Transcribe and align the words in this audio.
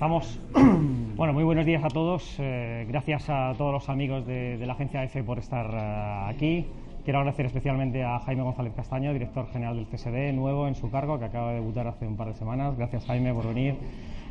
Estamos. 0.00 0.40
Bueno, 1.14 1.34
muy 1.34 1.44
buenos 1.44 1.66
días 1.66 1.84
a 1.84 1.88
todos. 1.88 2.36
Eh, 2.38 2.86
gracias 2.88 3.28
a 3.28 3.52
todos 3.58 3.70
los 3.70 3.90
amigos 3.90 4.26
de, 4.26 4.56
la 4.64 4.72
agencia 4.72 5.04
EFE 5.04 5.22
por 5.22 5.38
estar 5.38 5.66
eh, 5.74 6.30
aquí. 6.34 6.66
Quiero 7.04 7.18
agradecer 7.18 7.44
especialmente 7.44 8.02
a 8.02 8.18
Jaime 8.20 8.42
González 8.42 8.72
Castaño, 8.74 9.12
director 9.12 9.46
general 9.52 9.76
del 9.76 9.84
CSD, 9.84 10.32
nuevo 10.32 10.66
en 10.66 10.74
su 10.74 10.90
cargo, 10.90 11.18
que 11.18 11.26
acaba 11.26 11.48
de 11.48 11.56
debutar 11.56 11.86
hace 11.86 12.06
un 12.06 12.16
par 12.16 12.28
de 12.28 12.34
semanas. 12.36 12.78
Gracias, 12.78 13.04
Jaime, 13.04 13.34
por 13.34 13.46
venir. 13.46 13.74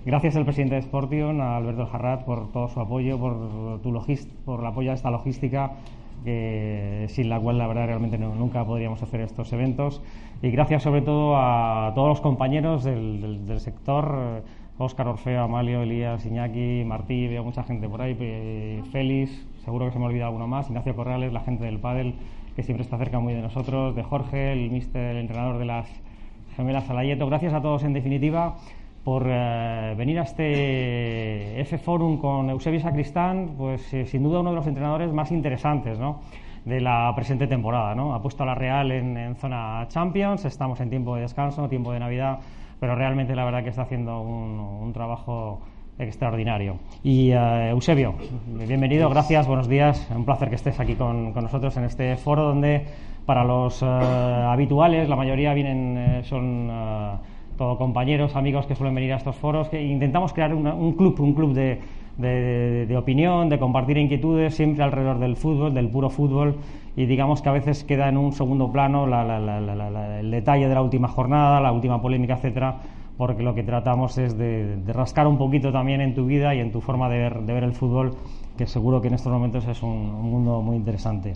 Gracias 0.04 0.36
al 0.38 0.46
presidente 0.46 0.74
de 0.74 0.82
Sportion, 0.82 1.40
a 1.40 1.58
Alberto 1.58 1.86
Jarrat, 1.86 2.24
por 2.24 2.52
todo 2.52 2.68
su 2.70 2.80
apoyo, 2.80 3.20
por, 3.20 3.80
tu 3.84 3.94
por 4.46 4.62
el 4.62 4.66
apoyo 4.66 4.90
a 4.90 4.96
esta 4.96 5.12
logística 5.12 5.74
sin 6.26 7.30
la 7.30 7.40
cual 7.40 7.58
la 7.58 7.68
verdad 7.68 7.86
realmente 7.86 8.18
nunca 8.18 8.66
podríamos 8.66 9.02
hacer 9.04 9.22
estos 9.22 9.54
eventos. 9.54 10.02
Y 10.42 10.52
gracias 10.52 10.84
sobre 10.84 11.02
todo 11.02 11.38
a 11.38 11.92
todos 11.96 12.10
los 12.10 12.22
compañeros 12.22 12.84
del, 12.84 13.46
del, 13.46 13.60
sector, 13.60 14.44
Óscar 14.80 15.08
Orfeo, 15.08 15.44
Amalio, 15.44 15.84
Elías, 15.84 16.26
Iñaki, 16.26 16.84
Martí, 16.86 17.28
veo 17.28 17.44
mucha 17.44 17.64
gente 17.64 17.88
por 17.88 18.02
ahí, 18.02 18.16
Félix, 18.92 19.46
seguro 19.66 19.86
que 19.86 19.92
se 19.92 20.00
me 20.00 20.06
olvida 20.06 20.26
alguno 20.26 20.48
más, 20.48 20.70
Ignacio 20.70 20.96
Corrales, 20.96 21.34
la 21.34 21.42
gente 21.42 21.66
del 21.66 21.80
pádel, 21.80 22.16
que 22.56 22.64
siempre 22.64 22.84
está 22.84 22.98
cerca 22.98 23.20
muy 23.20 23.34
de 23.34 23.42
nosotros, 23.42 23.96
de 23.96 24.04
Jorge, 24.04 24.54
el 24.54 24.72
mister, 24.72 25.16
el 25.16 25.18
entrenador 25.18 25.58
de 25.60 25.66
las 25.66 25.88
gemelas 26.56 26.86
Salayeto. 26.86 27.28
Gracias 27.28 27.54
a 27.54 27.62
todos 27.62 27.84
en 27.84 27.94
definitiva 27.94 28.56
por 29.04 29.26
eh, 29.28 29.96
venir 29.98 30.20
a 30.20 30.24
este 30.24 31.60
F 31.62 31.78
Forum 31.78 32.18
con 32.18 32.50
Eusebio 32.50 32.80
Sacristán, 32.80 33.56
pues 33.58 33.94
eh, 33.94 34.06
sin 34.06 34.24
duda 34.24 34.40
uno 34.40 34.52
de 34.52 34.56
los 34.56 34.68
entrenadores 34.68 35.12
más 35.12 35.32
interesantes 35.32 35.98
de 36.66 36.82
la 36.82 37.12
presente 37.16 37.48
temporada. 37.48 37.96
¿no? 37.96 38.14
Ha 38.14 38.22
puesto 38.22 38.44
a 38.44 38.46
la 38.46 38.56
Real 38.56 38.92
en, 38.92 39.36
zona 39.36 39.86
Champions, 39.90 40.46
estamos 40.46 40.80
en 40.80 40.90
tiempo 40.90 41.16
de 41.16 41.22
descanso, 41.22 41.68
tiempo 41.68 41.92
de 41.92 42.00
Navidad, 42.00 42.40
pero 42.80 42.96
realmente 42.96 43.36
la 43.36 43.46
verdad 43.46 43.64
que 43.64 43.70
está 43.70 43.84
haciendo 43.84 44.22
un, 44.22 44.92
trabajo 44.94 45.62
extraordinario. 46.00 46.78
Y 47.04 47.32
eh, 47.32 47.70
Eusebio, 47.70 48.16
bienvenido, 48.48 49.10
gracias, 49.10 49.48
buenos 49.48 49.68
días, 49.68 50.08
un 50.16 50.26
placer 50.26 50.50
que 50.50 50.56
estés 50.56 50.80
aquí 50.80 50.96
con, 50.96 51.34
nosotros 51.34 51.76
en 51.78 51.84
este 51.84 52.16
foro 52.18 52.44
donde 52.44 52.86
para 53.26 53.44
los 53.44 53.84
habituales, 53.84 55.08
la 55.08 55.16
mayoría 55.16 55.54
vienen, 55.54 56.24
son 56.24 56.72
todo 57.58 57.78
compañeros, 57.78 58.36
amigos 58.36 58.66
que 58.66 58.74
suelen 58.74 58.96
venir 58.96 59.14
a 59.14 59.18
estos 59.18 59.36
foros, 59.36 59.70
que 59.70 59.84
intentamos 59.84 60.34
crear 60.34 60.54
un 60.54 60.94
club, 60.94 61.20
un 61.20 61.34
club 61.34 61.54
de, 61.54 61.80
de, 62.20 62.96
opinión, 62.98 63.50
de 63.50 63.60
compartir 63.60 63.98
inquietudes, 63.98 64.56
siempre 64.56 64.84
alrededor 64.84 65.20
del 65.20 65.36
fútbol, 65.36 65.74
del 65.74 65.90
puro 65.90 66.10
fútbol, 66.10 66.58
y 66.96 67.06
digamos 67.06 67.42
que 67.42 67.50
a 67.50 67.54
veces 67.54 67.84
queda 67.84 68.10
en 68.10 68.18
un 68.18 68.34
segundo 68.34 68.72
plano 68.72 69.06
el 69.06 70.32
detalle 70.32 70.68
de 70.68 70.74
la 70.74 70.82
última 70.82 71.08
jornada, 71.08 71.62
la 71.62 71.72
última 71.72 72.02
polémica, 72.02 72.36
etcétera, 72.36 72.78
porque 73.18 73.44
lo 73.44 73.56
que 73.56 73.64
tratamos 73.64 74.18
es 74.18 74.38
de, 74.38 74.78
rascar 74.88 75.28
un 75.28 75.38
poquito 75.38 75.72
también 75.72 76.02
en 76.02 76.14
tu 76.14 76.26
vida 76.26 76.54
y 76.54 76.60
en 76.60 76.72
tu 76.72 76.82
forma 76.82 77.10
de 77.10 77.30
ver, 77.46 77.64
el 77.64 77.74
fútbol, 77.74 78.16
que 78.58 78.68
seguro 78.68 79.02
que 79.02 79.08
en 79.08 79.14
estos 79.14 79.32
momentos 79.32 79.66
es 79.68 79.82
un, 79.82 79.90
un 79.90 80.30
mundo 80.30 80.62
muy 80.62 80.76
interesante. 80.76 81.34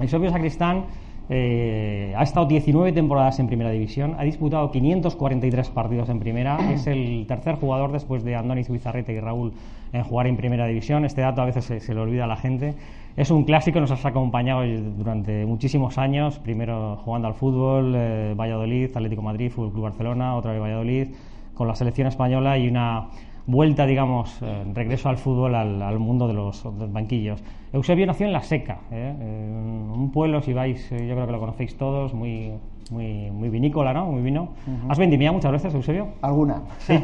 Eusebio 0.00 0.30
Sacristán 0.30 0.84
eh, 1.30 2.14
ha 2.16 2.22
estado 2.22 2.46
19 2.46 2.92
temporadas 2.92 3.38
en 3.38 3.48
Primera 3.48 3.70
División, 3.70 4.16
ha 4.18 4.24
disputado 4.24 4.70
543 4.70 5.68
partidos 5.70 6.08
en 6.08 6.20
Primera, 6.20 6.72
es 6.72 6.86
el 6.86 7.26
tercer 7.28 7.56
jugador 7.56 7.92
después 7.92 8.24
de 8.24 8.34
Andoni 8.34 8.64
Zubizarrete 8.64 9.12
y 9.12 9.20
Raúl 9.20 9.52
en 9.92 10.02
jugar 10.02 10.26
en 10.26 10.36
Primera 10.36 10.66
División. 10.66 11.04
Este 11.04 11.20
dato 11.20 11.42
a 11.42 11.44
veces 11.44 11.64
se, 11.64 11.94
le 11.94 12.00
olvida 12.00 12.24
a 12.24 12.26
la 12.26 12.36
gente. 12.36 12.74
Es 13.16 13.30
un 13.30 13.44
clásico, 13.44 13.80
nos 13.80 13.90
ha 13.92 14.08
acompañado 14.08 14.62
durante 14.96 15.44
muchísimos 15.44 15.98
años, 15.98 16.38
primero 16.38 16.96
jugando 16.98 17.28
al 17.28 17.34
fútbol, 17.34 17.94
eh, 17.96 18.34
Valladolid, 18.36 18.90
Atlético 18.94 19.22
Madrid, 19.22 19.50
Fútbol 19.50 19.72
Club 19.72 19.84
Barcelona, 19.84 20.36
otra 20.36 20.52
vez 20.52 20.60
Valladolid, 20.60 21.08
con 21.54 21.66
la 21.66 21.74
selección 21.74 22.06
española 22.06 22.56
y 22.58 22.68
una 22.68 23.08
vuelta, 23.48 23.86
digamos, 23.86 24.40
eh, 24.42 24.62
regreso 24.74 25.08
al 25.08 25.16
fútbol, 25.16 25.54
al, 25.54 25.98
mundo 25.98 26.28
de 26.28 26.34
los, 26.34 26.62
banquillos. 26.92 27.42
Eusebio 27.72 28.06
nació 28.06 28.26
en 28.26 28.32
La 28.32 28.42
Seca, 28.42 28.80
¿eh? 28.92 29.14
un 29.18 30.10
pueblo, 30.12 30.42
si 30.42 30.52
vais, 30.52 30.92
eh, 30.92 31.06
yo 31.06 31.14
creo 31.14 31.26
que 31.26 31.32
lo 31.32 31.40
conocéis 31.40 31.76
todos, 31.76 32.12
muy, 32.12 32.52
muy, 32.90 33.30
muy 33.30 33.48
vinícola, 33.48 33.92
¿no? 33.92 34.06
Muy 34.06 34.22
vino. 34.22 34.48
¿Has 34.88 34.98
vendimiado 34.98 35.34
muchas 35.34 35.52
veces, 35.52 35.74
Eusebio? 35.74 36.08
Alguna. 36.22 36.62
Sí. 36.78 36.94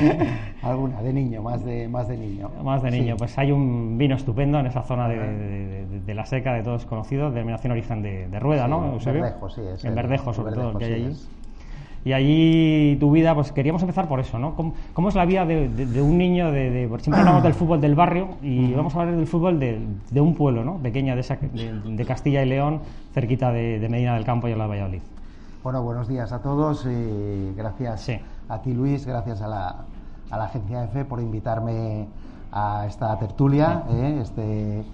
Alguna, 0.62 1.02
de 1.02 1.12
niño, 1.12 1.42
más 1.42 1.64
de, 1.64 1.88
más 1.88 2.08
de 2.08 2.16
niño. 2.16 2.50
Más 2.62 2.82
de 2.82 2.90
niño. 2.90 3.16
Pues 3.16 3.36
hay 3.38 3.52
un 3.52 3.98
vino 3.98 4.16
estupendo 4.16 4.58
en 4.58 4.66
esa 4.66 4.82
zona 4.82 5.08
de, 5.08 5.86
de, 6.04 6.14
La 6.14 6.26
Seca, 6.26 6.54
de 6.54 6.62
todos 6.62 6.86
conocidos, 6.86 7.34
denominación 7.34 7.72
origen 7.72 8.02
de, 8.02 8.40
Rueda, 8.40 8.68
¿no, 8.68 8.92
Eusebio? 8.92 9.22
Verdejo, 9.22 9.50
sí. 9.50 9.62
en 9.82 9.94
Verdejo, 9.94 10.32
sobre 10.32 10.54
todo, 10.54 10.78
que 10.78 10.84
hay 10.84 10.92
allí. 10.92 11.16
Y 12.06 12.12
allí 12.12 12.96
tu 13.00 13.10
vida, 13.10 13.34
pues 13.34 13.50
queríamos 13.50 13.82
empezar 13.82 14.06
por 14.06 14.20
eso, 14.20 14.38
¿no? 14.38 14.54
¿Cómo, 14.54 15.08
es 15.08 15.16
la 15.16 15.24
vida 15.24 15.44
de, 15.44 16.00
un 16.00 16.16
niño? 16.16 16.52
De, 16.52 16.88
siempre 17.00 17.18
hablamos 17.18 17.42
del 17.42 17.52
fútbol 17.52 17.80
del 17.80 17.96
barrio 17.96 18.28
y 18.42 18.72
vamos 18.74 18.94
a 18.94 19.00
hablar 19.00 19.16
del 19.16 19.26
fútbol 19.26 19.58
de, 19.58 20.20
un 20.20 20.36
pueblo, 20.36 20.62
¿no? 20.62 20.76
Pequeña, 20.76 21.16
de, 21.16 22.04
Castilla 22.06 22.44
y 22.44 22.48
León, 22.48 22.78
cerquita 23.12 23.50
de, 23.50 23.84
Medina 23.90 24.14
del 24.14 24.24
Campo 24.24 24.46
y 24.46 24.52
a 24.52 24.56
la 24.56 24.68
Valladolid. 24.68 25.00
Bueno, 25.66 25.82
buenos 25.82 26.06
días 26.06 26.30
a 26.30 26.38
todos 26.38 26.86
y 26.86 27.52
gracias 27.56 28.08
a 28.48 28.62
ti, 28.62 28.72
Luis, 28.72 29.04
gracias 29.04 29.42
a 29.42 29.48
la, 29.48 29.74
a 30.30 30.38
la 30.38 30.44
agencia 30.44 30.84
EFE 30.84 31.04
por 31.04 31.18
invitarme 31.18 32.06
a 32.52 32.86
esta 32.86 33.18
tertulia, 33.18 33.82
¿eh? 33.90 34.20
este 34.22 34.84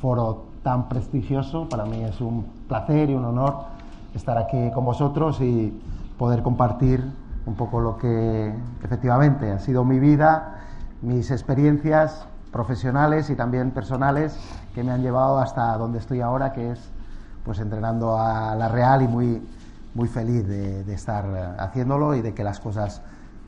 foro 0.00 0.46
tan 0.62 0.88
prestigioso. 0.88 1.68
Para 1.68 1.84
mí 1.84 2.02
es 2.04 2.22
un 2.22 2.46
placer 2.66 3.10
y 3.10 3.14
un 3.14 3.26
honor 3.26 3.64
estar 4.14 4.38
aquí 4.38 4.70
con 4.72 4.86
vosotros 4.86 5.42
y 5.42 5.78
poder 6.18 6.42
compartir 6.42 7.04
un 7.44 7.54
poco 7.54 7.80
lo 7.80 7.98
que 7.98 8.50
efectivamente 8.82 9.52
ha 9.52 9.58
sido 9.58 9.84
mi 9.84 9.98
vida, 9.98 10.54
mis 11.02 11.30
experiencias 11.30 12.26
profesionales 12.50 13.28
y 13.28 13.36
también 13.36 13.72
personales 13.72 14.40
que 14.74 14.84
me 14.84 14.90
han 14.90 15.02
llevado 15.02 15.38
hasta 15.38 15.76
donde 15.76 15.98
estoy 15.98 16.22
ahora, 16.22 16.54
que 16.54 16.70
es 16.70 16.80
pues 17.44 17.58
entrenando 17.58 18.18
a 18.18 18.54
la 18.54 18.70
Real 18.70 19.02
y 19.02 19.08
muy, 19.08 19.42
muy 19.94 20.08
feliz 20.08 20.46
de, 20.46 20.92
estar 20.92 21.56
haciéndolo 21.58 22.14
y 22.14 22.22
de 22.22 22.34
que 22.34 22.44
las 22.44 22.60
cosas 22.60 23.02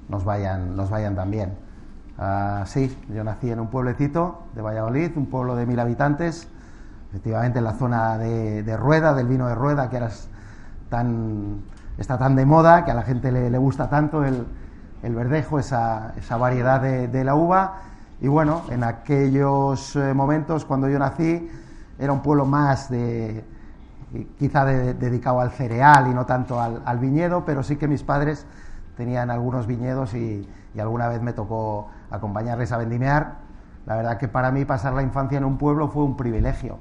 nos 0.09 0.25
vayan, 0.25 0.77
nos 0.77 0.91
vayan 0.91 1.15
tan 1.15 1.31
bien. 1.31 1.55
Ah, 2.19 2.65
sí, 2.67 2.97
yo 3.13 3.25
nací 3.25 3.51
en 3.51 3.61
un 3.61 3.69
pueblecito 3.69 4.45
de 4.55 4.63
Valladolid, 4.63 5.11
un 5.17 5.27
pueblo 5.27 5.57
de 5.57 5.67
mil 5.67 5.79
habitantes, 5.79 6.49
efectivamente 7.11 7.59
en 7.59 7.65
la 7.65 7.73
zona 7.73 8.17
de, 8.17 8.63
de 8.63 8.77
Rueda, 8.77 9.15
del 9.15 9.27
vino 9.27 9.49
de 9.49 9.55
Rueda, 9.55 9.91
que 9.91 9.97
era 9.97 10.11
tan 10.89 11.63
está 11.99 12.19
tan 12.19 12.37
de 12.37 12.45
moda, 12.45 12.85
que 12.85 12.91
a 12.91 12.95
la 12.95 13.03
gente 13.03 13.33
le, 13.33 13.57
gusta 13.59 13.89
tanto 13.89 14.25
el, 14.25 14.47
verdejo, 15.03 15.59
esa, 15.59 16.15
variedad 16.39 16.81
de, 16.81 17.25
la 17.25 17.35
uva. 17.35 17.77
Y 18.21 18.29
bueno, 18.29 18.63
en 18.71 18.85
aquellos 18.85 19.97
eh, 19.97 20.15
momentos, 20.15 20.65
cuando 20.65 20.89
yo 20.89 20.99
nací, 20.99 21.49
era 21.99 22.13
un 22.13 22.21
pueblo 22.21 22.45
más 22.47 22.91
de, 22.91 23.45
quizá 24.39 24.65
dedicado 24.65 25.41
al 25.41 25.51
cereal 25.51 26.09
y 26.11 26.15
no 26.15 26.27
tanto 26.27 26.61
al, 26.61 26.99
viñedo, 26.99 27.45
pero 27.45 27.63
sí 27.63 27.77
que 27.77 27.89
mis 27.89 28.03
padres 28.03 28.47
tenían 28.97 29.31
algunos 29.31 29.67
viñedos 29.67 30.15
y, 30.15 30.49
alguna 30.79 31.09
vez 31.09 31.23
me 31.23 31.33
tocó 31.33 31.89
acompañarles 32.11 32.71
a 32.73 32.77
vendimiar. 32.77 33.39
La 33.87 33.97
verdad 33.97 34.19
que 34.19 34.29
para 34.29 34.51
mí 34.51 34.65
pasar 34.67 34.93
la 34.93 35.03
infancia 35.03 35.39
en 35.39 35.45
un 35.45 35.57
pueblo 35.57 35.89
fue 35.89 36.05
un 36.05 36.17
privilegio. 36.17 36.79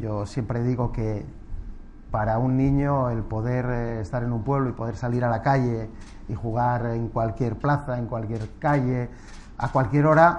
Yo 0.00 0.24
siempre 0.24 0.62
digo 0.62 0.92
que 0.92 1.26
para 2.10 2.38
un 2.38 2.56
niño 2.56 3.10
el 3.10 3.22
poder 3.22 3.66
eh, 3.66 4.00
estar 4.00 4.22
en 4.22 4.32
un 4.32 4.44
pueblo 4.44 4.70
y 4.70 4.72
poder 4.72 4.96
salir 4.96 5.24
a 5.24 5.28
la 5.28 5.42
calle 5.42 5.90
y 6.28 6.34
jugar 6.34 6.86
en 6.86 7.08
cualquier 7.08 7.56
plaza, 7.56 7.98
en 7.98 8.06
cualquier 8.06 8.48
calle, 8.58 9.10
a 9.58 9.68
cualquier 9.70 10.06
hora, 10.06 10.38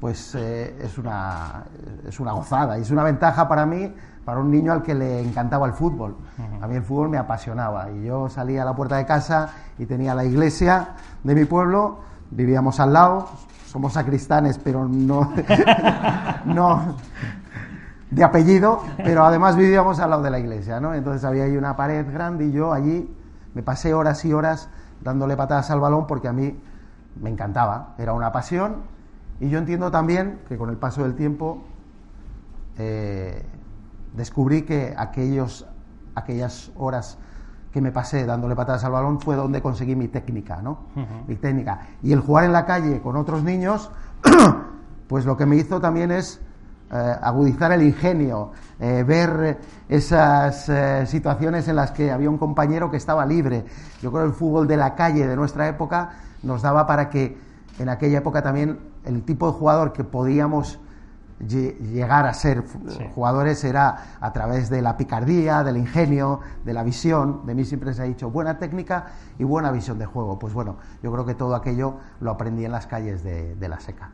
pues 0.00 0.34
eh, 0.34 0.76
es, 0.82 0.96
una, 0.96 1.64
es 2.08 2.18
una 2.20 2.32
gozada 2.32 2.78
y 2.78 2.82
es 2.82 2.90
una 2.90 3.04
ventaja 3.04 3.46
para 3.46 3.66
mí, 3.66 3.94
para 4.24 4.40
un 4.40 4.50
niño 4.50 4.72
al 4.72 4.82
que 4.82 4.94
le 4.94 5.20
encantaba 5.20 5.66
el 5.66 5.74
fútbol. 5.74 6.16
A 6.62 6.66
mí 6.66 6.76
el 6.76 6.82
fútbol 6.82 7.10
me 7.10 7.18
apasionaba 7.18 7.90
y 7.90 8.04
yo 8.04 8.28
salía 8.30 8.62
a 8.62 8.64
la 8.64 8.74
puerta 8.74 8.96
de 8.96 9.04
casa 9.04 9.50
y 9.78 9.84
tenía 9.84 10.14
la 10.14 10.24
iglesia 10.24 10.90
de 11.22 11.34
mi 11.34 11.44
pueblo, 11.44 11.98
vivíamos 12.30 12.80
al 12.80 12.94
lado, 12.94 13.28
somos 13.66 13.92
sacristanes, 13.92 14.58
pero 14.58 14.88
no, 14.88 15.34
no, 16.46 16.96
de 18.10 18.24
apellido, 18.24 18.82
pero 18.96 19.24
además 19.24 19.56
vivíamos 19.56 20.00
al 20.00 20.10
lado 20.10 20.22
de 20.22 20.30
la 20.30 20.38
iglesia, 20.38 20.80
¿no? 20.80 20.94
Entonces 20.94 21.24
había 21.24 21.44
ahí 21.44 21.56
una 21.56 21.76
pared 21.76 22.06
grande 22.10 22.46
y 22.46 22.52
yo 22.52 22.72
allí 22.72 23.14
me 23.52 23.62
pasé 23.62 23.92
horas 23.92 24.24
y 24.24 24.32
horas 24.32 24.70
dándole 25.02 25.36
patadas 25.36 25.70
al 25.70 25.80
balón 25.80 26.06
porque 26.06 26.28
a 26.28 26.32
mí 26.32 26.58
me 27.20 27.28
encantaba, 27.28 27.94
era 27.98 28.14
una 28.14 28.32
pasión 28.32 28.99
y 29.40 29.48
yo 29.48 29.58
entiendo 29.58 29.90
también 29.90 30.40
que 30.48 30.56
con 30.56 30.70
el 30.70 30.76
paso 30.76 31.02
del 31.02 31.14
tiempo 31.14 31.64
eh, 32.78 33.42
descubrí 34.14 34.62
que 34.62 34.94
aquellos, 34.96 35.66
aquellas 36.14 36.70
horas 36.76 37.18
que 37.72 37.80
me 37.80 37.92
pasé 37.92 38.26
dándole 38.26 38.56
patadas 38.56 38.84
al 38.84 38.92
balón 38.92 39.20
fue 39.20 39.36
donde 39.36 39.62
conseguí 39.62 39.94
mi 39.94 40.08
técnica, 40.08 40.60
¿no? 40.60 40.86
Mi 41.26 41.36
técnica. 41.36 41.80
Y 42.02 42.12
el 42.12 42.20
jugar 42.20 42.44
en 42.44 42.52
la 42.52 42.66
calle 42.66 43.00
con 43.00 43.16
otros 43.16 43.44
niños, 43.44 43.90
pues 45.08 45.24
lo 45.24 45.36
que 45.36 45.46
me 45.46 45.56
hizo 45.56 45.80
también 45.80 46.10
es 46.10 46.40
eh, 46.92 47.16
agudizar 47.22 47.70
el 47.70 47.82
ingenio, 47.82 48.50
eh, 48.80 49.04
ver 49.06 49.58
esas 49.88 50.68
eh, 50.68 51.06
situaciones 51.06 51.68
en 51.68 51.76
las 51.76 51.92
que 51.92 52.10
había 52.10 52.28
un 52.28 52.38
compañero 52.38 52.90
que 52.90 52.96
estaba 52.96 53.24
libre. 53.24 53.64
Yo 54.02 54.10
creo 54.10 54.24
que 54.24 54.30
el 54.30 54.34
fútbol 54.34 54.66
de 54.66 54.76
la 54.76 54.96
calle 54.96 55.26
de 55.28 55.36
nuestra 55.36 55.68
época 55.68 56.10
nos 56.42 56.62
daba 56.62 56.88
para 56.88 57.08
que 57.08 57.38
en 57.78 57.88
aquella 57.88 58.18
época 58.18 58.42
también 58.42 58.89
el 59.04 59.22
tipo 59.22 59.46
de 59.46 59.58
jugador 59.58 59.92
que 59.92 60.04
podíamos 60.04 60.78
llegar 61.40 62.26
a 62.26 62.34
ser 62.34 62.62
jugadores 63.14 63.64
era 63.64 64.18
a 64.20 64.32
través 64.32 64.68
de 64.68 64.82
la 64.82 64.96
picardía, 64.96 65.64
del 65.64 65.78
ingenio, 65.78 66.40
de 66.64 66.74
la 66.74 66.82
visión. 66.82 67.46
De 67.46 67.54
mí 67.54 67.64
siempre 67.64 67.94
se 67.94 68.02
ha 68.02 68.04
dicho 68.04 68.30
buena 68.30 68.58
técnica 68.58 69.06
y 69.38 69.44
buena 69.44 69.72
visión 69.72 69.98
de 69.98 70.06
juego. 70.06 70.38
Pues 70.38 70.52
bueno, 70.52 70.76
yo 71.02 71.10
creo 71.10 71.24
que 71.24 71.34
todo 71.34 71.54
aquello 71.54 71.96
lo 72.20 72.30
aprendí 72.30 72.64
en 72.64 72.72
las 72.72 72.86
calles 72.86 73.22
de 73.24 73.68
la 73.68 73.80
seca. 73.80 74.10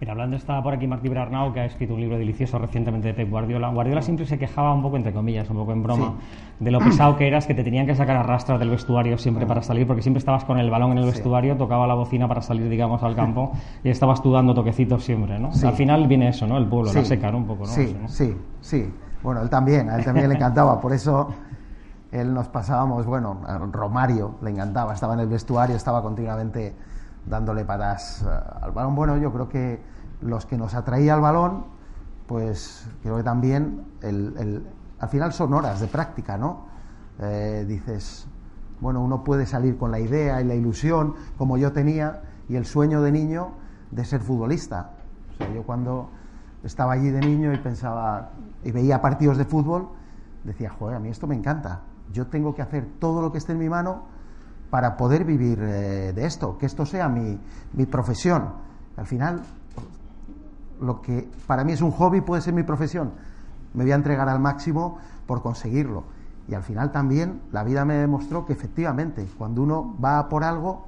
Mira, 0.00 0.12
hablando 0.12 0.36
está 0.36 0.62
por 0.62 0.74
aquí 0.74 0.86
Martí 0.86 1.08
Brarnau, 1.08 1.52
que 1.52 1.58
ha 1.58 1.64
escrito 1.64 1.94
un 1.94 2.00
libro 2.00 2.16
delicioso 2.18 2.56
recientemente 2.58 3.08
de 3.08 3.14
Pep 3.14 3.28
Guardiola. 3.28 3.68
Guardiola 3.70 4.00
siempre 4.00 4.26
se 4.26 4.38
quejaba 4.38 4.72
un 4.72 4.80
poco, 4.80 4.96
entre 4.96 5.12
comillas, 5.12 5.50
un 5.50 5.56
poco 5.56 5.72
en 5.72 5.82
broma, 5.82 6.14
de 6.60 6.70
lo 6.70 6.78
pesado 6.78 7.16
que 7.16 7.26
eras, 7.26 7.48
que 7.48 7.54
te 7.54 7.64
tenían 7.64 7.84
que 7.84 7.96
sacar 7.96 8.16
a 8.16 8.22
rastras 8.22 8.60
del 8.60 8.70
vestuario 8.70 9.18
siempre 9.18 9.44
para 9.44 9.60
salir, 9.60 9.88
porque 9.88 10.02
siempre 10.02 10.20
estabas 10.20 10.44
con 10.44 10.56
el 10.58 10.70
balón 10.70 10.92
en 10.92 10.98
el 10.98 11.06
vestuario, 11.06 11.56
tocaba 11.56 11.84
la 11.88 11.94
bocina 11.94 12.28
para 12.28 12.42
salir, 12.42 12.68
digamos, 12.68 13.02
al 13.02 13.16
campo, 13.16 13.50
y 13.82 13.88
estabas 13.88 14.22
tú 14.22 14.32
dando 14.32 14.54
toquecitos 14.54 15.02
siempre, 15.02 15.36
¿no? 15.40 15.50
Al 15.64 15.72
final 15.72 16.06
viene 16.06 16.28
eso, 16.28 16.46
¿no? 16.46 16.58
El 16.58 16.66
pueblo, 16.66 16.92
la 16.92 17.04
seca, 17.04 17.32
¿no? 17.32 17.38
Un 17.38 17.46
poco, 17.46 17.66
¿no? 17.66 17.72
Sí, 17.72 17.96
sí, 18.06 18.36
sí. 18.60 18.92
Bueno, 19.20 19.42
él 19.42 19.50
también, 19.50 19.90
a 19.90 19.96
él 19.96 20.04
también 20.04 20.28
le 20.28 20.36
encantaba, 20.36 20.80
por 20.80 20.92
eso 20.92 21.34
él 22.12 22.32
nos 22.32 22.46
pasábamos, 22.46 23.04
bueno, 23.04 23.38
a 23.48 23.58
Romario 23.58 24.36
le 24.42 24.50
encantaba, 24.50 24.94
estaba 24.94 25.14
en 25.14 25.20
el 25.20 25.26
vestuario, 25.26 25.74
estaba 25.74 26.02
continuamente 26.02 26.72
dándole 27.28 27.64
patas 27.64 28.22
eh, 28.22 28.28
al 28.62 28.72
balón. 28.72 28.94
Bueno, 28.94 29.16
yo 29.16 29.32
creo 29.32 29.48
que 29.48 29.80
los 30.20 30.46
que 30.46 30.56
nos 30.56 30.74
atraía 30.74 31.14
al 31.14 31.20
balón, 31.20 31.64
pues 32.26 32.88
creo 33.02 33.16
que 33.16 33.22
también 33.22 33.84
al 34.02 35.08
final 35.08 35.32
son 35.32 35.54
horas 35.54 35.80
de 35.80 35.86
práctica, 35.86 36.36
¿no? 36.36 36.66
Eh, 37.20 37.64
dices, 37.66 38.26
bueno, 38.80 39.00
uno 39.00 39.24
puede 39.24 39.46
salir 39.46 39.76
con 39.76 39.90
la 39.90 40.00
idea 40.00 40.40
y 40.40 40.44
la 40.44 40.54
ilusión, 40.54 41.14
como 41.36 41.56
yo 41.56 41.72
tenía, 41.72 42.22
y 42.48 42.56
el 42.56 42.66
sueño 42.66 43.02
de 43.02 43.12
niño 43.12 43.52
de 43.90 44.04
ser 44.04 44.20
futbolista. 44.20 44.90
O 45.32 45.36
sea, 45.36 45.52
yo 45.52 45.62
cuando 45.62 46.10
estaba 46.64 46.92
allí 46.92 47.10
de 47.10 47.20
niño 47.20 47.52
y 47.52 47.58
pensaba, 47.58 48.30
y 48.64 48.72
veía 48.72 49.00
partidos 49.00 49.38
de 49.38 49.44
fútbol, 49.44 49.88
decía, 50.44 50.70
joder, 50.70 50.96
a 50.96 51.00
mí 51.00 51.08
esto 51.08 51.26
me 51.26 51.34
encanta. 51.34 51.82
Yo 52.12 52.26
tengo 52.26 52.54
que 52.54 52.62
hacer 52.62 52.86
todo 52.98 53.22
lo 53.22 53.32
que 53.32 53.38
esté 53.38 53.52
en 53.52 53.58
mi 53.58 53.68
mano 53.68 54.17
para 54.70 54.96
poder 54.96 55.24
vivir 55.24 55.58
eh, 55.62 56.12
de 56.14 56.26
esto, 56.26 56.58
que 56.58 56.66
esto 56.66 56.84
sea 56.84 57.08
mi, 57.08 57.38
mi 57.72 57.86
profesión. 57.86 58.52
Al 58.96 59.06
final, 59.06 59.42
lo 60.80 61.00
que 61.00 61.28
para 61.46 61.64
mí 61.64 61.72
es 61.72 61.82
un 61.82 61.90
hobby 61.90 62.20
puede 62.20 62.42
ser 62.42 62.54
mi 62.54 62.62
profesión. 62.62 63.12
Me 63.74 63.84
voy 63.84 63.92
a 63.92 63.96
entregar 63.96 64.28
al 64.28 64.40
máximo 64.40 64.98
por 65.26 65.42
conseguirlo. 65.42 66.04
Y 66.48 66.54
al 66.54 66.62
final 66.62 66.92
también 66.92 67.42
la 67.52 67.62
vida 67.62 67.84
me 67.84 67.94
demostró 67.94 68.46
que 68.46 68.54
efectivamente, 68.54 69.26
cuando 69.36 69.62
uno 69.62 69.96
va 70.02 70.28
por 70.28 70.44
algo 70.44 70.86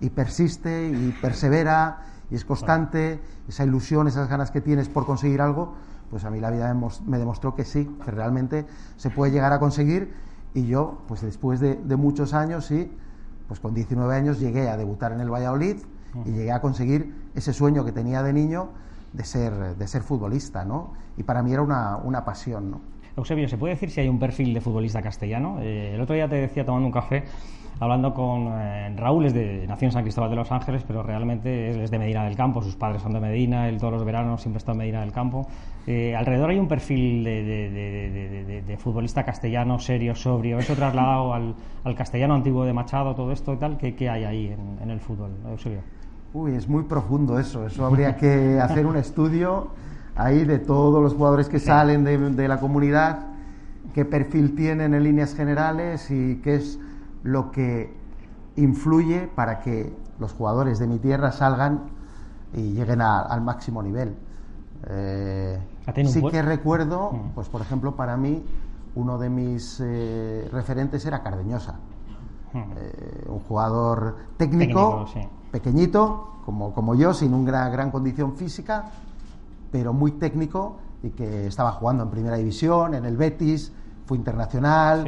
y 0.00 0.10
persiste 0.10 0.88
y 0.88 1.12
persevera 1.20 1.98
y 2.30 2.34
es 2.34 2.44
constante, 2.44 3.20
esa 3.46 3.64
ilusión, 3.64 4.08
esas 4.08 4.28
ganas 4.28 4.50
que 4.50 4.60
tienes 4.60 4.88
por 4.88 5.06
conseguir 5.06 5.40
algo, 5.40 5.74
pues 6.10 6.24
a 6.24 6.30
mí 6.30 6.40
la 6.40 6.50
vida 6.50 6.74
me 7.04 7.18
demostró 7.18 7.54
que 7.54 7.64
sí, 7.64 7.84
que 8.04 8.10
realmente 8.10 8.66
se 8.96 9.10
puede 9.10 9.32
llegar 9.32 9.52
a 9.52 9.58
conseguir. 9.58 10.14
Y 10.54 10.66
yo, 10.66 11.02
pues 11.06 11.20
después 11.20 11.60
de, 11.60 11.76
de 11.76 11.96
muchos 11.96 12.32
años, 12.32 12.64
sí, 12.64 12.90
pues 13.48 13.60
con 13.60 13.74
19 13.74 14.14
años 14.14 14.40
llegué 14.40 14.68
a 14.68 14.76
debutar 14.76 15.12
en 15.12 15.20
el 15.20 15.30
Valladolid 15.30 15.76
y 16.24 16.30
llegué 16.30 16.52
a 16.52 16.60
conseguir 16.60 17.14
ese 17.34 17.52
sueño 17.52 17.84
que 17.84 17.92
tenía 17.92 18.22
de 18.22 18.32
niño 18.32 18.70
de 19.12 19.24
ser, 19.24 19.76
de 19.76 19.88
ser 19.88 20.02
futbolista, 20.02 20.64
¿no? 20.64 20.92
Y 21.16 21.22
para 21.22 21.42
mí 21.42 21.52
era 21.52 21.62
una, 21.62 21.96
una 21.96 22.24
pasión, 22.24 22.70
¿no? 22.70 22.80
Eusebio, 23.16 23.48
¿se 23.48 23.56
puede 23.56 23.74
decir 23.74 23.90
si 23.90 24.00
hay 24.00 24.08
un 24.08 24.18
perfil 24.18 24.52
de 24.52 24.60
futbolista 24.60 25.00
castellano? 25.00 25.58
Eh, 25.60 25.94
el 25.94 26.00
otro 26.00 26.14
día 26.14 26.28
te 26.28 26.36
decía 26.36 26.66
tomando 26.66 26.86
un 26.86 26.92
café, 26.92 27.24
hablando 27.80 28.12
con 28.12 28.48
eh, 28.52 28.94
Raúl, 28.94 29.24
es 29.24 29.32
de 29.32 29.66
Nación 29.66 29.90
San 29.90 30.02
Cristóbal 30.02 30.28
de 30.28 30.36
los 30.36 30.52
Ángeles, 30.52 30.84
pero 30.86 31.02
realmente 31.02 31.82
es 31.82 31.90
de 31.90 31.98
Medina 31.98 32.24
del 32.24 32.36
Campo, 32.36 32.62
sus 32.62 32.76
padres 32.76 33.00
son 33.00 33.14
de 33.14 33.20
Medina, 33.20 33.68
él 33.70 33.78
todos 33.78 33.94
los 33.94 34.04
veranos 34.04 34.42
siempre 34.42 34.58
está 34.58 34.72
en 34.72 34.78
Medina 34.78 35.00
del 35.00 35.12
Campo. 35.12 35.46
Eh, 35.86 36.16
alrededor 36.16 36.50
hay 36.50 36.58
un 36.58 36.66
perfil 36.66 37.22
de, 37.24 38.76
futbolista 38.78 39.24
castellano, 39.24 39.78
serio, 39.78 40.14
sobrio. 40.14 40.58
Eso 40.58 40.74
trasladado 40.74 41.32
al, 41.32 41.54
castellano 41.96 42.34
antiguo 42.34 42.64
de 42.64 42.72
Machado, 42.72 43.14
todo 43.14 43.30
esto 43.32 43.54
y 43.54 43.56
tal, 43.56 43.78
¿qué, 43.78 44.10
hay 44.10 44.24
ahí 44.24 44.46
en, 44.48 44.78
en 44.82 44.90
el 44.90 45.00
fútbol, 45.00 45.30
Eusebio? 45.48 45.80
Uy, 46.34 46.54
es 46.54 46.68
muy 46.68 46.82
profundo 46.82 47.38
eso. 47.38 47.66
Eso 47.66 47.86
habría 47.86 48.16
que 48.16 48.60
hacer 48.60 48.84
un 48.86 48.96
estudio 48.96 49.70
ahí 50.16 50.44
de 50.44 50.58
todos 50.58 51.02
los 51.02 51.14
jugadores 51.14 51.48
que 51.48 51.60
salen 51.60 52.04
de, 52.04 52.48
la 52.48 52.58
comunidad, 52.58 53.20
qué 53.94 54.04
perfil 54.04 54.54
tienen 54.54 54.94
en 54.94 55.04
líneas 55.04 55.34
generales 55.34 56.10
y 56.10 56.36
qué 56.36 56.56
es 56.56 56.80
lo 57.22 57.50
que 57.50 57.94
influye 58.56 59.28
para 59.34 59.60
que 59.60 59.92
los 60.18 60.32
jugadores 60.32 60.78
de 60.78 60.86
mi 60.86 60.98
tierra 60.98 61.32
salgan 61.32 61.90
y 62.54 62.72
lleguen 62.72 63.02
al 63.02 63.42
máximo 63.42 63.82
nivel. 63.82 64.14
Eh, 64.88 65.58
sí 66.06 66.22
que 66.22 66.42
recuerdo, 66.42 67.12
mm. 67.12 67.34
pues 67.34 67.48
por 67.48 67.60
ejemplo, 67.60 67.96
para 67.96 68.16
mí 68.16 68.44
uno 68.94 69.18
de 69.18 69.28
mis 69.28 69.80
eh, 69.84 70.48
referentes 70.52 71.04
era 71.04 71.22
Cardeñosa, 71.22 71.78
mm. 72.52 72.58
eh, 72.76 73.24
un 73.28 73.40
jugador 73.40 74.16
técnico, 74.36 75.06
pequeñito, 75.50 76.40
como, 76.44 76.72
como 76.72 76.94
yo, 76.94 77.12
sin 77.12 77.34
una 77.34 77.68
gran 77.68 77.90
condición 77.90 78.34
física, 78.34 78.86
pero 79.70 79.92
muy 79.92 80.12
técnico 80.12 80.78
y 81.02 81.10
que 81.10 81.46
estaba 81.46 81.72
jugando 81.72 82.04
en 82.04 82.10
primera 82.10 82.36
división, 82.36 82.94
en 82.94 83.04
el 83.04 83.16
Betis, 83.16 83.72
fue 84.06 84.16
internacional. 84.16 85.04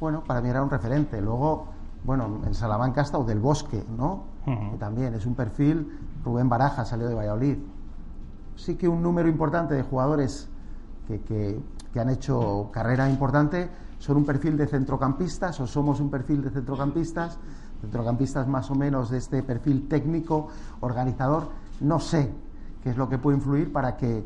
bueno, 0.00 0.24
para 0.24 0.40
mí 0.40 0.48
era 0.48 0.62
un 0.62 0.70
referente. 0.70 1.20
Luego, 1.20 1.66
bueno, 2.04 2.40
en 2.46 2.54
Salamanca 2.54 3.02
está 3.02 3.18
del 3.18 3.38
Bosque, 3.38 3.84
¿no? 3.96 4.24
que 4.44 4.76
también 4.78 5.14
es 5.14 5.26
un 5.26 5.34
perfil. 5.34 5.98
Rubén 6.24 6.48
Baraja 6.48 6.84
salió 6.84 7.08
de 7.08 7.14
Valladolid. 7.14 7.58
Sí 8.60 8.74
que 8.76 8.86
un 8.86 9.02
número 9.02 9.28
importante 9.28 9.74
de 9.74 9.82
jugadores 9.82 10.48
que, 11.08 11.20
que, 11.20 11.58
que 11.92 12.00
han 12.00 12.10
hecho 12.10 12.70
carrera 12.72 13.08
importante 13.08 13.68
son 13.98 14.18
un 14.18 14.24
perfil 14.24 14.56
de 14.56 14.66
centrocampistas 14.66 15.60
o 15.60 15.66
somos 15.66 16.00
un 16.00 16.10
perfil 16.10 16.42
de 16.42 16.50
centrocampistas 16.50 17.38
centrocampistas 17.80 18.46
más 18.46 18.70
o 18.70 18.74
menos 18.74 19.10
de 19.10 19.18
este 19.18 19.42
perfil 19.42 19.88
técnico, 19.88 20.48
organizador, 20.80 21.50
no 21.80 21.98
sé 21.98 22.30
qué 22.82 22.90
es 22.90 22.96
lo 22.96 23.08
que 23.08 23.18
puede 23.18 23.38
influir 23.38 23.72
para 23.72 23.96
que 23.96 24.18
eh, 24.18 24.24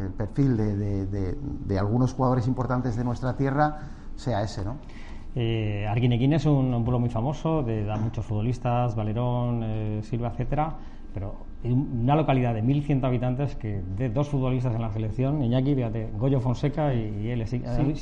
el 0.00 0.12
perfil 0.12 0.56
de, 0.56 1.78
algunos 1.78 2.14
jugadores 2.14 2.46
importantes 2.46 2.96
de 2.96 3.04
nuestra 3.04 3.36
tierra 3.36 3.78
sea 4.16 4.42
ese, 4.42 4.64
¿no? 4.64 4.76
Eh, 5.34 5.86
Arguineguín 5.86 6.32
es 6.32 6.46
un, 6.46 6.70
pueblo 6.84 6.98
muy 6.98 7.10
famoso, 7.10 7.62
de, 7.62 7.84
da 7.84 7.96
muchos 7.96 8.24
futbolistas, 8.24 8.96
Valerón, 8.96 9.62
eh, 9.62 10.00
Silva, 10.02 10.28
etcétera, 10.28 10.74
pero 11.14 11.34
una 11.64 12.14
localidad 12.14 12.54
de 12.54 12.62
1.100 12.62 13.04
habitantes 13.04 13.56
que 13.56 13.82
de 13.96 14.10
dos 14.10 14.28
futbolistas 14.28 14.74
en 14.74 14.80
la 14.80 14.92
selección, 14.92 15.42
Iñaki, 15.42 15.74
fíjate, 15.74 16.12
Goyo 16.16 16.40
Fonseca 16.40 16.94
y, 16.94 17.30
él, 17.30 17.42
es, 17.42 17.52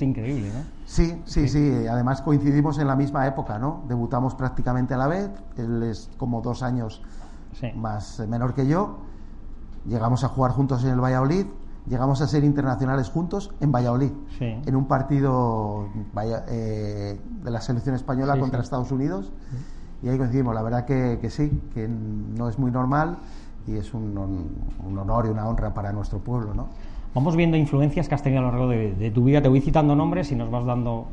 increíble, 0.03 0.49
¿no? 0.53 0.61
Sí, 0.85 1.19
sí, 1.25 1.49
sí, 1.49 1.87
además 1.91 2.21
coincidimos 2.21 2.79
en 2.79 2.87
la 2.87 2.97
misma 2.97 3.27
época, 3.27 3.59
¿no? 3.59 3.85
Debutamos 3.89 4.35
prácticamente 4.35 4.93
a 4.93 4.99
la 4.99 5.07
vez, 5.07 5.31
él 5.57 5.83
es 5.85 6.11
como 6.19 6.43
dos 6.43 6.63
años 6.63 7.03
más 7.77 8.21
eh, 8.21 8.27
menor 8.27 8.55
que 8.55 8.67
yo, 8.67 8.99
llegamos 9.87 10.23
a 10.23 10.29
jugar 10.29 10.51
juntos 10.51 10.85
en 10.85 10.91
el 10.91 11.01
Valladolid, 11.01 11.47
llegamos 11.89 12.21
a 12.21 12.27
ser 12.27 12.45
internacionales 12.45 13.09
juntos 13.09 13.55
en 13.61 13.73
Valladolid, 13.73 14.11
en 14.39 14.77
un 14.77 14.87
partido 14.87 15.89
eh, 16.51 17.19
de 17.43 17.51
la 17.51 17.61
selección 17.63 17.95
española 17.95 18.39
contra 18.39 18.61
Estados 18.61 18.93
Unidos. 18.93 19.33
Y 20.03 20.09
ahí 20.09 20.19
coincidimos, 20.19 20.55
la 20.55 20.63
verdad 20.63 20.85
que, 20.85 21.19
que 21.23 21.31
sí, 21.31 21.63
que 21.73 21.89
no 21.89 22.51
es 22.51 22.59
muy 22.59 22.71
normal 22.71 23.17
y 23.67 23.77
es 23.77 23.93
un, 23.95 24.17
un, 24.17 24.99
honor 24.99 25.27
y 25.27 25.29
una 25.31 25.49
honra 25.49 25.75
para 25.75 25.93
nuestro 25.93 26.19
pueblo. 26.21 26.55
¿no? 26.55 26.69
Vamos 27.17 27.35
viendo 27.35 27.57
influencias 27.57 28.09
que 28.09 28.15
has 28.15 28.23
tenido 28.23 28.43
a 28.43 28.45
lo 28.45 28.51
largo 28.51 28.69
de, 28.69 29.11
tu 29.11 29.25
vida. 29.25 29.41
Te 29.41 29.49
voy 29.49 29.63
citando 29.63 29.97
nombres 29.97 30.31
y 30.33 30.37
nos 30.37 30.51
vas 30.51 30.67
dando 30.67 31.09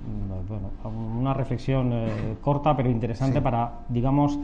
bueno, 0.49 0.71
una 1.17 1.33
reflexión 1.33 1.91
eh, 1.93 2.35
corta 2.41 2.75
pero 2.75 2.89
interesante 2.89 3.41
para, 3.41 3.79
digamos, 3.87 4.37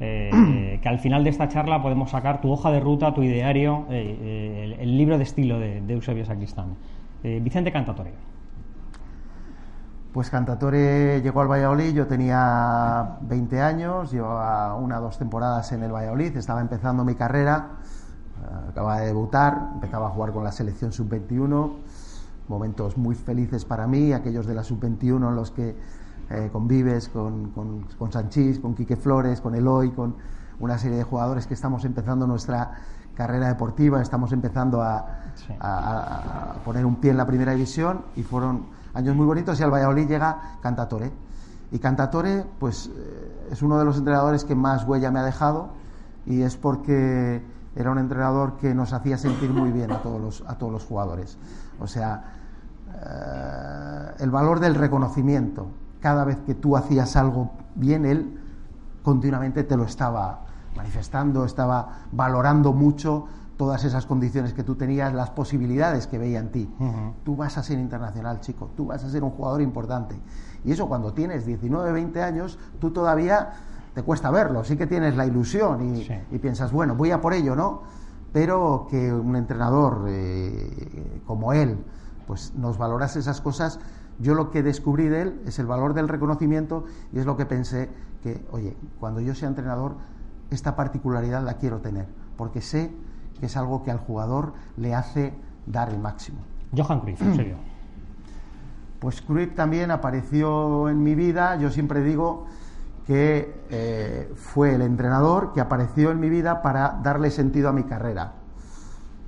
eh, 0.00 0.78
que 0.82 0.88
al 0.88 0.98
final 0.98 1.22
de 1.22 1.30
esta 1.30 1.48
charla 1.48 1.80
podemos 1.80 2.10
sacar 2.10 2.40
tu 2.40 2.50
hoja 2.50 2.72
de 2.72 2.80
ruta, 2.80 3.14
tu 3.14 3.22
ideario, 3.22 3.84
eh, 3.90 4.76
el, 4.80 4.98
libro 4.98 5.16
de 5.16 5.22
estilo 5.22 5.60
de, 5.60 5.80
de 5.82 5.94
Eusebio 5.94 6.24
Sacristán. 6.24 6.74
Vicente 7.22 7.72
Cantatore. 7.72 8.10
Pues 10.14 10.30
Cantatore 10.30 11.20
llegó 11.22 11.40
al 11.40 11.48
Valladolid, 11.48 11.92
yo 11.92 12.06
tenía 12.06 13.18
20 13.22 13.60
años, 13.60 14.12
llevaba 14.12 14.76
una 14.76 15.00
o 15.00 15.02
dos 15.02 15.18
temporadas 15.18 15.72
en 15.72 15.82
el 15.82 15.90
Valladolid, 15.90 16.36
estaba 16.36 16.60
empezando 16.60 17.04
mi 17.04 17.16
carrera, 17.16 17.70
eh, 18.40 18.68
acababa 18.68 19.00
de 19.00 19.06
debutar, 19.06 19.70
empezaba 19.74 20.06
a 20.06 20.10
jugar 20.10 20.30
con 20.30 20.44
la 20.44 20.52
selección 20.52 20.92
sub-21, 20.92 21.72
momentos 22.46 22.96
muy 22.96 23.16
felices 23.16 23.64
para 23.64 23.88
mí, 23.88 24.12
aquellos 24.12 24.46
de 24.46 24.54
la 24.54 24.62
sub-21 24.62 25.30
en 25.30 25.34
los 25.34 25.50
que 25.50 25.76
eh, 26.30 26.48
convives 26.52 27.08
con, 27.08 27.50
con, 27.50 28.12
Sanchís, 28.12 28.60
con 28.60 28.76
Quique 28.76 28.94
Flores, 28.94 29.40
con 29.40 29.56
Eloy, 29.56 29.90
con 29.90 30.14
una 30.60 30.78
serie 30.78 30.96
de 30.96 31.02
jugadores 31.02 31.48
que 31.48 31.54
estamos 31.54 31.84
empezando 31.84 32.24
nuestra 32.28 32.70
carrera 33.16 33.48
deportiva, 33.48 34.00
estamos 34.00 34.32
empezando 34.32 34.80
a, 34.80 35.24
a 35.58 36.54
poner 36.64 36.86
un 36.86 37.00
pie 37.00 37.10
en 37.10 37.16
la 37.16 37.26
primera 37.26 37.50
división 37.50 38.02
y 38.14 38.22
fueron 38.22 38.83
años 38.94 39.16
muy 39.16 39.26
bonitos 39.26 39.58
y 39.60 39.62
al 39.62 39.72
Valladolid 39.72 40.08
llega 40.08 40.58
Cantatore. 40.62 41.12
Y 41.70 41.78
Cantatore, 41.78 42.46
pues 42.58 42.90
eh, 42.94 43.48
es 43.50 43.62
uno 43.62 43.78
de 43.78 43.84
los 43.84 43.98
entrenadores 43.98 44.44
que 44.44 44.54
más 44.54 44.84
huella 44.84 45.10
me 45.10 45.18
ha 45.18 45.24
dejado 45.24 45.70
y 46.26 46.42
es 46.42 46.56
porque 46.56 47.42
era 47.76 47.90
un 47.90 47.98
entrenador 47.98 48.56
que 48.56 48.74
nos 48.74 48.92
hacía 48.92 49.18
sentir 49.18 49.50
muy 49.50 49.72
bien 49.72 49.90
a 49.90 50.00
todos 50.00 50.20
los, 50.20 50.44
a 50.46 50.56
todos 50.56 50.72
los 50.72 50.84
jugadores. 50.84 51.36
O 51.80 51.86
sea, 51.86 52.24
eh, 52.94 54.14
el 54.20 54.30
valor 54.30 54.60
del 54.60 54.74
reconocimiento. 54.74 55.66
Cada 56.00 56.24
vez 56.24 56.38
que 56.46 56.54
tú 56.54 56.76
hacías 56.76 57.16
algo 57.16 57.52
bien, 57.74 58.04
él 58.04 58.40
continuamente 59.02 59.64
te 59.64 59.76
lo 59.76 59.84
estaba 59.84 60.44
manifestando, 60.76 61.44
estaba 61.44 62.04
valorando 62.12 62.72
mucho 62.72 63.26
todas 63.56 63.84
esas 63.84 64.06
condiciones 64.06 64.52
que 64.52 64.64
tú 64.64 64.74
tenías, 64.74 65.12
las 65.14 65.30
posibilidades 65.30 66.06
que 66.06 66.18
veía 66.18 66.40
en 66.40 66.50
ti. 66.50 66.74
Tú 67.24 67.36
vas 67.36 67.56
a 67.58 67.62
ser 67.62 67.78
internacional, 67.78 68.40
chico, 68.40 68.70
tú 68.76 68.86
vas 68.86 69.04
a 69.04 69.10
ser 69.10 69.22
un 69.22 69.30
jugador 69.30 69.62
importante. 69.62 70.16
Y 70.64 70.72
eso 70.72 70.88
cuando 70.88 71.12
tienes 71.12 71.46
19, 71.46 71.92
20 71.92 72.22
años, 72.22 72.58
tú 72.80 72.90
todavía 72.90 73.52
te 73.94 74.02
cuesta 74.02 74.30
verlo, 74.30 74.64
sí 74.64 74.76
que 74.76 74.86
tienes 74.86 75.16
la 75.16 75.24
ilusión 75.24 75.96
y, 76.30 76.38
piensas, 76.38 76.72
bueno, 76.72 76.96
voy 76.96 77.12
a 77.12 77.20
por 77.20 77.32
ello, 77.32 77.54
¿no? 77.54 77.82
Pero 78.32 78.88
que 78.90 79.12
un 79.12 79.36
entrenador 79.36 80.06
eh, 80.08 81.20
como 81.24 81.52
él, 81.52 81.78
pues 82.26 82.54
nos 82.56 82.76
valorase 82.76 83.20
esas 83.20 83.40
cosas, 83.40 83.78
yo 84.18 84.34
lo 84.34 84.50
que 84.50 84.64
descubrí 84.64 85.08
de 85.08 85.22
él 85.22 85.40
es 85.46 85.60
el 85.60 85.66
valor 85.66 85.94
del 85.94 86.08
reconocimiento 86.08 86.84
y 87.12 87.20
es 87.20 87.26
lo 87.26 87.36
que 87.36 87.46
pensé 87.46 87.90
que, 88.22 88.44
oye, 88.50 88.76
cuando 88.98 89.20
yo 89.20 89.34
sea 89.34 89.48
entrenador, 89.48 89.96
esta 90.50 90.74
particularidad 90.74 91.44
la 91.44 91.54
quiero 91.58 91.78
tener, 91.78 92.08
porque 92.36 92.60
sé 92.60 92.92
que 93.44 93.48
es 93.48 93.58
algo 93.58 93.82
que 93.82 93.90
al 93.90 93.98
jugador 93.98 94.54
le 94.78 94.94
hace 94.94 95.34
dar 95.66 95.90
el 95.90 95.98
máximo. 95.98 96.38
Johan 96.74 97.00
Cruyff, 97.00 97.20
en 97.20 97.36
serio. 97.36 97.56
Pues 99.00 99.20
Cruyff 99.20 99.54
también 99.54 99.90
apareció 99.90 100.88
en 100.88 101.02
mi 101.02 101.14
vida, 101.14 101.56
yo 101.56 101.70
siempre 101.70 102.02
digo 102.02 102.46
que 103.06 103.54
eh, 103.68 104.32
fue 104.34 104.74
el 104.74 104.80
entrenador 104.80 105.52
que 105.52 105.60
apareció 105.60 106.10
en 106.10 106.20
mi 106.20 106.30
vida 106.30 106.62
para 106.62 107.00
darle 107.02 107.30
sentido 107.30 107.68
a 107.68 107.72
mi 107.74 107.82
carrera. 107.82 108.32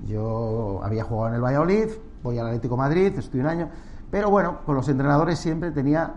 Yo 0.07 0.81
había 0.83 1.05
jugado 1.05 1.29
en 1.29 1.35
el 1.35 1.43
Valladolid, 1.43 1.89
voy 2.23 2.39
al 2.39 2.47
Atlético 2.47 2.79
Madrid, 2.79 3.13
estoy 3.19 3.41
un 3.41 3.49
año, 3.49 3.69
pero 4.11 4.31
bueno, 4.31 4.61
con 4.65 4.77
los 4.77 4.89
entrenadores 4.89 5.39
siempre 5.39 5.73
tenía 5.73 6.15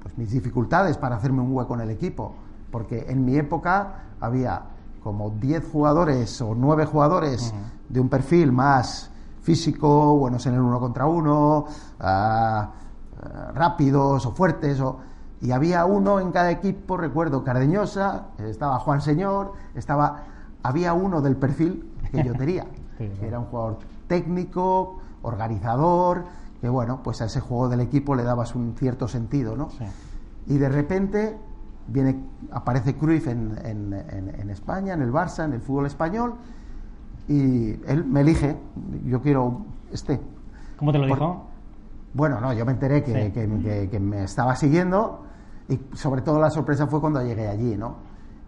pues, 0.00 0.16
mis 0.16 0.30
dificultades 0.30 0.96
para 0.96 1.16
hacerme 1.16 1.40
un 1.40 1.52
hueco 1.52 1.74
en 1.74 1.80
el 1.80 1.90
equipo, 1.90 2.36
porque 2.70 3.06
en 3.08 3.24
mi 3.24 3.36
época 3.36 4.04
había 4.20 4.75
como 5.06 5.30
10 5.30 5.70
jugadores 5.70 6.40
o 6.40 6.56
9 6.56 6.84
jugadores 6.84 7.54
de 7.88 8.00
un 8.00 8.08
perfil 8.08 8.50
más 8.50 9.08
físico, 9.40 10.16
buenos 10.16 10.44
en 10.46 10.54
el 10.54 10.60
uno 10.60 10.80
contra 10.80 11.06
uno, 11.06 11.66
ah, 12.00 12.72
rápidos 13.54 14.26
o 14.26 14.32
fuertes, 14.32 14.80
o, 14.80 14.98
y 15.40 15.52
había 15.52 15.84
uno 15.84 16.18
en 16.18 16.32
cada 16.32 16.50
equipo, 16.50 16.96
recuerdo, 16.96 17.44
Cardeñosa, 17.44 18.30
estaba 18.38 18.80
Juan 18.80 19.00
Señor, 19.00 19.52
estaba, 19.76 20.24
había 20.64 20.92
uno 20.92 21.22
del 21.22 21.36
perfil 21.36 21.88
que 22.10 22.24
yo 22.24 22.32
tenía, 22.32 22.66
que 22.98 23.28
era 23.28 23.38
un 23.38 23.44
jugador 23.44 23.78
técnico, 24.08 24.98
organizador, 25.22 26.24
que 26.60 26.68
bueno, 26.68 27.04
pues 27.04 27.22
a 27.22 27.26
ese 27.26 27.38
juego 27.38 27.68
del 27.68 27.78
equipo 27.78 28.16
le 28.16 28.24
dabas 28.24 28.56
un 28.56 28.74
cierto 28.76 29.06
sentido, 29.06 29.56
¿no? 29.56 29.68
Y 30.48 30.58
de 30.58 30.68
repente 30.68 31.38
viene, 31.88 32.16
aparece 32.50 32.96
Cruyff 32.96 33.26
en, 33.28 33.56
en, 33.64 34.50
España, 34.50 34.94
en 34.94 35.02
el 35.02 35.12
Barça, 35.12 35.44
en 35.44 35.52
el 35.52 35.60
fútbol 35.60 35.86
español, 35.86 36.34
y 37.28 37.70
él 37.86 38.04
me 38.04 38.20
elige, 38.20 38.56
yo 39.04 39.20
quiero 39.20 39.66
este. 39.92 40.20
¿Cómo 40.76 40.92
te 40.92 40.98
lo 40.98 41.06
dijo? 41.06 41.46
Bueno, 42.14 42.40
no, 42.40 42.52
yo 42.52 42.64
me 42.64 42.72
enteré 42.72 43.02
que, 43.02 43.32
que, 43.32 44.00
me 44.00 44.24
estaba 44.24 44.56
siguiendo 44.56 45.24
y 45.68 45.78
sobre 45.94 46.22
todo 46.22 46.40
la 46.40 46.50
sorpresa 46.50 46.86
fue 46.86 47.00
cuando 47.00 47.22
llegué 47.22 47.48
allí, 47.48 47.76
¿no? 47.76 47.96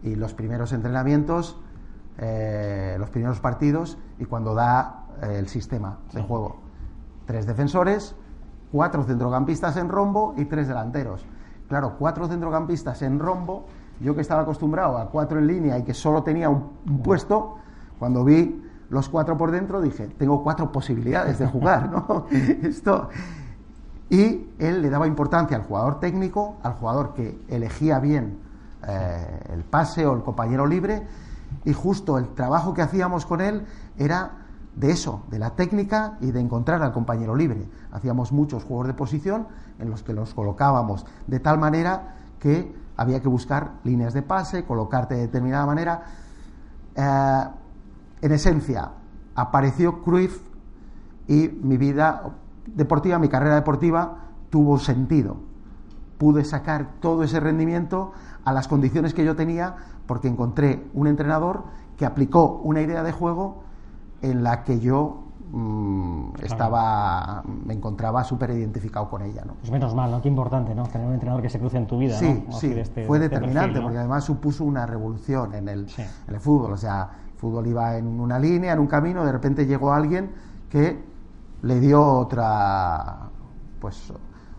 Y 0.02 0.14
los 0.14 0.33
primeros 0.33 0.73
entrenamientos, 0.73 1.61
eh, 2.16 2.97
los 2.99 3.11
primeros 3.11 3.40
partidos 3.40 3.99
y 4.18 4.25
cuando 4.25 4.54
da 4.54 5.07
eh, 5.23 5.37
el 5.38 5.49
sistema 5.49 5.99
de 6.12 6.23
juego. 6.23 6.57
Tres 7.26 7.47
defensores, 7.47 8.14
cuatro 8.73 9.02
centrocampistas 9.02 9.76
en 9.76 9.88
rombo 9.88 10.35
y 10.38 10.47
tres 10.47 10.68
delanteros. 10.68 11.26
Claro, 11.68 11.96
cuatro 11.98 12.26
centrocampistas 12.26 13.02
en 13.02 13.18
rombo, 13.18 13.66
yo 14.00 14.14
que 14.14 14.22
estaba 14.22 14.42
acostumbrado 14.42 14.96
a 14.96 15.10
cuatro 15.10 15.38
en 15.38 15.46
línea 15.46 15.78
y 15.78 15.82
que 15.82 15.92
solo 15.92 16.22
tenía 16.22 16.48
un, 16.48 17.02
puesto, 17.04 17.56
cuando 17.98 18.25
vi 18.25 18.62
los 18.88 19.08
cuatro 19.08 19.37
por 19.37 19.50
dentro 19.50 19.82
dije, 19.82 20.06
tengo 20.06 20.42
cuatro 20.42 20.72
posibilidades 20.72 21.38
de 21.38 21.46
jugar, 21.46 21.90
¿no? 21.90 22.26
Esto... 22.30 23.08
Y 24.10 24.48
él 24.58 24.80
le 24.80 24.88
daba 24.88 25.06
importancia 25.06 25.54
al 25.54 25.64
jugador 25.64 26.00
técnico, 26.00 26.56
al 26.62 26.72
jugador 26.72 27.12
que 27.12 27.38
elegía 27.48 27.98
bien 27.98 28.38
eh, 28.88 29.40
el 29.52 29.64
pase 29.64 30.06
o 30.06 30.14
el 30.14 30.22
compañero 30.22 30.66
libre, 30.66 31.06
y 31.66 31.75
justo 31.75 32.16
el 32.16 32.28
trabajo 32.28 32.72
que 32.72 32.80
hacíamos 32.80 33.26
con 33.26 33.42
él 33.42 33.66
era 33.98 34.46
de 34.76 34.92
eso, 34.92 35.25
de 35.28 35.38
la 35.38 35.50
técnica 35.50 36.16
y 36.20 36.30
de 36.30 36.40
encontrar 36.40 36.82
al 36.82 36.92
compañero 36.92 37.34
libre. 37.34 37.68
Hacíamos 37.92 38.32
muchos 38.32 38.64
juegos 38.64 38.87
de 38.87 38.94
posición 38.94 39.48
en 39.78 39.90
los 39.90 40.02
que 40.02 40.12
los 40.12 40.35
colocábamos 40.35 41.06
de 41.26 41.40
tal 41.40 41.58
manera 41.58 42.16
que 42.38 42.75
había 42.97 43.20
que 43.20 43.28
buscar 43.28 43.75
líneas 43.85 44.12
de 44.12 44.23
pase, 44.23 44.64
colocarte 44.64 45.14
de 45.14 45.23
determinada 45.23 45.66
manera. 45.66 46.02
Eh, 46.94 47.44
en 48.20 48.32
esencia, 48.32 48.90
apareció 49.35 50.02
Cruyff 50.02 50.40
y 51.28 51.49
mi 51.49 51.76
vida 51.76 52.35
deportiva, 52.66 53.18
mi 53.18 53.28
carrera 53.28 53.54
deportiva, 53.54 54.16
tuvo 54.50 54.78
sentido. 54.78 55.37
Pude 56.18 56.44
sacar 56.44 56.94
todo 57.00 57.23
ese 57.23 57.38
rendimiento 57.38 58.12
a 58.44 58.52
las 58.52 58.66
condiciones 58.66 59.14
que 59.14 59.25
yo 59.25 59.37
tenía 59.37 59.76
porque 60.06 60.26
encontré 60.26 60.85
un 60.94 61.06
entrenador 61.06 61.64
que 61.97 62.06
aplicó 62.06 62.61
una 62.64 62.80
idea 62.80 63.04
de 63.04 63.12
juego 63.12 63.62
en 64.23 64.42
la 64.42 64.64
que 64.64 64.80
yo 64.80 65.27
mm, 65.50 66.34
estaba 66.42 67.42
me 67.44 67.74
encontraba 67.74 68.24
súper 68.24 68.50
identificado 68.50 69.08
con 69.08 69.22
ella 69.22 69.44
¿no? 69.44 69.54
Pues 69.54 69.70
menos 69.70 69.94
mal 69.94 70.10
¿no? 70.10 70.20
qué 70.20 70.28
importante 70.28 70.74
¿no? 70.74 70.84
tener 70.84 71.06
un 71.06 71.14
entrenador 71.14 71.42
que 71.42 71.50
se 71.50 71.58
cruce 71.58 71.76
en 71.76 71.86
tu 71.86 71.98
vida 71.98 72.18
sí 72.18 72.44
sí 72.50 72.72
este, 72.72 73.06
fue 73.06 73.18
este 73.18 73.28
determinante 73.28 73.80
porque 73.80 73.98
además 73.98 74.24
supuso 74.24 74.64
una 74.64 74.86
revolución 74.86 75.54
en 75.54 75.68
el, 75.68 75.86
en 75.96 76.34
el 76.34 76.40
fútbol 76.40 76.72
o 76.72 76.76
sea 76.76 77.10
el 77.32 77.38
fútbol 77.38 77.66
iba 77.66 77.96
en 77.96 78.06
una 78.06 78.38
línea 78.38 78.72
en 78.72 78.78
un 78.78 78.86
camino 78.86 79.24
de 79.24 79.32
repente 79.32 79.66
llegó 79.66 79.92
alguien 79.92 80.30
que 80.70 81.02
le 81.62 81.80
dio 81.80 82.04
otra 82.04 83.28
pues 83.80 84.12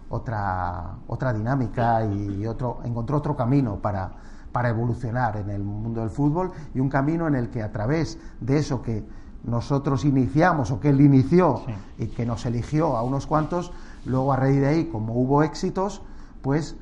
otra 0.10 0.96
otra 1.08 1.34
dinámica 1.34 2.03
y 2.05 2.46
otro 2.46 2.79
encontró 2.84 3.17
otro 3.17 3.36
camino 3.36 3.77
para 3.77 4.12
para 4.51 4.69
evolucionar 4.69 5.38
en 5.38 5.50
el 5.50 5.63
mundo 5.63 6.01
del 6.01 6.10
fútbol 6.10 6.51
y 6.74 6.79
un 6.79 6.89
camino 6.89 7.27
en 7.27 7.36
el 7.36 7.50
que 7.50 7.62
a 7.62 7.72
través 7.72 8.17
de 8.39 8.58
eso 8.58 8.81
que 8.81 9.05
nosotros 9.43 10.05
iniciamos 10.05 10.72
o 10.72 10.79
que 10.79 10.89
él 10.89 11.01
inició 11.01 11.62
y 11.98 12.08
que 12.08 12.25
nos 12.25 12.46
eligió 12.46 12.98
a 12.98 13.03
unos 13.03 13.25
cuantos, 13.25 13.72
luego 14.05 14.34
a 14.34 14.36
raíz 14.36 14.60
de 14.60 14.67
ahí, 14.67 14.86
como 14.86 15.13
hubo 15.13 15.43
éxitos, 15.43 16.01
pues 16.41 16.75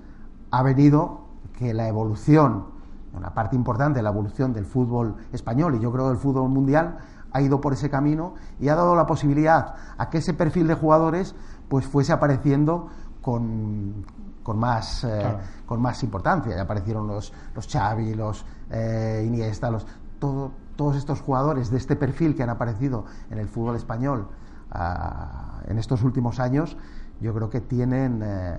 ha 0.52 0.64
venido 0.64 1.22
que 1.58 1.74
la 1.74 1.88
evolución, 1.88 2.66
una 3.14 3.34
parte 3.34 3.56
importante 3.56 4.00
de 4.00 4.04
la 4.04 4.10
evolución 4.10 4.54
del 4.54 4.66
fútbol 4.66 5.16
español 5.32 5.76
y 5.76 5.80
yo 5.80 5.92
creo 5.92 6.10
del 6.10 6.18
fútbol 6.18 6.50
mundial, 6.50 6.98
ha 7.32 7.42
ido 7.42 7.62
por 7.62 7.74
ese 7.74 7.90
camino 7.90 8.34
y 8.60 8.70
ha 8.70 8.76
dado 8.76 8.96
la 8.96 9.06
posibilidad 9.06 9.76
a 9.98 10.10
que 10.10 10.20
ese 10.20 10.34
perfil 10.34 10.68
de 10.68 10.76
jugadores 10.76 11.36
pues 11.68 11.86
fuese 11.86 12.14
apareciendo 12.14 12.88
con, 13.22 14.06
con 14.42 14.58
más, 14.58 15.04
eh, 15.04 15.38
con 15.66 15.82
más 15.82 16.02
importancia. 16.04 16.56
Ya 16.56 16.62
aparecieron 16.62 17.08
los, 17.08 17.34
los 17.54 17.68
Xavi, 17.68 18.16
los 18.16 18.46
eh, 18.72 19.24
Iniesta, 19.28 19.70
los, 19.70 19.86
todo, 20.20 20.52
todos 20.78 20.96
estos 20.96 21.20
jugadores 21.20 21.70
de 21.70 21.78
este 21.78 21.98
perfil 21.98 22.36
que 22.36 22.44
han 22.44 22.50
aparecido 22.50 23.06
en 23.30 23.40
el 23.40 23.50
fútbol 23.50 23.76
español 23.76 24.28
ah, 24.72 25.62
en 25.68 25.78
estos 25.78 26.04
últimos 26.04 26.40
años, 26.40 26.78
yo 27.20 27.34
creo 27.34 27.50
que 27.50 27.60
tienen, 27.60 28.22
eh, 28.24 28.58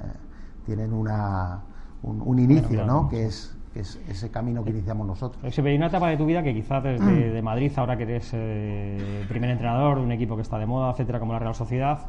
tienen 0.67 0.93
una, 0.93 1.63
un, 2.03 2.39
inicio, 2.39 2.85
¿no? 2.85 3.09
Que 3.09 3.27
es, 3.27 3.55
ese 3.75 4.31
camino 4.31 4.65
que 4.65 4.71
iniciamos 4.71 5.07
nosotros. 5.07 5.55
Se 5.55 5.63
ve 5.63 5.77
una 5.77 5.87
etapa 5.87 6.09
de 6.09 6.17
tu 6.17 6.27
vida 6.27 6.43
que 6.43 6.53
quizás 6.53 6.83
desde 6.83 7.31
de 7.31 7.43
Madrid, 7.43 7.71
ahora 7.77 7.97
que 7.97 8.03
eres 8.03 8.31
eh, 8.33 9.25
primer 9.29 9.51
entrenador 9.51 9.99
de 9.99 10.05
un 10.05 10.11
equipo 10.11 10.35
que 10.35 10.43
está 10.43 10.59
de 10.59 10.67
moda, 10.67 10.91
etcétera, 10.91 11.21
como 11.21 11.33
la 11.33 11.39
Real 11.39 11.55
Sociedad, 11.55 12.01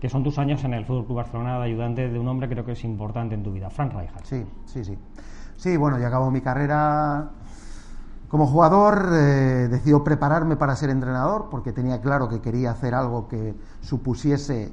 que 0.00 0.10
son 0.10 0.22
tus 0.22 0.38
años 0.38 0.64
en 0.64 0.74
el 0.74 0.84
Fútbol 0.84 1.06
Club 1.06 1.16
Barcelona 1.16 1.58
de 1.58 1.64
ayudante 1.64 2.10
de 2.10 2.18
un 2.18 2.28
hombre 2.28 2.46
creo 2.46 2.66
que 2.66 2.72
es 2.72 2.84
importante 2.84 3.34
en 3.34 3.42
tu 3.42 3.52
vida, 3.52 3.70
Frank 3.70 3.94
Rijkaard. 3.94 4.24
Sí, 4.26 4.44
sí, 4.66 4.84
sí. 4.84 4.98
Sí, 5.56 5.78
bueno, 5.78 5.98
ya 5.98 6.08
acabo 6.08 6.30
mi 6.30 6.42
carrera 6.42 7.30
como 8.28 8.46
jugador 8.46 9.10
eh, 9.12 9.68
decido 9.70 10.02
prepararme 10.02 10.56
para 10.56 10.74
ser 10.76 10.90
entrenador 10.90 11.48
porque 11.50 11.72
tenía 11.72 12.00
claro 12.00 12.28
que 12.28 12.40
quería 12.40 12.70
hacer 12.70 12.94
algo 12.94 13.28
que 13.28 13.54
supusiese 13.80 14.72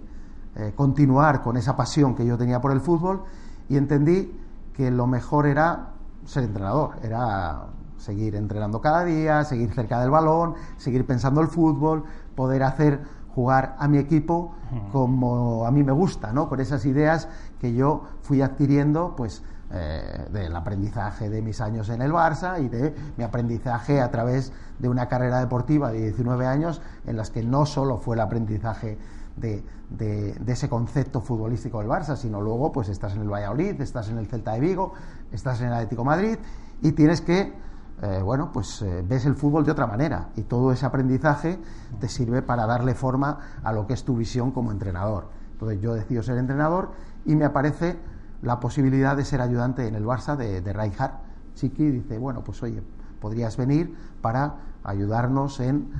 eh, 0.56 0.74
continuar 0.76 1.42
con 1.42 1.58
esa 1.58 1.76
pasión 1.76 2.16
que 2.16 2.26
yo 2.26 2.38
tenía 2.38 2.60
por 2.60 2.72
el 2.72 2.82
fútbol 2.82 3.24
y 3.70 3.78
entendí 3.78 4.38
que 4.74 4.92
lo 4.92 5.08
mejor 5.08 5.46
era 5.46 5.92
ser 6.26 6.44
entrenador, 6.44 6.92
era 7.04 7.68
seguir 7.98 8.36
entrenando 8.36 8.82
cada 8.82 9.04
día, 9.04 9.44
seguir 9.44 9.74
cerca 9.74 10.00
del 10.02 10.10
balón, 10.10 10.56
seguir 10.78 11.06
pensando 11.06 11.40
el 11.42 11.48
fútbol, 11.48 12.04
poder 12.36 12.64
hacer 12.64 13.02
jugar 13.36 13.76
a 13.80 13.88
mi 13.88 13.98
equipo 13.98 14.54
como 14.92 15.66
a 15.66 15.72
mí 15.72 15.84
me 15.84 15.92
gusta, 15.92 16.34
¿no? 16.34 16.50
Con 16.50 16.60
esas 16.60 16.86
ideas 16.86 17.30
que 17.60 17.74
yo 17.74 18.04
fui 18.22 18.42
adquiriendo, 18.42 19.16
pues 19.16 19.44
eh, 19.74 20.28
del 20.32 20.54
aprendizaje 20.56 21.30
de 21.30 21.42
mis 21.42 21.62
años 21.62 21.88
en 21.90 22.02
el 22.02 22.12
Barça 22.12 22.62
y 22.62 22.68
de 22.68 22.94
mi 23.16 23.24
aprendizaje 23.24 24.02
a 24.02 24.12
través 24.12 24.52
de 24.80 24.90
una 24.90 25.08
carrera 25.08 25.40
deportiva 25.40 25.92
de 25.92 26.02
19 26.02 26.46
años 26.46 26.82
en 27.06 27.16
las 27.16 27.30
que 27.30 27.42
no 27.42 27.66
solo 27.66 27.98
fue 27.98 28.16
el 28.16 28.22
aprendizaje 28.22 28.98
de, 29.38 29.64
ese 30.46 30.68
concepto 30.70 31.22
futbolístico 31.22 31.80
del 31.80 31.88
Barça, 31.88 32.16
sino 32.16 32.42
luego 32.42 32.72
pues 32.72 32.90
estás 32.90 33.16
en 33.16 33.22
el 33.22 33.30
Valladolid, 33.30 33.80
estás 33.80 34.10
en 34.10 34.18
el 34.18 34.28
Celta 34.28 34.54
de 34.54 34.60
Vigo, 34.60 34.94
estás 35.32 35.62
en 35.62 35.68
el 35.68 35.74
Atlético 35.74 36.04
Madrid 36.04 36.38
y 36.82 36.92
tienes 36.92 37.22
que, 37.22 37.54
eh, 38.02 38.22
bueno, 38.22 38.52
pues 38.52 38.82
eh, 38.82 39.04
ves 39.08 39.26
el 39.26 39.36
fútbol 39.36 39.64
de 39.64 39.72
otra 39.72 39.88
manera 39.88 40.30
y 40.36 40.42
todo 40.42 40.72
ese 40.72 40.86
aprendizaje 40.86 41.60
te 42.00 42.10
sirve 42.10 42.42
para 42.42 42.66
darle 42.66 42.94
forma 42.94 43.40
a 43.64 43.72
lo 43.72 43.88
que 43.88 43.94
es 43.94 44.04
tu 44.04 44.18
visión 44.18 44.52
como 44.52 44.72
entrenador. 44.72 45.30
Entonces 45.54 45.80
yo 45.80 45.94
decido 45.94 46.24
ser 46.24 46.38
entrenador 46.38 46.92
y 47.26 47.36
me 47.36 47.46
aparece 47.46 47.98
la 48.42 48.60
posibilidad 48.60 49.16
de 49.16 49.26
ser 49.26 49.42
ayudante 49.42 49.88
en 49.88 49.96
el 49.96 50.06
Barça 50.06 50.36
de, 50.36 50.62
de 50.62 50.74
Rijkaard. 50.74 51.14
Chiqui 51.56 51.92
dice, 51.92 52.18
bueno, 52.18 52.44
pues 52.44 52.62
oye, 52.64 52.82
podrías 53.20 53.56
venir 53.58 53.96
para 54.22 54.56
ayudarnos 54.84 55.60
en 55.60 55.92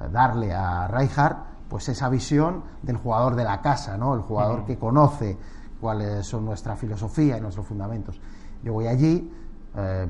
eh, 0.00 0.08
darle 0.12 0.54
a 0.54 0.88
Rijkaard 0.88 1.36
pues 1.68 1.88
esa 1.88 2.08
visión 2.08 2.64
del 2.82 2.96
jugador 2.96 3.36
de 3.36 3.44
la 3.44 3.62
casa, 3.62 3.96
¿no? 3.96 4.14
El 4.14 4.22
jugador 4.22 4.64
que 4.64 4.76
conoce 4.76 5.38
cuáles 5.80 6.26
son 6.26 6.44
nuestra 6.44 6.76
filosofía 6.76 7.38
y 7.38 7.40
nuestros 7.40 7.66
fundamentos. 7.66 8.20
Yo 8.64 8.72
voy 8.72 8.88
allí, 8.88 9.32
eh, 9.76 10.08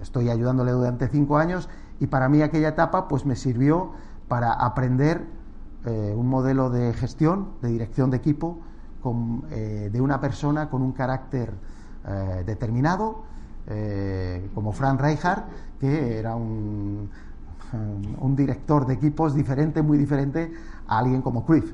estoy 0.00 0.30
ayudándole 0.30 0.72
durante 0.72 1.08
cinco 1.08 1.36
años 1.36 1.68
y 2.00 2.06
para 2.06 2.28
mí 2.28 2.40
aquella 2.40 2.68
etapa 2.68 3.06
pues 3.06 3.26
me 3.26 3.36
sirvió 3.36 3.92
para 4.28 4.52
aprender 4.52 5.26
eh, 5.84 6.14
un 6.16 6.26
modelo 6.26 6.70
de 6.70 6.92
gestión, 6.94 7.50
de 7.60 7.68
dirección 7.68 8.10
de 8.10 8.16
equipo, 8.16 8.60
eh, 9.50 9.90
de 9.92 10.00
una 10.00 10.20
persona 10.20 10.68
con 10.68 10.82
un 10.82 10.92
carácter 10.92 11.52
eh, 12.06 12.42
determinado, 12.46 13.24
eh, 13.66 14.50
como 14.54 14.72
Frank 14.72 15.00
Rijkaard, 15.00 15.44
que 15.78 16.18
era 16.18 16.34
un, 16.34 17.10
un, 18.20 18.36
director 18.36 18.86
de 18.86 18.94
equipos 18.94 19.34
diferente, 19.34 19.82
muy 19.82 19.98
diferente 19.98 20.52
a 20.86 20.98
alguien 20.98 21.22
como 21.22 21.44
Cruyff. 21.44 21.72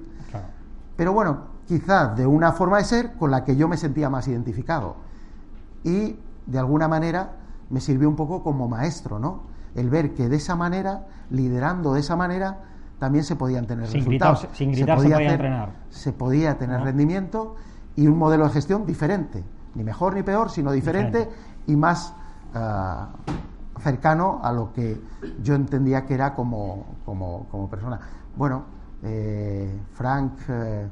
Pero 0.96 1.12
bueno, 1.12 1.38
quizás 1.66 2.16
de 2.16 2.26
una 2.26 2.52
forma 2.52 2.78
de 2.78 2.84
ser 2.84 3.14
con 3.14 3.30
la 3.30 3.44
que 3.44 3.56
yo 3.56 3.68
me 3.68 3.76
sentía 3.76 4.08
más 4.10 4.28
identificado. 4.28 4.96
Y 5.82 6.16
de 6.46 6.58
alguna 6.58 6.88
manera 6.88 7.32
me 7.70 7.80
sirvió 7.80 8.08
un 8.08 8.16
poco 8.16 8.42
como 8.42 8.68
maestro, 8.68 9.18
¿no? 9.18 9.42
El 9.74 9.90
ver 9.90 10.14
que 10.14 10.28
de 10.28 10.36
esa 10.36 10.54
manera, 10.54 11.06
liderando 11.30 11.94
de 11.94 12.00
esa 12.00 12.14
manera, 12.14 12.60
también 13.04 13.22
se 13.22 13.36
podían 13.36 13.66
tener 13.66 13.84
resultados. 13.84 14.48
sin 14.54 14.72
gritar 14.72 14.98
se, 14.98 15.10
podía, 15.10 15.30
entrenar. 15.30 15.72
Se 15.90 16.12
podía 16.14 16.56
tener 16.56 16.80
rendimiento 16.80 17.54
y 17.96 18.06
un 18.06 18.16
modelo 18.16 18.44
de 18.44 18.50
gestión 18.54 18.86
diferente, 18.86 19.44
ni 19.74 19.84
mejor 19.84 20.14
ni 20.14 20.22
peor, 20.22 20.48
sino 20.48 20.72
diferente, 20.72 21.28
y 21.66 21.76
más 21.76 22.14
ah, 22.54 23.10
cercano 23.80 24.40
a 24.42 24.52
lo 24.52 24.72
que 24.72 24.98
yo 25.42 25.54
entendía 25.54 26.06
que 26.06 26.14
era 26.14 26.34
como, 26.34 26.86
como, 27.04 27.68
persona. 27.70 28.00
Bueno, 28.36 28.64
eh, 29.02 29.78
Frank, 29.92 30.32
eh, 30.48 30.88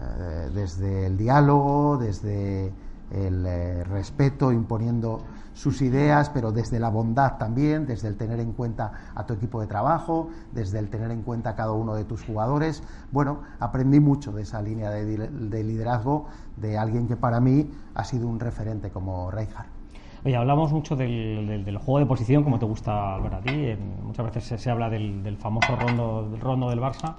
eh, 0.00 0.50
desde 0.54 1.04
el 1.04 1.18
diálogo, 1.18 1.98
desde 1.98 2.72
el 3.12 3.84
respeto, 3.84 4.52
imponiendo 4.52 5.20
sus 5.54 5.82
ideas, 5.82 6.30
pero 6.30 6.52
desde 6.52 6.80
la 6.80 6.88
bondad 6.88 7.36
también, 7.36 7.86
desde 7.86 8.08
el 8.08 8.16
tener 8.16 8.40
en 8.40 8.52
cuenta 8.52 8.92
a 9.14 9.26
tu 9.26 9.34
equipo 9.34 9.60
de 9.60 9.66
trabajo, 9.66 10.30
desde 10.52 10.78
el 10.78 10.88
tener 10.88 11.10
en 11.10 11.22
cuenta 11.22 11.50
a 11.50 11.54
cada 11.54 11.72
uno 11.72 11.94
de 11.94 12.04
tus 12.04 12.24
jugadores. 12.24 12.82
Bueno, 13.10 13.42
aprendí 13.60 14.00
mucho 14.00 14.32
de 14.32 14.42
esa 14.42 14.62
línea 14.62 14.90
de, 14.90 15.64
liderazgo 15.64 16.26
de 16.56 16.78
alguien 16.78 17.06
que 17.06 17.16
para 17.16 17.40
mí 17.40 17.70
ha 17.94 18.04
sido 18.04 18.28
un 18.28 18.40
referente 18.40 18.90
como 18.90 19.30
Reinhardt. 19.30 19.81
Oye, 20.24 20.36
hablamos 20.36 20.72
mucho 20.72 20.94
del, 20.94 21.78
juego 21.78 21.98
de 21.98 22.06
posición, 22.06 22.44
como 22.44 22.60
te 22.60 22.64
gusta 22.64 23.14
hablar 23.14 23.34
a 23.34 23.40
ti. 23.40 23.74
muchas 24.04 24.32
veces 24.32 24.62
se, 24.62 24.70
habla 24.70 24.88
del, 24.88 25.36
famoso 25.36 25.74
rondo, 25.74 26.38
rondo 26.40 26.70
del 26.70 26.78
Barça. 26.78 27.14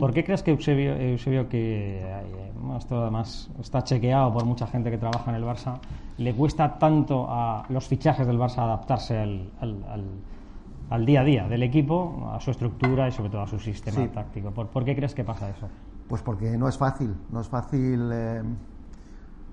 ¿Por 0.00 0.12
qué 0.12 0.24
crees 0.24 0.42
que 0.42 0.50
Eusebio, 0.50 1.48
que 1.48 2.00
eh, 2.02 2.52
esto 2.76 3.00
además 3.00 3.48
está 3.60 3.84
chequeado 3.84 4.32
por 4.32 4.44
mucha 4.44 4.66
gente 4.66 4.90
que 4.90 4.98
trabaja 4.98 5.30
en 5.30 5.36
el 5.36 5.44
Barça, 5.44 5.78
le 6.16 6.34
cuesta 6.34 6.78
tanto 6.80 7.26
a 7.30 7.64
los 7.68 7.86
fichajes 7.86 8.26
del 8.26 8.38
Barça 8.38 8.58
adaptarse 8.58 9.16
al, 9.20 11.06
día 11.06 11.20
a 11.20 11.24
día 11.24 11.48
del 11.48 11.62
equipo, 11.62 12.28
a 12.32 12.40
su 12.40 12.50
estructura 12.50 13.06
y 13.06 13.12
sobre 13.12 13.30
todo 13.30 13.42
a 13.42 13.46
su 13.46 13.60
sistema 13.60 14.04
táctico? 14.08 14.50
¿Por, 14.50 14.84
qué 14.84 14.96
crees 14.96 15.14
que 15.14 15.22
pasa 15.22 15.48
eso? 15.48 15.68
Pues 16.08 16.22
porque 16.22 16.58
no 16.58 16.68
es 16.68 16.76
fácil, 16.76 17.14
no 17.30 17.40
es 17.40 17.48
fácil. 17.48 18.10
Eh, 18.12 18.42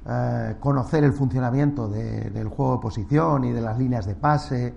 eh, 0.08 0.56
conocer 0.60 1.04
el 1.04 1.14
funcionamiento 1.14 1.88
del 1.88 2.48
juego 2.48 2.76
de 2.76 2.80
posición 2.80 3.44
y 3.44 3.52
de 3.52 3.62
las 3.62 3.80
líneas 3.80 4.06
de 4.06 4.14
pase 4.14 4.76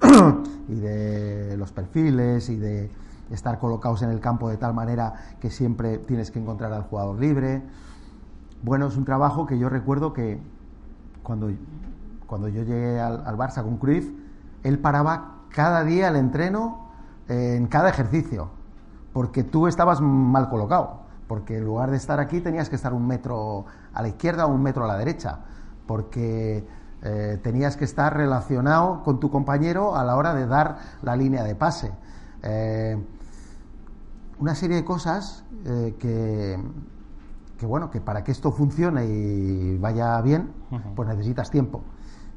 y 0.68 0.74
de 0.74 1.54
los 1.58 1.70
perfiles 1.70 2.48
y 2.48 2.56
de 2.56 2.90
estar 3.30 3.58
colocados 3.58 4.00
en 4.00 4.08
el 4.08 4.20
campo 4.20 4.48
de 4.48 4.56
tal 4.56 4.72
manera 4.72 5.36
que 5.38 5.50
siempre 5.50 5.98
tienes 5.98 6.30
que 6.30 6.38
encontrar 6.38 6.72
al 6.72 6.84
jugador 6.84 7.20
libre. 7.20 7.62
Bueno, 8.62 8.86
es 8.86 8.96
un 8.96 9.04
trabajo 9.04 9.44
que 9.46 9.58
yo 9.58 9.68
recuerdo 9.68 10.14
que 10.14 10.40
cuando, 11.22 11.50
cuando 12.26 12.48
yo 12.48 12.62
llegué 12.62 12.98
al, 12.98 13.36
Barça 13.36 13.62
con 13.62 13.76
Cruyff, 13.76 14.10
él 14.62 14.78
paraba 14.78 15.42
cada 15.50 15.84
día 15.84 16.08
el 16.08 16.16
entreno 16.16 16.88
en 17.28 17.66
cada 17.66 17.90
ejercicio, 17.90 18.48
porque 19.12 19.44
tú 19.44 19.66
estabas 19.66 20.00
mal 20.00 20.48
colocado 20.48 21.09
porque 21.30 21.58
en 21.58 21.64
lugar 21.64 21.92
de 21.92 21.96
estar 21.96 22.18
aquí 22.18 22.40
tenías 22.40 22.68
que 22.68 22.74
estar 22.74 22.92
un 22.92 23.06
metro 23.06 23.64
a 23.94 24.02
la 24.02 24.08
izquierda 24.08 24.46
o 24.46 24.48
un 24.52 24.60
metro 24.60 24.82
a 24.82 24.88
la 24.88 24.98
derecha, 24.98 25.38
porque 25.86 26.66
eh, 27.02 27.38
tenías 27.40 27.76
que 27.76 27.84
estar 27.84 28.16
relacionado 28.16 29.04
con 29.04 29.20
tu 29.20 29.30
compañero 29.30 29.94
a 29.94 30.02
la 30.02 30.16
hora 30.16 30.34
de 30.34 30.48
dar 30.48 30.78
la 31.02 31.14
línea 31.14 31.44
de 31.44 31.54
pase. 31.54 31.92
Eh, 32.42 33.00
una 34.40 34.56
serie 34.56 34.74
de 34.74 34.84
cosas 34.84 35.44
eh, 35.66 35.94
que, 36.00 36.58
que, 37.56 37.64
bueno, 37.64 37.92
que 37.92 38.00
para 38.00 38.24
que 38.24 38.32
esto 38.32 38.50
funcione 38.50 39.06
y 39.06 39.78
vaya 39.78 40.20
bien, 40.22 40.52
pues 40.96 41.08
necesitas 41.08 41.48
tiempo. 41.48 41.84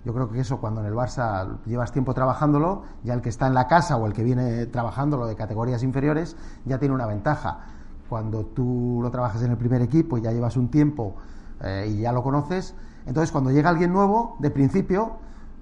Yo 0.06 0.14
creo 0.14 0.30
que 0.30 0.40
eso 0.40 0.60
cuando 0.60 0.82
en 0.82 0.86
el 0.86 0.94
Barça 0.94 1.58
llevas 1.66 1.92
tiempo 1.92 2.14
trabajándolo, 2.14 2.84
ya 3.04 3.16
el 3.16 3.22
que 3.22 3.30
está 3.30 3.48
en 3.48 3.56
la 3.56 3.66
casa 3.66 3.98
o 3.98 4.06
el 4.06 4.14
que 4.14 4.24
viene 4.24 4.68
trabajándolo 4.68 5.26
de 5.26 5.36
categorías 5.36 5.82
inferiores 5.82 6.38
ya 6.66 6.78
tiene 6.78 6.94
una 6.94 7.08
ventaja 7.08 7.74
cuando 8.14 8.46
tú 8.46 9.00
lo 9.02 9.10
trabajas 9.10 9.42
en 9.42 9.50
el 9.50 9.58
primer 9.58 9.82
equipo 9.82 10.20
y 10.20 10.22
ya 10.22 10.32
llevas 10.32 10.56
un 10.56 10.70
tiempo 10.70 11.16
eh, 11.64 11.88
y 11.90 12.02
ya 12.02 12.12
lo 12.12 12.22
conoces, 12.22 12.76
entonces 13.08 13.32
cuando 13.32 13.50
llega 13.50 13.72
alguien 13.72 13.92
nuevo, 13.92 14.36
de 14.38 14.52
principio, 14.52 15.14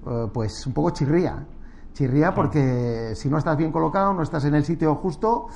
eh, 0.05 0.27
pues 0.33 0.67
un 0.67 0.73
poco 0.73 0.89
chirría. 0.89 1.45
Chirría 1.93 2.33
porque 2.33 3.13
si 3.15 3.29
no 3.29 3.37
estás 3.37 3.55
bien 3.55 3.71
colocado, 3.71 4.13
no 4.13 4.21
estás 4.21 4.43
en 4.43 4.55
el 4.55 4.65
sitio 4.65 4.95
justo, 4.95 5.47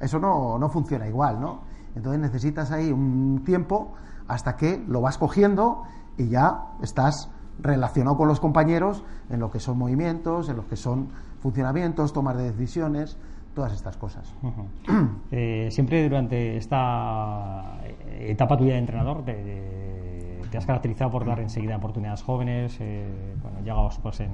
eso 0.00 0.18
no, 0.18 0.58
no 0.58 0.68
funciona 0.70 1.06
igual, 1.06 1.40
¿no? 1.40 1.60
Entonces 1.94 2.20
necesitas 2.20 2.72
ahí 2.72 2.90
un 2.90 3.44
tiempo 3.44 3.92
hasta 4.26 4.56
que 4.56 4.84
lo 4.88 5.00
vas 5.00 5.18
cogiendo 5.18 5.84
y 6.16 6.30
ya 6.30 6.64
estás 6.82 7.30
relacionado 7.60 8.16
con 8.16 8.26
los 8.26 8.40
compañeros 8.40 9.04
en 9.28 9.38
lo 9.38 9.52
que 9.52 9.60
son 9.60 9.78
movimientos, 9.78 10.48
en 10.48 10.56
lo 10.56 10.66
que 10.66 10.74
son 10.74 11.10
funcionamientos, 11.38 12.12
tomar 12.12 12.36
de 12.36 12.50
decisiones 12.50 13.18
todas 13.54 13.72
estas 13.72 13.96
cosas. 13.96 14.34
Eh, 15.32 15.68
siempre 15.70 16.02
durante 16.02 16.56
esta 16.56 17.78
etapa 18.18 18.56
tuya 18.56 18.72
de 18.72 18.78
entrenador 18.80 19.24
te, 19.24 20.58
has 20.58 20.66
caracterizado 20.66 21.10
por 21.12 21.24
dar 21.24 21.38
enseguida 21.38 21.76
oportunidades 21.76 22.22
jóvenes, 22.22 22.76
eh, 22.80 23.06
bueno, 23.40 23.60
llegados 23.60 23.98
pues 23.98 24.20
en, 24.20 24.32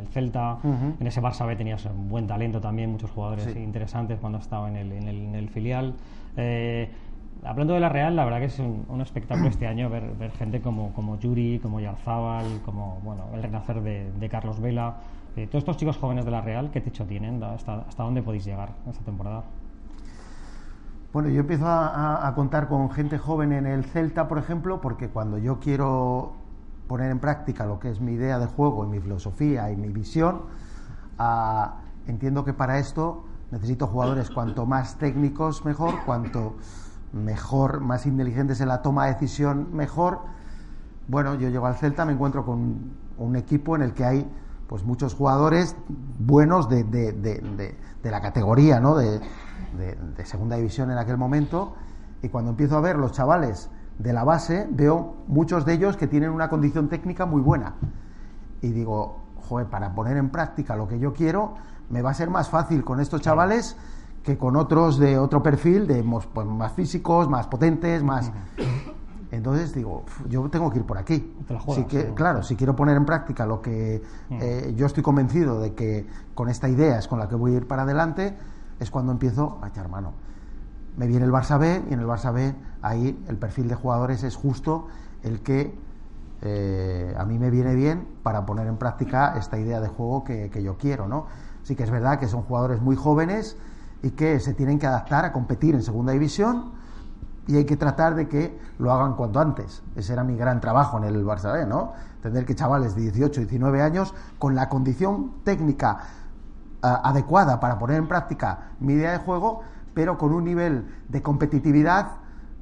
el 0.00 0.08
Celta, 0.08 0.58
en 0.64 1.06
ese 1.06 1.22
Barça 1.22 1.46
B 1.46 1.54
tenías 1.54 1.84
un 1.84 2.08
buen 2.08 2.26
talento 2.26 2.60
también, 2.60 2.90
muchos 2.90 3.10
jugadores 3.12 3.54
interesantes 3.54 4.18
cuando 4.18 4.38
estaba 4.38 4.68
en 4.68 4.76
el, 4.76 4.92
en 4.92 5.34
el, 5.36 5.48
filial. 5.48 5.94
Eh, 6.36 6.90
hablando 7.44 7.74
de 7.74 7.80
la 7.80 7.88
Real, 7.88 8.16
la 8.16 8.24
verdad 8.24 8.40
que 8.40 8.46
es 8.46 8.58
un, 8.58 9.00
espectáculo 9.00 9.48
este 9.48 9.68
año 9.68 9.88
ver, 9.88 10.16
ver, 10.18 10.32
gente 10.32 10.60
como, 10.60 10.92
como 10.92 11.18
Yuri, 11.20 11.60
como 11.60 11.78
Yarzábal, 11.78 12.60
como 12.64 12.98
bueno, 13.04 13.26
el 13.34 13.42
renacer 13.42 13.82
de, 13.82 14.10
de 14.10 14.28
Carlos 14.28 14.58
Vela. 14.60 14.96
Eh, 15.36 15.46
todos 15.46 15.62
estos 15.62 15.76
chicos 15.76 15.96
jóvenes 15.96 16.24
de 16.24 16.32
la 16.32 16.40
Real, 16.40 16.72
¿qué 16.72 16.80
techo 16.80 17.06
tienen? 17.06 17.42
¿Hasta, 17.42 17.84
dónde 17.96 18.20
podéis 18.20 18.44
llegar 18.44 18.74
esta 18.88 19.04
temporada? 19.04 19.44
Bueno, 21.12 21.28
yo 21.28 21.40
empiezo 21.40 21.66
a, 21.66 22.32
contar 22.34 22.68
con 22.68 22.90
gente 22.90 23.16
joven 23.16 23.52
en 23.52 23.66
el 23.66 23.84
Celta, 23.84 24.26
por 24.26 24.38
ejemplo, 24.38 24.80
porque 24.80 25.08
cuando 25.08 25.38
yo 25.38 25.60
quiero 25.60 26.32
poner 26.88 27.12
en 27.12 27.20
práctica 27.20 27.64
lo 27.64 27.78
que 27.78 27.90
es 27.90 28.00
mi 28.00 28.12
idea 28.12 28.38
de 28.40 28.46
juego 28.46 28.84
y 28.84 28.88
mi 28.88 29.00
filosofía 29.00 29.70
y 29.70 29.76
mi 29.76 29.88
visión, 29.88 30.42
entiendo 32.06 32.44
que 32.44 32.52
para 32.52 32.78
esto 32.78 33.24
necesito 33.50 33.86
jugadores 33.86 34.30
cuanto 34.30 34.66
más 34.66 34.98
técnicos 34.98 35.64
mejor, 35.64 35.94
cuanto 36.04 36.56
mejor, 37.12 37.80
más 37.80 38.06
inteligentes 38.06 38.60
en 38.60 38.68
la 38.68 38.82
toma 38.82 39.06
de 39.06 39.14
decisión 39.14 39.74
mejor. 39.74 40.20
Bueno, 41.08 41.34
yo 41.36 41.48
llego 41.48 41.66
al 41.66 41.74
Celta, 41.74 42.04
me 42.04 42.12
encuentro 42.12 42.44
con 42.44 42.90
un 43.18 43.36
equipo 43.36 43.74
en 43.74 43.82
el 43.82 43.94
que 43.94 44.04
hay 44.04 44.30
pues 44.70 44.84
muchos 44.84 45.14
jugadores 45.14 45.74
buenos 46.20 46.68
de, 46.68 46.84
de, 46.84 47.10
de, 47.10 47.74
de 48.04 48.10
la 48.10 48.20
categoría, 48.20 48.78
¿no? 48.78 48.94
De, 48.94 49.20
segunda 50.22 50.54
división 50.54 50.92
en 50.92 50.98
aquel 50.98 51.16
momento. 51.16 51.74
Y 52.22 52.28
cuando 52.28 52.52
empiezo 52.52 52.76
a 52.76 52.80
ver 52.80 52.96
los 52.96 53.10
chavales 53.10 53.68
de 53.98 54.12
la 54.12 54.22
base, 54.22 54.68
veo 54.70 55.16
muchos 55.26 55.64
de 55.64 55.72
ellos 55.72 55.96
que 55.96 56.06
tienen 56.06 56.30
una 56.30 56.48
condición 56.48 56.88
técnica 56.88 57.26
muy 57.26 57.42
buena. 57.42 57.74
Y 58.62 58.68
digo, 58.68 59.24
joder, 59.48 59.66
para 59.66 59.92
poner 59.92 60.16
en 60.16 60.30
práctica 60.30 60.76
lo 60.76 60.86
que 60.86 61.00
yo 61.00 61.14
quiero, 61.14 61.54
me 61.88 62.00
va 62.00 62.10
a 62.10 62.14
ser 62.14 62.30
más 62.30 62.48
fácil 62.48 62.84
con 62.84 63.00
estos 63.00 63.22
chavales 63.22 63.76
que 64.22 64.38
con 64.38 64.54
otros 64.54 65.00
de 65.00 65.18
otro 65.18 65.42
perfil, 65.42 65.88
de 65.88 66.04
pues, 66.32 66.46
más 66.46 66.74
físicos, 66.74 67.28
más 67.28 67.48
potentes, 67.48 68.04
más... 68.04 68.30
Entonces 69.30 69.72
digo, 69.72 70.04
yo 70.28 70.48
tengo 70.48 70.70
que 70.70 70.78
ir 70.78 70.84
por 70.84 70.98
aquí. 70.98 71.32
que, 71.84 72.12
claro, 72.14 72.42
si 72.42 72.56
quiero 72.56 72.74
poner 72.74 72.96
en 72.96 73.04
práctica 73.04 73.46
lo 73.46 73.62
que 73.62 74.02
eh, 74.30 74.74
yo 74.76 74.86
estoy 74.86 75.02
convencido 75.02 75.60
de 75.60 75.74
que 75.74 76.06
con 76.34 76.48
esta 76.48 76.68
idea 76.68 76.98
es 76.98 77.06
con 77.06 77.18
la 77.18 77.28
que 77.28 77.36
voy 77.36 77.54
a 77.54 77.58
ir 77.58 77.68
para 77.68 77.82
adelante, 77.82 78.36
es 78.80 78.90
cuando 78.90 79.12
empiezo 79.12 79.58
a 79.62 79.68
echar 79.68 79.88
mano. 79.88 80.14
Me 80.96 81.06
viene 81.06 81.24
el 81.24 81.30
Barça 81.30 81.58
B 81.58 81.84
y 81.88 81.94
en 81.94 82.00
el 82.00 82.06
Barça 82.06 82.32
B 82.32 82.54
ahí 82.82 83.22
el 83.28 83.36
perfil 83.36 83.68
de 83.68 83.76
jugadores 83.76 84.24
es 84.24 84.34
justo 84.34 84.88
el 85.22 85.40
que 85.42 85.78
eh, 86.42 87.14
a 87.16 87.24
mí 87.24 87.38
me 87.38 87.50
viene 87.50 87.74
bien 87.74 88.08
para 88.24 88.46
poner 88.46 88.66
en 88.66 88.78
práctica 88.78 89.34
esta 89.38 89.58
idea 89.58 89.80
de 89.80 89.88
juego 89.88 90.24
que, 90.24 90.50
que 90.50 90.62
yo 90.62 90.76
quiero, 90.76 91.06
¿no? 91.06 91.26
Sí 91.62 91.76
que 91.76 91.84
es 91.84 91.90
verdad 91.90 92.18
que 92.18 92.26
son 92.26 92.42
jugadores 92.42 92.80
muy 92.80 92.96
jóvenes 92.96 93.56
y 94.02 94.10
que 94.10 94.40
se 94.40 94.54
tienen 94.54 94.78
que 94.78 94.86
adaptar 94.86 95.24
a 95.24 95.32
competir 95.32 95.74
en 95.74 95.82
segunda 95.82 96.12
división 96.12 96.79
y 97.50 97.56
hay 97.56 97.64
que 97.64 97.76
tratar 97.76 98.14
de 98.14 98.28
que 98.28 98.56
lo 98.78 98.92
hagan 98.92 99.14
cuanto 99.14 99.40
antes. 99.40 99.82
Ese 99.96 100.12
era 100.12 100.22
mi 100.22 100.36
gran 100.36 100.60
trabajo 100.60 100.98
en 100.98 101.04
el 101.04 101.24
Barça 101.24 101.52
B, 101.52 101.66
¿no? 101.66 101.92
Tener 102.22 102.46
que 102.46 102.54
chavales 102.54 102.94
de 102.94 103.02
18, 103.02 103.40
19 103.40 103.82
años 103.82 104.14
con 104.38 104.54
la 104.54 104.68
condición 104.68 105.32
técnica 105.42 105.98
eh, 106.82 106.86
adecuada 107.02 107.58
para 107.58 107.76
poner 107.76 107.96
en 107.96 108.06
práctica 108.06 108.70
mi 108.78 108.92
idea 108.92 109.10
de 109.10 109.18
juego, 109.18 109.62
pero 109.94 110.16
con 110.16 110.32
un 110.32 110.44
nivel 110.44 110.86
de 111.08 111.22
competitividad 111.22 112.12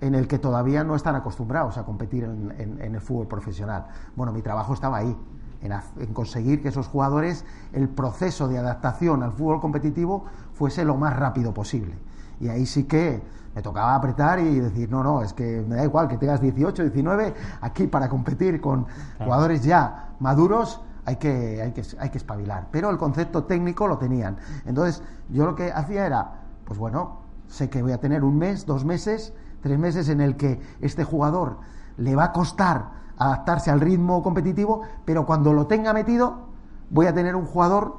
en 0.00 0.14
el 0.14 0.26
que 0.26 0.38
todavía 0.38 0.84
no 0.84 0.96
están 0.96 1.16
acostumbrados 1.16 1.76
a 1.76 1.84
competir 1.84 2.24
en, 2.24 2.78
el 2.80 3.00
fútbol 3.02 3.26
profesional. 3.26 3.88
Bueno, 4.16 4.32
mi 4.32 4.40
trabajo 4.40 4.72
estaba 4.72 4.96
ahí, 4.96 5.14
en, 5.60 5.72
en, 5.72 6.14
conseguir 6.14 6.62
que 6.62 6.68
esos 6.68 6.88
jugadores, 6.88 7.44
el 7.74 7.90
proceso 7.90 8.48
de 8.48 8.56
adaptación 8.56 9.22
al 9.22 9.32
fútbol 9.32 9.60
competitivo 9.60 10.24
fuese 10.54 10.84
lo 10.84 10.96
más 10.96 11.14
rápido 11.14 11.52
posible. 11.52 11.94
Y 12.40 12.48
ahí 12.48 12.64
sí 12.64 12.84
que 12.84 13.20
me 13.58 13.62
tocaba 13.62 13.96
apretar 13.96 14.38
y 14.38 14.60
decir, 14.60 14.88
no, 14.88 15.02
no, 15.02 15.20
es 15.20 15.32
que 15.32 15.64
me 15.66 15.74
da 15.74 15.82
igual 15.82 16.06
que 16.06 16.16
tengas 16.16 16.40
18, 16.40 16.80
19, 16.80 17.34
aquí 17.60 17.88
para 17.88 18.08
competir 18.08 18.60
con 18.60 18.86
jugadores 19.18 19.64
ya 19.64 20.10
maduros 20.20 20.80
hay 21.04 21.16
que, 21.16 21.60
hay, 21.60 21.72
que, 21.72 21.82
hay 21.98 22.10
que 22.10 22.18
espabilar. 22.18 22.68
Pero 22.70 22.88
el 22.88 22.98
concepto 22.98 23.42
técnico 23.44 23.88
lo 23.88 23.98
tenían. 23.98 24.36
Entonces, 24.64 25.02
yo 25.30 25.44
lo 25.44 25.56
que 25.56 25.72
hacía 25.72 26.06
era, 26.06 26.34
pues 26.66 26.78
bueno, 26.78 27.22
sé 27.48 27.68
que 27.68 27.82
voy 27.82 27.90
a 27.90 27.98
tener 27.98 28.22
un 28.22 28.38
mes, 28.38 28.64
dos 28.64 28.84
meses, 28.84 29.32
tres 29.60 29.76
meses 29.76 30.08
en 30.08 30.20
el 30.20 30.36
que 30.36 30.60
este 30.80 31.02
jugador 31.02 31.58
le 31.96 32.14
va 32.14 32.26
a 32.26 32.32
costar 32.32 32.92
adaptarse 33.16 33.72
al 33.72 33.80
ritmo 33.80 34.22
competitivo, 34.22 34.82
pero 35.04 35.26
cuando 35.26 35.52
lo 35.52 35.66
tenga 35.66 35.92
metido, 35.92 36.46
voy 36.90 37.06
a 37.06 37.12
tener 37.12 37.34
un 37.34 37.44
jugador 37.44 37.96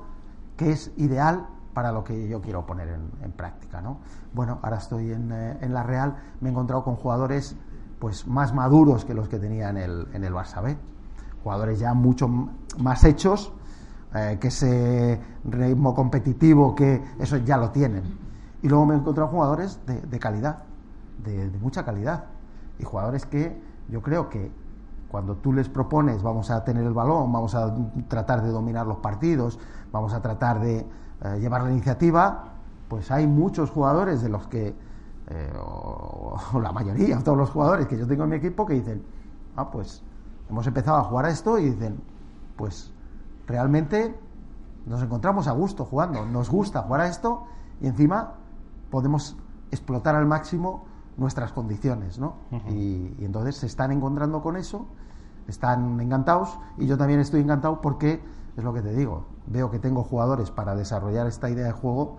que 0.56 0.72
es 0.72 0.94
ideal 0.96 1.48
para 1.80 1.94
lo 1.94 2.04
que 2.04 2.28
yo 2.28 2.42
quiero 2.42 2.66
poner 2.66 2.90
en, 2.90 3.32
práctica. 3.32 3.80
¿no? 3.80 4.00
Bueno, 4.34 4.60
ahora 4.62 4.80
estoy 4.80 5.12
eh, 5.12 5.58
en, 5.62 5.74
la 5.74 5.82
Real, 5.82 6.14
me 6.42 6.50
he 6.50 6.52
encontrado 6.52 6.84
con 6.84 6.98
jugadores 6.98 7.56
pues 8.00 8.28
más 8.28 8.54
maduros 8.54 9.06
que 9.06 9.14
los 9.14 9.30
que 9.30 9.40
tenía 9.40 9.70
en 9.70 9.78
el, 9.78 10.08
en 10.12 10.26
el 10.26 10.34
Barça 10.34 10.76
jugadores 11.42 11.80
ya 11.80 11.94
mucho 11.94 12.28
más 12.80 13.06
hechos, 13.06 13.54
eh, 14.14 14.38
que 14.42 14.50
ese 14.50 15.22
ritmo 15.46 15.96
competitivo, 15.96 16.76
que 16.76 17.02
eso 17.18 17.38
ya 17.38 17.56
lo 17.56 17.72
tienen. 17.72 18.04
Y 18.62 18.68
luego 18.68 18.86
me 18.86 18.96
he 18.96 18.98
encontrado 18.98 19.30
jugadores 19.30 19.80
de, 19.86 20.20
calidad, 20.20 20.64
de, 21.24 21.50
de 21.50 21.60
mucha 21.60 21.86
calidad, 21.86 22.26
y 22.78 22.84
jugadores 22.84 23.26
que 23.26 23.58
yo 23.88 24.02
creo 24.02 24.28
que 24.28 24.52
cuando 25.10 25.36
tú 25.38 25.52
les 25.54 25.70
propones 25.70 26.22
vamos 26.22 26.52
a 26.52 26.64
tener 26.64 26.84
el 26.84 26.94
balón, 26.94 27.32
vamos 27.32 27.56
a 27.56 27.76
tratar 28.08 28.44
de 28.44 28.50
dominar 28.50 28.86
los 28.86 28.98
partidos, 28.98 29.60
vamos 29.92 30.14
a 30.14 30.22
tratar 30.22 30.60
de, 30.60 30.86
eh, 31.22 31.38
llevar 31.40 31.64
la 31.64 31.72
iniciativa, 31.72 32.46
pues 32.88 33.12
hay 33.12 33.28
muchos 33.28 33.70
jugadores 33.72 34.22
de 34.22 34.30
los 34.30 34.48
que, 34.48 34.76
eh, 35.28 35.54
o, 35.60 36.38
la 36.62 36.72
mayoría, 36.72 37.20
todos 37.20 37.38
los 37.38 37.50
jugadores 37.50 37.88
que 37.88 37.98
yo 37.98 38.08
tengo 38.08 38.24
en 38.24 38.30
mi 38.30 38.36
equipo 38.38 38.66
que 38.66 38.74
dicen, 38.74 39.04
ah, 39.56 39.70
pues 39.70 40.04
hemos 40.50 40.66
empezado 40.66 40.98
a 40.98 41.04
jugar 41.04 41.26
a 41.26 41.30
esto 41.30 41.60
y 41.60 41.72
dicen, 41.72 42.00
pues 42.56 42.94
realmente 43.48 44.18
nos 44.86 45.02
encontramos 45.02 45.48
a 45.48 45.52
gusto 45.52 45.86
jugando, 45.86 46.26
nos 46.26 46.50
gusta 46.50 46.84
jugar 46.84 47.02
a 47.02 47.08
esto 47.08 47.44
y 47.82 47.88
encima 47.88 48.36
podemos 48.90 49.38
explotar 49.72 50.16
al 50.16 50.26
máximo 50.26 50.86
nuestras 51.18 51.52
condiciones, 51.52 52.18
¿no? 52.18 52.36
y, 52.70 53.14
y, 53.20 53.26
entonces 53.26 53.58
se 53.58 53.66
están 53.66 53.92
encontrando 53.92 54.42
con 54.42 54.56
eso, 54.56 54.88
están 55.50 56.00
encantados 56.00 56.58
y 56.78 56.88
yo 56.88 56.98
también 56.98 57.20
estoy 57.20 57.42
encantado 57.42 57.82
porque 57.82 58.22
es 58.58 58.64
lo 58.64 58.74
que 58.74 58.82
te 58.82 58.94
digo, 58.94 59.26
veo 59.48 59.72
que 59.72 59.80
tengo 59.80 60.04
jugadores 60.04 60.52
para 60.52 60.76
desarrollar 60.76 61.28
esta 61.28 61.50
idea 61.50 61.66
de 61.66 61.72
juego 61.72 62.18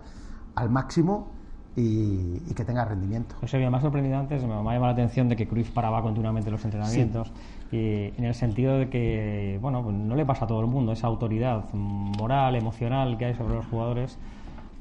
al 0.54 0.70
máximo 0.70 1.28
y, 1.76 2.54
que 2.54 2.64
tenga 2.64 2.84
rendimiento. 2.84 3.34
José, 3.40 3.58
me 3.58 3.76
ha 3.76 3.80
sorprendido 3.80 4.18
antes, 4.18 4.42
me 4.44 4.52
ha 4.52 4.56
llamado 4.56 4.86
la 4.86 4.92
atención 4.92 5.28
de 5.28 5.36
que 5.36 5.46
Cruz 5.46 5.70
paraba 5.70 6.02
continuamente 6.02 6.50
los 6.50 6.64
entrenamientos, 6.64 7.32
y 7.70 8.12
en 8.16 8.24
el 8.24 8.34
sentido 8.34 8.78
de 8.78 8.90
que, 8.90 9.58
bueno, 9.62 9.82
pues 9.82 9.94
no 9.94 10.16
le 10.16 10.26
pasa 10.26 10.44
a 10.44 10.48
todo 10.48 10.60
el 10.60 10.66
mundo 10.66 10.92
esa 10.92 11.06
autoridad 11.06 11.72
moral, 11.72 12.56
emocional 12.56 13.16
que 13.16 13.26
hay 13.26 13.34
sobre 13.34 13.54
los 13.54 13.66
jugadores, 13.66 14.18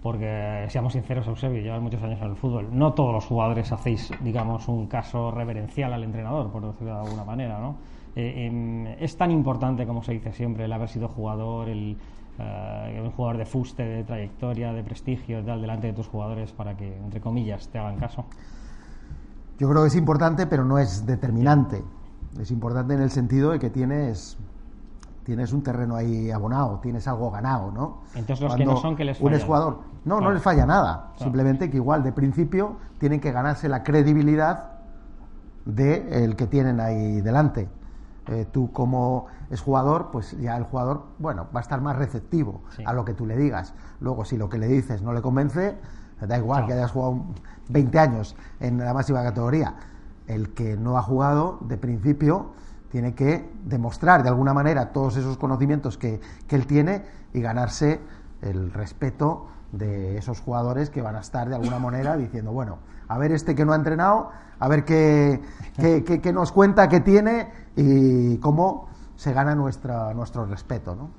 porque 0.01 0.65
seamos 0.69 0.93
sinceros, 0.93 1.27
Eusebio, 1.27 1.61
llevas 1.61 1.81
muchos 1.81 2.01
años 2.01 2.19
en 2.21 2.29
el 2.29 2.35
fútbol, 2.35 2.69
no 2.71 2.93
todos 2.93 3.13
los 3.13 3.25
jugadores 3.25 3.71
hacéis, 3.71 4.11
digamos, 4.21 4.67
un 4.67 4.87
caso 4.87 5.31
reverencial 5.31 5.93
al 5.93 6.03
entrenador, 6.03 6.51
por 6.51 6.65
decirlo 6.65 6.95
de 6.95 6.99
alguna 7.01 7.23
manera, 7.23 7.59
¿no? 7.59 7.75
Eh, 8.19 8.47
em, 8.47 8.87
es 8.99 9.15
tan 9.15 9.31
importante, 9.31 9.87
como 9.87 10.03
se 10.03 10.11
dice 10.11 10.33
siempre, 10.33 10.65
el 10.65 10.73
haber 10.73 10.89
sido 10.89 11.07
jugador, 11.07 11.69
el, 11.69 11.97
uh, 12.37 13.01
un 13.01 13.11
jugador 13.11 13.37
de 13.37 13.45
fuste, 13.45 13.83
de 13.83 14.03
trayectoria, 14.03 14.73
de 14.73 14.83
prestigio, 14.83 15.41
tal, 15.45 15.61
delante 15.61 15.87
de 15.87 15.93
tus 15.93 16.07
jugadores 16.07 16.51
para 16.51 16.75
que, 16.75 16.97
entre 16.97 17.21
comillas, 17.21 17.69
te 17.69 17.79
hagan 17.79 17.95
caso? 17.95 18.25
Yo 19.57 19.69
creo 19.69 19.83
que 19.83 19.87
es 19.87 19.95
importante, 19.95 20.47
pero 20.47 20.65
no 20.65 20.79
es 20.79 21.05
determinante. 21.05 21.81
Es 22.37 22.51
importante 22.51 22.93
en 22.93 23.01
el 23.01 23.09
sentido 23.09 23.51
de 23.51 23.59
que 23.59 23.69
tienes 23.69 24.37
tienes 25.23 25.53
un 25.53 25.61
terreno 25.61 25.95
ahí 25.95 26.31
abonado, 26.31 26.79
tienes 26.79 27.07
algo 27.07 27.29
ganado, 27.29 27.71
¿no? 27.71 27.99
Entonces 28.15 28.41
los 28.41 28.55
que 28.55 28.65
no 28.65 28.77
son 28.77 28.95
que 28.95 29.05
les 29.05 29.17
falla. 29.17 29.35
Un 29.35 29.41
jugador, 29.41 29.79
no, 30.03 30.19
no 30.19 30.31
les 30.31 30.41
falla 30.41 30.65
nada. 30.65 31.11
Simplemente 31.17 31.69
que 31.69 31.77
igual 31.77 32.03
de 32.03 32.11
principio 32.11 32.77
tienen 32.97 33.19
que 33.19 33.31
ganarse 33.31 33.69
la 33.69 33.83
credibilidad 33.83 34.71
de 35.65 36.23
el 36.25 36.35
que 36.35 36.47
tienen 36.47 36.79
ahí 36.79 37.21
delante. 37.21 37.69
Eh, 38.31 38.45
tú 38.51 38.71
como 38.71 39.25
es 39.49 39.59
jugador, 39.59 40.09
pues 40.11 40.39
ya 40.39 40.55
el 40.55 40.63
jugador, 40.63 41.07
bueno, 41.17 41.47
va 41.53 41.61
a 41.61 41.63
estar 41.63 41.81
más 41.81 41.95
receptivo 41.95 42.61
a 42.85 42.93
lo 42.93 43.03
que 43.03 43.15
tú 43.15 43.25
le 43.25 43.35
digas. 43.35 43.73
Luego, 44.01 44.23
si 44.23 44.37
lo 44.37 44.49
que 44.49 44.59
le 44.59 44.67
dices 44.67 45.01
no 45.01 45.13
le 45.13 45.21
convence, 45.23 45.79
da 46.21 46.37
igual 46.37 46.67
que 46.67 46.73
hayas 46.73 46.91
jugado 46.91 47.25
20 47.69 47.97
años 47.97 48.35
en 48.59 48.77
la 48.77 48.93
máxima 48.93 49.23
categoría. 49.23 49.73
El 50.27 50.53
que 50.53 50.77
no 50.77 50.95
ha 50.99 51.01
jugado, 51.01 51.57
de 51.61 51.77
principio, 51.77 52.51
tiene 52.91 53.15
que 53.15 53.49
demostrar 53.65 54.21
de 54.21 54.29
alguna 54.29 54.53
manera 54.53 54.91
todos 54.93 55.17
esos 55.17 55.37
conocimientos 55.37 55.97
que, 55.97 56.21
que 56.47 56.55
él 56.55 56.67
tiene 56.67 57.05
y 57.33 57.41
ganarse 57.41 57.99
el 58.43 58.71
respeto 58.71 59.47
de 59.71 60.17
esos 60.17 60.39
jugadores 60.39 60.89
que 60.89 61.01
van 61.01 61.15
a 61.15 61.19
estar 61.19 61.47
de 61.47 61.55
alguna 61.55 61.79
manera 61.79 62.17
diciendo, 62.17 62.51
bueno, 62.51 62.79
a 63.07 63.17
ver 63.17 63.31
este 63.31 63.55
que 63.55 63.65
no 63.65 63.73
ha 63.73 63.75
entrenado, 63.75 64.29
a 64.59 64.67
ver 64.67 64.83
qué, 64.83 65.41
qué, 65.77 66.33
nos 66.33 66.51
cuenta 66.51 66.87
que 66.87 66.99
tiene 66.99 67.47
y 67.75 68.37
cómo 68.37 68.89
se 69.15 69.33
gana 69.33 69.55
nuestra, 69.55 70.13
nuestro 70.13 70.45
respeto, 70.45 70.95
¿no? 70.95 71.09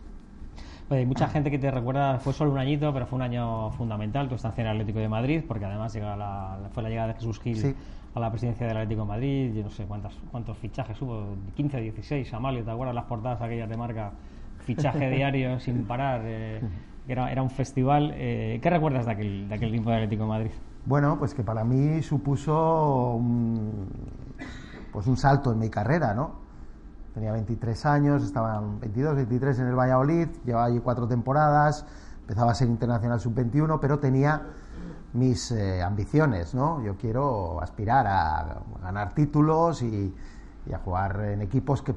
hay 0.96 1.06
mucha 1.06 1.28
gente 1.28 1.52
que 1.52 1.58
te 1.58 1.70
recuerda, 1.70 2.18
fue 2.18 2.32
solo 2.32 2.50
un 2.50 2.58
añito, 2.58 2.92
pero 2.92 3.06
fue 3.06 3.16
un 3.16 3.22
año 3.22 3.70
fundamental 3.70 4.28
tu 4.28 4.34
estancia 4.34 4.62
en 4.62 4.66
el 4.66 4.72
Atlético 4.72 4.98
de 4.98 5.08
Madrid, 5.08 5.44
porque 5.46 5.64
además 5.64 5.94
llega 5.94 6.16
la, 6.16 6.58
fue 6.72 6.82
la 6.82 6.88
llegada 6.88 7.08
de 7.08 7.14
Jesús 7.14 7.38
Gil 7.38 7.76
a 8.12 8.18
la 8.18 8.28
presidencia 8.30 8.66
del 8.66 8.76
Atlético 8.76 9.02
de 9.02 9.08
Madrid, 9.08 9.52
yo 9.54 9.62
no 9.62 9.70
sé 9.70 9.84
cuántas, 9.84 10.14
cuántos 10.32 10.58
fichajes 10.58 11.00
hubo, 11.00 11.36
15 11.54 11.76
o 11.76 11.80
16, 11.80 12.34
Amalio, 12.34 12.64
¿te 12.64 12.70
acuerdas 12.72 12.94
las 12.94 13.04
portadas 13.04 13.40
aquellas 13.40 13.68
de 13.68 13.76
marca? 13.76 14.12
Fichaje 14.64 15.10
diario 15.14 15.60
sin 15.60 15.84
parar, 15.84 16.22
eh, 16.24 16.60
era, 17.12 17.30
era 17.30 17.42
un 17.42 17.50
festival. 17.50 18.12
Eh, 18.14 18.58
¿Qué 18.62 18.70
recuerdas 18.70 19.06
de 19.06 19.12
aquel, 19.12 19.48
de 19.48 19.54
aquel 19.54 19.70
tiempo 19.70 19.90
de 19.90 19.96
Atlético 19.96 20.22
de 20.24 20.28
Madrid? 20.28 20.50
Bueno, 20.86 21.18
pues 21.18 21.34
que 21.34 21.42
para 21.42 21.64
mí 21.64 22.02
supuso 22.02 23.14
un, 23.14 23.88
pues 24.92 25.06
un 25.06 25.16
salto 25.16 25.52
en 25.52 25.58
mi 25.58 25.68
carrera, 25.68 26.14
¿no? 26.14 26.40
Tenía 27.14 27.32
23 27.32 27.86
años, 27.86 28.22
estaba 28.22 28.60
22, 28.60 29.16
23 29.16 29.58
en 29.60 29.66
el 29.66 29.74
Valladolid, 29.74 30.28
llevaba 30.44 30.66
allí 30.66 30.78
cuatro 30.78 31.08
temporadas, 31.08 31.84
empezaba 32.20 32.52
a 32.52 32.54
ser 32.54 32.68
internacional 32.68 33.20
sub-21, 33.20 33.78
pero 33.80 33.98
tenía 33.98 34.42
mis 35.12 35.50
eh, 35.50 35.82
ambiciones, 35.82 36.54
¿no? 36.54 36.82
Yo 36.82 36.96
quiero 36.96 37.60
aspirar 37.60 38.06
a 38.06 38.62
ganar 38.80 39.12
títulos 39.12 39.82
y, 39.82 40.14
a 40.72 40.78
jugar 40.78 41.20
en 41.24 41.42
equipos 41.42 41.82
que, 41.82 41.92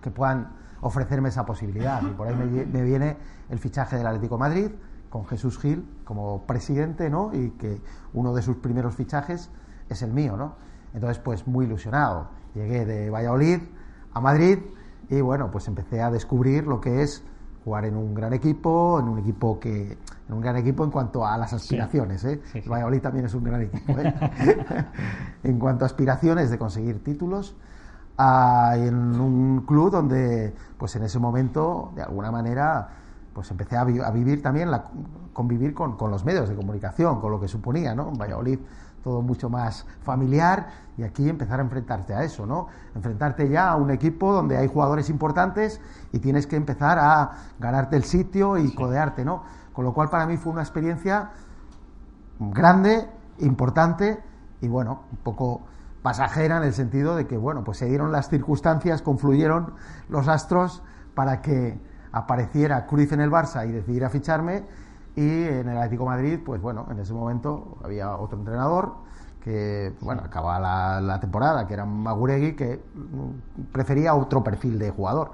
que, 0.00 0.10
puedan 0.12 0.46
ofrecerme 0.84 1.30
esa 1.30 1.44
posibilidad. 1.44 2.02
Y 2.02 2.10
por 2.12 2.28
ahí 2.28 2.34
me, 2.34 2.66
me 2.66 2.82
viene 2.82 3.16
el 3.48 3.58
fichaje 3.58 3.96
del 3.96 4.06
Atlético 4.06 4.38
Madrid, 4.38 4.70
con 5.08 5.26
Jesús 5.26 5.58
Gil 5.58 5.88
como 6.04 6.46
presidente, 6.46 7.08
¿no? 7.08 7.30
Y 7.32 7.50
que 7.50 7.80
uno 8.12 8.34
de 8.34 8.42
sus 8.42 8.56
primeros 8.56 8.94
fichajes 8.94 9.50
es 9.88 10.02
el 10.02 10.12
mío, 10.12 10.36
¿no? 10.36 10.56
Entonces, 10.92 11.18
pues 11.18 11.46
muy 11.46 11.66
ilusionado. 11.66 12.28
Llegué 12.54 12.84
de 12.84 13.10
Valladolid 13.10 13.60
a 14.12 14.20
Madrid 14.20 14.58
y 15.08 15.20
bueno, 15.20 15.50
pues 15.50 15.68
empecé 15.68 16.02
a 16.02 16.10
descubrir 16.10 16.66
lo 16.66 16.80
que 16.80 17.02
es 17.02 17.24
jugar 17.64 17.86
en 17.86 17.96
un 17.96 18.14
gran 18.14 18.32
equipo, 18.32 19.00
en 19.00 19.08
un 19.08 19.18
equipo 19.18 19.58
que 19.58 19.96
en 20.28 20.34
un 20.34 20.40
gran 20.40 20.56
equipo 20.56 20.84
en 20.84 20.90
cuanto 20.90 21.26
a 21.26 21.36
las 21.38 21.52
aspiraciones, 21.52 22.24
¿eh? 22.24 22.42
Valladolid 22.66 23.00
también 23.00 23.26
es 23.26 23.34
un 23.34 23.44
gran 23.44 23.62
equipo. 23.62 23.92
¿eh? 23.98 24.14
en 25.42 25.58
cuanto 25.58 25.84
a 25.84 25.86
aspiraciones 25.86 26.50
de 26.50 26.58
conseguir 26.58 27.02
títulos, 27.02 27.56
en 28.18 29.20
un 29.20 29.64
club 29.66 29.90
donde, 29.90 30.54
pues 30.78 30.94
en 30.96 31.02
ese 31.02 31.18
momento, 31.18 31.92
de 31.94 32.02
alguna 32.02 32.30
manera, 32.30 32.88
pues 33.32 33.50
empecé 33.50 33.76
a, 33.76 33.84
vivir 33.84 34.42
también, 34.42 34.70
la, 34.70 34.84
convivir 35.32 35.74
con, 35.74 35.96
con, 35.96 36.10
los 36.10 36.24
medios 36.24 36.48
de 36.48 36.54
comunicación, 36.54 37.20
con 37.20 37.32
lo 37.32 37.40
que 37.40 37.48
suponía, 37.48 37.94
¿no? 37.94 38.08
En 38.08 38.18
Valladolid 38.18 38.58
todo 39.04 39.20
mucho 39.20 39.50
más 39.50 39.86
familiar 40.02 40.68
y 40.96 41.02
aquí 41.02 41.28
empezar 41.28 41.60
a 41.60 41.62
enfrentarte 41.62 42.14
a 42.14 42.24
eso, 42.24 42.46
¿no? 42.46 42.68
Enfrentarte 42.94 43.48
ya 43.50 43.70
a 43.70 43.76
un 43.76 43.90
equipo 43.90 44.32
donde 44.32 44.56
hay 44.56 44.66
jugadores 44.66 45.10
importantes 45.10 45.80
y 46.12 46.18
tienes 46.20 46.46
que 46.46 46.56
empezar 46.56 46.98
a 46.98 47.32
ganarte 47.60 47.96
el 47.96 48.04
sitio 48.04 48.56
y 48.56 48.74
codearte, 48.74 49.24
¿no? 49.24 49.42
Con 49.74 49.84
lo 49.84 49.92
cual 49.92 50.08
para 50.08 50.26
mí 50.26 50.38
fue 50.38 50.52
una 50.52 50.62
experiencia 50.62 51.32
grande, 52.38 53.06
importante 53.40 54.22
y 54.62 54.68
bueno, 54.68 55.02
un 55.12 55.18
poco 55.18 55.60
pasajera 56.04 56.58
en 56.58 56.64
el 56.64 56.74
sentido 56.74 57.16
de 57.16 57.26
que 57.26 57.38
bueno, 57.38 57.64
pues 57.64 57.78
se 57.78 57.86
dieron 57.86 58.12
las 58.12 58.28
circunstancias, 58.28 59.00
confluyeron 59.00 59.72
los 60.10 60.28
astros 60.28 60.82
para 61.14 61.40
que 61.40 61.80
apareciera 62.12 62.84
Cruz 62.84 63.10
en 63.12 63.22
el 63.22 63.30
Barça 63.30 63.66
y 63.66 63.72
decidiera 63.72 64.10
ficharme 64.10 64.64
y 65.16 65.44
en 65.44 65.66
el 65.66 65.78
Atlético 65.78 66.04
Madrid, 66.04 66.40
pues 66.44 66.60
bueno, 66.60 66.86
en 66.90 66.98
ese 66.98 67.14
momento 67.14 67.78
había 67.82 68.18
otro 68.18 68.38
entrenador 68.38 68.96
que, 69.42 69.94
bueno, 70.02 70.20
acababa 70.26 71.00
la, 71.00 71.20
temporada, 71.20 71.66
que 71.66 71.72
era 71.72 71.86
Maguregui, 71.86 72.54
que 72.54 72.84
prefería 73.72 74.14
otro 74.14 74.44
perfil 74.44 74.78
de 74.78 74.90
jugador. 74.90 75.32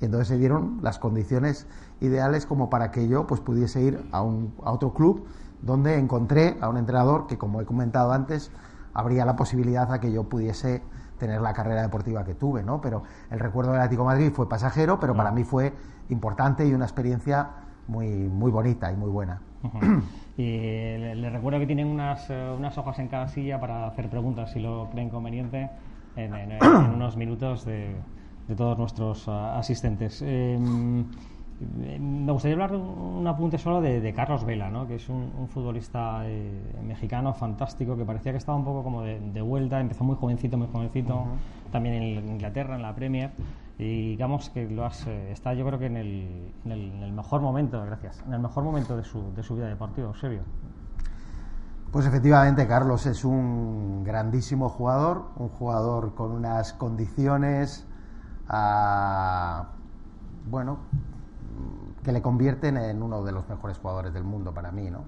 Y 0.00 0.06
entonces 0.06 0.26
se 0.26 0.38
dieron 0.38 0.80
las 0.82 0.98
condiciones 0.98 1.68
ideales 2.00 2.46
como 2.46 2.68
para 2.68 2.90
que 2.90 3.06
yo 3.06 3.28
pues 3.28 3.40
pudiese 3.40 3.80
ir 3.80 4.08
a, 4.10 4.22
un, 4.22 4.54
a 4.64 4.72
otro 4.72 4.92
club 4.92 5.24
donde 5.62 5.98
encontré 5.98 6.58
a 6.60 6.68
un 6.68 6.78
entrenador 6.78 7.28
que, 7.28 7.38
como 7.38 7.60
he 7.60 7.64
comentado 7.64 8.10
antes, 8.10 8.50
habría 8.94 9.24
la 9.24 9.36
posibilidad 9.36 9.92
a 9.92 10.00
que 10.00 10.12
yo 10.12 10.24
pudiese 10.24 10.82
tener 11.18 11.40
la 11.40 11.52
carrera 11.52 11.82
deportiva 11.82 12.24
que 12.24 12.34
tuve, 12.34 12.62
¿no? 12.62 12.80
Pero 12.80 13.02
el 13.30 13.38
recuerdo 13.38 13.72
del 13.72 13.80
Atlético 13.80 14.04
Madrid 14.04 14.32
fue 14.32 14.48
pasajero, 14.48 14.98
pero 14.98 15.14
para 15.14 15.30
mí 15.30 15.44
fue 15.44 15.72
importante 16.08 16.66
y 16.66 16.72
una 16.72 16.86
experiencia 16.86 17.50
muy, 17.86 18.08
muy 18.08 18.50
bonita 18.50 18.90
y 18.90 18.96
muy 18.96 19.10
buena. 19.10 19.40
Y 20.36 20.42
le, 20.42 21.28
recuerdo 21.28 21.58
que 21.58 21.66
tienen 21.66 21.86
unas, 21.86 22.30
eh, 22.30 22.54
unas 22.56 22.78
hojas 22.78 22.98
en 22.98 23.08
cada 23.08 23.28
silla 23.28 23.60
para 23.60 23.86
hacer 23.86 24.08
preguntas, 24.08 24.52
si 24.52 24.60
lo 24.60 24.88
creen 24.90 25.10
conveniente, 25.10 25.68
en, 26.16 26.32
unos 26.94 27.16
minutos 27.16 27.66
de, 27.66 27.94
de, 28.48 28.56
todos 28.56 28.78
nuestros 28.78 29.28
eh, 29.28 29.30
asistentes. 29.30 30.22
Em, 30.22 31.04
me 31.60 32.32
gustaría 32.32 32.54
hablar 32.54 32.70
de 32.72 32.78
un 32.78 33.26
apunte 33.26 33.58
solo 33.58 33.80
de, 33.80 34.12
Carlos 34.14 34.44
Vela, 34.44 34.70
¿no? 34.70 34.86
que 34.86 34.94
es 34.96 35.08
un, 35.08 35.48
futbolista 35.48 36.22
eh, 36.24 36.80
mexicano 36.82 37.34
fantástico 37.34 37.96
que 37.96 38.04
parecía 38.04 38.32
que 38.32 38.38
estaba 38.38 38.56
un 38.56 38.64
poco 38.64 38.82
como 38.82 39.02
de, 39.02 39.42
vuelta, 39.42 39.80
empezó 39.80 40.04
muy 40.04 40.16
jovencito, 40.16 40.56
muy 40.56 40.68
jovencito, 40.68 41.26
también 41.70 41.94
en 41.96 42.28
Inglaterra, 42.28 42.76
en 42.76 42.82
la 42.82 42.94
Premier, 42.94 43.30
y 43.78 44.10
digamos 44.10 44.50
que 44.50 44.68
lo 44.68 44.84
has, 44.84 45.06
eh, 45.06 45.32
está 45.32 45.52
yo 45.54 45.66
creo 45.66 45.78
que 45.78 45.86
en 45.86 45.96
el, 45.96 46.52
en, 46.64 46.72
el, 47.02 47.12
mejor 47.12 47.40
momento, 47.42 47.82
gracias, 47.84 48.22
en 48.26 48.34
el 48.34 48.40
mejor 48.40 48.64
momento 48.64 48.96
de 48.96 49.04
su, 49.04 49.34
de 49.34 49.42
su 49.42 49.56
vida 49.56 49.68
deportiva, 49.68 50.08
Eusebio. 50.08 50.42
Pues 51.90 52.06
efectivamente, 52.06 52.66
Carlos 52.68 53.04
es 53.06 53.24
un 53.24 54.04
grandísimo 54.04 54.68
jugador, 54.68 55.24
un 55.36 55.48
jugador 55.48 56.14
con 56.14 56.30
unas 56.30 56.72
condiciones, 56.72 57.86
ah, 58.48 59.70
bueno, 60.48 60.78
que 62.02 62.12
le 62.12 62.22
convierten 62.22 62.76
en 62.76 63.02
uno 63.02 63.22
de 63.22 63.32
los 63.32 63.48
mejores 63.48 63.78
jugadores 63.78 64.12
del 64.12 64.24
mundo 64.24 64.52
para 64.54 64.70
mí, 64.72 64.90
¿no? 64.90 65.04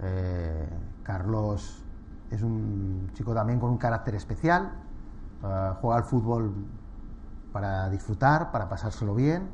Eh, 0.00 0.68
Carlos 1.02 1.82
es 2.30 2.42
un 2.42 3.10
chico 3.14 3.34
también 3.34 3.60
con 3.60 3.70
un 3.70 3.78
carácter 3.78 4.14
especial, 4.14 4.72
eh, 5.42 5.70
juega 5.80 5.96
al 5.96 6.04
fútbol 6.04 6.52
para 7.52 7.88
disfrutar, 7.88 8.50
para 8.50 8.68
pasárselo 8.68 9.14
bien, 9.14 9.48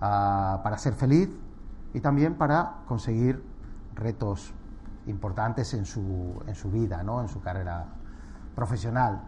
ah, 0.00 0.60
para 0.62 0.76
ser 0.78 0.92
feliz 0.92 1.30
y 1.94 2.00
también 2.00 2.34
para 2.34 2.82
conseguir 2.86 3.42
retos 3.94 4.52
importantes 5.06 5.72
en 5.74 5.86
su, 5.86 6.42
en 6.46 6.54
su 6.54 6.70
vida, 6.70 7.02
¿no? 7.02 7.22
en 7.22 7.28
su 7.28 7.40
carrera 7.40 7.86
profesional. 8.54 9.22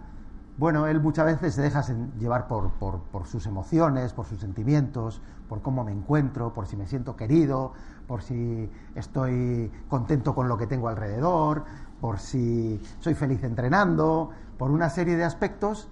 Bueno, 0.59 0.87
él 0.87 1.01
muchas 1.01 1.25
veces 1.25 1.55
se 1.55 1.63
deja 1.63 1.83
llevar 2.19 2.47
por, 2.47 2.73
por, 2.73 3.27
sus 3.27 3.47
emociones, 3.47 4.13
por 4.13 4.27
sus 4.27 4.41
sentimientos, 4.41 5.23
por 5.49 5.63
cómo 5.63 5.83
me 5.83 5.93
encuentro, 5.93 6.53
por 6.53 6.67
si 6.67 6.77
me 6.77 6.87
siento 6.87 7.17
querido, 7.17 7.73
por 8.07 8.23
si 8.23 8.71
estoy 8.95 9.73
contento 9.89 10.35
con 10.35 10.49
lo 10.49 10.59
que 10.59 10.67
tengo 10.67 10.89
alrededor, 10.89 11.65
por 12.03 12.19
si 12.19 12.83
soy 13.01 13.15
feliz 13.15 13.43
entrenando, 13.45 14.31
por 14.59 14.71
una 14.71 14.91
serie 14.91 15.17
de 15.17 15.25
aspectos 15.25 15.89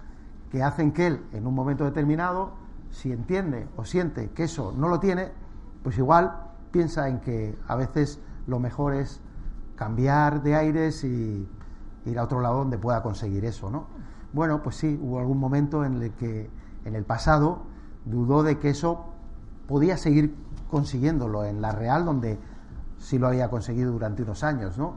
que 0.51 0.61
hacen 0.61 0.91
que 0.91 1.07
él, 1.07 1.25
en 1.33 1.47
un 1.47 1.55
momento 1.55 1.83
determinado, 1.83 2.51
si 2.91 3.11
entiende 3.11 3.67
o 3.77 3.85
siente 3.85 4.29
que 4.29 4.43
eso 4.43 4.73
no 4.77 4.89
lo 4.89 4.99
tiene, 4.99 5.31
pues 5.81 5.97
igual 5.97 6.33
piensa 6.71 7.09
en 7.09 7.19
que 7.19 7.57
a 7.67 7.75
veces 7.75 8.19
lo 8.45 8.59
mejor 8.59 8.93
es 8.93 9.21
cambiar 9.75 10.43
de 10.43 10.55
aires 10.55 11.03
y 11.03 11.49
ir 12.05 12.19
a 12.19 12.23
otro 12.23 12.41
lado 12.41 12.57
donde 12.57 12.77
pueda 12.77 13.01
conseguir 13.01 13.45
eso, 13.45 13.71
¿no? 13.71 13.87
Bueno, 14.33 14.63
pues 14.63 14.77
sí, 14.77 14.97
hubo 15.01 15.19
algún 15.19 15.39
momento 15.39 15.83
en 15.83 16.01
el 16.01 16.11
que 16.11 16.49
en 16.85 16.95
el 16.95 17.03
pasado 17.03 17.63
dudó 18.05 18.43
de 18.43 18.59
que 18.59 18.69
eso 18.69 19.05
podía 19.67 19.97
seguir 19.97 20.35
consiguiéndolo 20.69 21.43
en 21.43 21.61
la 21.61 21.73
Real, 21.73 22.05
donde 22.05 22.39
sí 22.97 23.19
lo 23.19 23.27
había 23.27 23.49
conseguido 23.49 23.91
durante 23.91 24.23
unos 24.23 24.43
años, 24.43 24.77
¿no? 24.77 24.95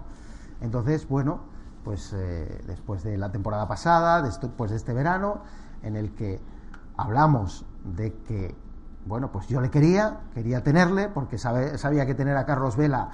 Entonces, 0.61 1.09
bueno, 1.09 1.41
pues 1.83 2.13
eh, 2.15 2.63
después 2.67 3.03
de 3.03 3.19
la 3.19 3.33
temporada 3.33 3.67
pasada, 3.67 4.23
después 4.23 4.71
de 4.71 4.77
este 4.77 4.93
verano, 4.95 5.41
en 5.83 5.97
el 5.97 6.15
que 6.15 6.41
hablamos 6.97 7.67
de 7.97 8.13
que, 8.13 8.55
bueno, 9.05 9.33
pues 9.33 9.49
yo 9.49 9.61
le 9.61 9.69
quería, 9.69 10.21
quería 10.33 10.63
tenerle, 10.63 11.09
porque 11.09 11.39
sabía 11.39 12.07
que 12.07 12.15
tener 12.15 12.37
a 12.37 12.47
Carlos 12.47 12.77
Vela 12.77 13.11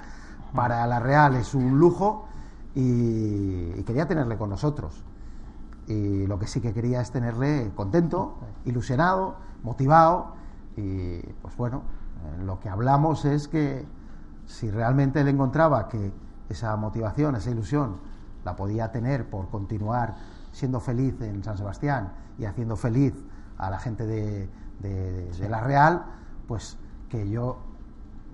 para 0.53 0.85
la 0.85 0.99
Real 0.99 1.35
es 1.35 1.55
un 1.55 1.79
lujo 1.79 2.27
y 2.75 3.81
quería 3.83 4.07
tenerle 4.07 4.37
con 4.37 4.51
nosotros 4.51 5.03
y 5.87 6.27
lo 6.27 6.39
que 6.39 6.47
sí 6.47 6.61
que 6.61 6.73
quería 6.73 7.01
es 7.01 7.11
tenerle 7.11 7.71
contento, 7.75 8.37
ilusionado, 8.65 9.35
motivado 9.63 10.35
y 10.77 11.19
pues 11.41 11.55
bueno, 11.57 11.83
lo 12.45 12.59
que 12.59 12.69
hablamos 12.69 13.25
es 13.25 13.47
que 13.47 13.85
si 14.45 14.69
realmente 14.69 15.21
él 15.21 15.27
encontraba 15.27 15.87
que 15.87 16.13
esa 16.49 16.75
motivación, 16.75 17.35
esa 17.35 17.49
ilusión 17.49 17.97
la 18.43 18.55
podía 18.55 18.91
tener 18.91 19.29
por 19.29 19.49
continuar 19.49 20.15
siendo 20.51 20.79
feliz 20.79 21.19
en 21.21 21.43
San 21.43 21.57
Sebastián 21.57 22.13
y 22.37 22.45
haciendo 22.45 22.75
feliz 22.75 23.13
a 23.57 23.69
la 23.69 23.79
gente 23.79 24.05
de, 24.05 24.49
de 24.79 25.49
la 25.49 25.61
Real, 25.61 26.05
pues 26.47 26.77
que 27.09 27.29
yo 27.29 27.59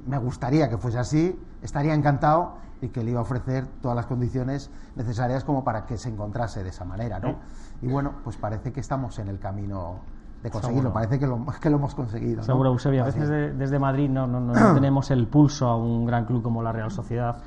me 0.08 0.18
gustaría 0.18 0.70
que 0.70 0.78
fuese 0.78 1.00
así, 1.00 1.40
estaría 1.62 1.94
encantado 1.94 2.58
y 2.82 2.90
que 2.90 3.04
le 3.04 3.12
iba 3.12 3.20
a 3.20 3.24
ofrecer 3.24 3.68
todas 3.82 3.96
las 3.96 4.06
condiciones 4.06 4.70
necesarias 4.96 5.44
como 5.44 5.64
para 5.64 5.86
que 5.86 5.98
se 5.98 6.10
encontrase 6.10 6.64
de 6.64 6.70
esa 6.70 6.86
manera, 6.86 7.20
¿no? 7.20 7.36
Y 7.82 7.88
bueno, 7.88 8.14
pues 8.24 8.38
parece 8.38 8.72
que 8.72 8.80
estamos 8.80 9.20
en 9.20 9.28
el 9.28 9.40
camino 9.40 10.00
de 10.44 10.52
conseguirlo, 10.52 10.94
parece 10.94 11.20
que 11.20 11.28
lo, 11.28 11.46
que 11.62 11.70
lo 11.70 11.78
hemos 11.78 11.96
conseguido. 11.96 12.44
Seguro, 12.44 12.70
Eusebio, 12.70 13.04
a 13.04 13.06
veces 13.06 13.58
desde 13.58 13.80
Madrid 13.80 14.10
no, 14.10 14.28
no, 14.28 14.40
no, 14.40 14.54
tenemos 14.76 15.12
el 15.12 15.28
pulso 15.28 15.68
a 15.68 15.78
un 15.78 16.06
gran 16.06 16.26
club 16.26 16.44
como 16.44 16.62
la 16.62 16.72
Real 16.72 16.92
Sociedad 16.92 17.38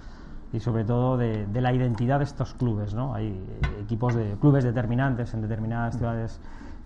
y 0.52 0.58
sobre 0.58 0.84
todo 0.84 1.16
de, 1.16 1.46
la 1.52 1.72
identidad 1.72 2.18
de 2.18 2.24
estos 2.24 2.54
clubes, 2.54 2.94
¿no? 2.94 3.14
Hay 3.14 3.40
equipos 3.80 4.14
de 4.14 4.36
clubes 4.40 4.64
determinantes 4.64 5.32
en 5.34 5.42
determinadas 5.42 5.96
ciudades 5.96 6.40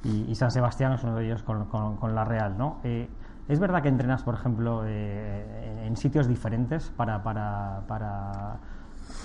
y, 0.05 0.35
San 0.35 0.51
Sebastián 0.51 0.93
es 0.93 1.03
uno 1.03 1.17
de 1.17 1.25
ellos 1.25 1.43
con, 1.43 1.65
con, 1.65 2.15
la 2.15 2.25
Real, 2.25 2.59
¿no? 2.59 2.77
Eh, 2.85 3.09
¿Es 3.49 3.59
verdad 3.59 3.83
que 3.83 3.89
entrenas, 3.89 4.23
por 4.23 4.35
ejemplo, 4.35 4.83
eh, 4.87 5.85
en 5.87 5.97
sitios 5.97 6.27
diferentes 6.27 6.91
para, 6.97 7.23
para, 7.23 7.83
para 7.87 8.57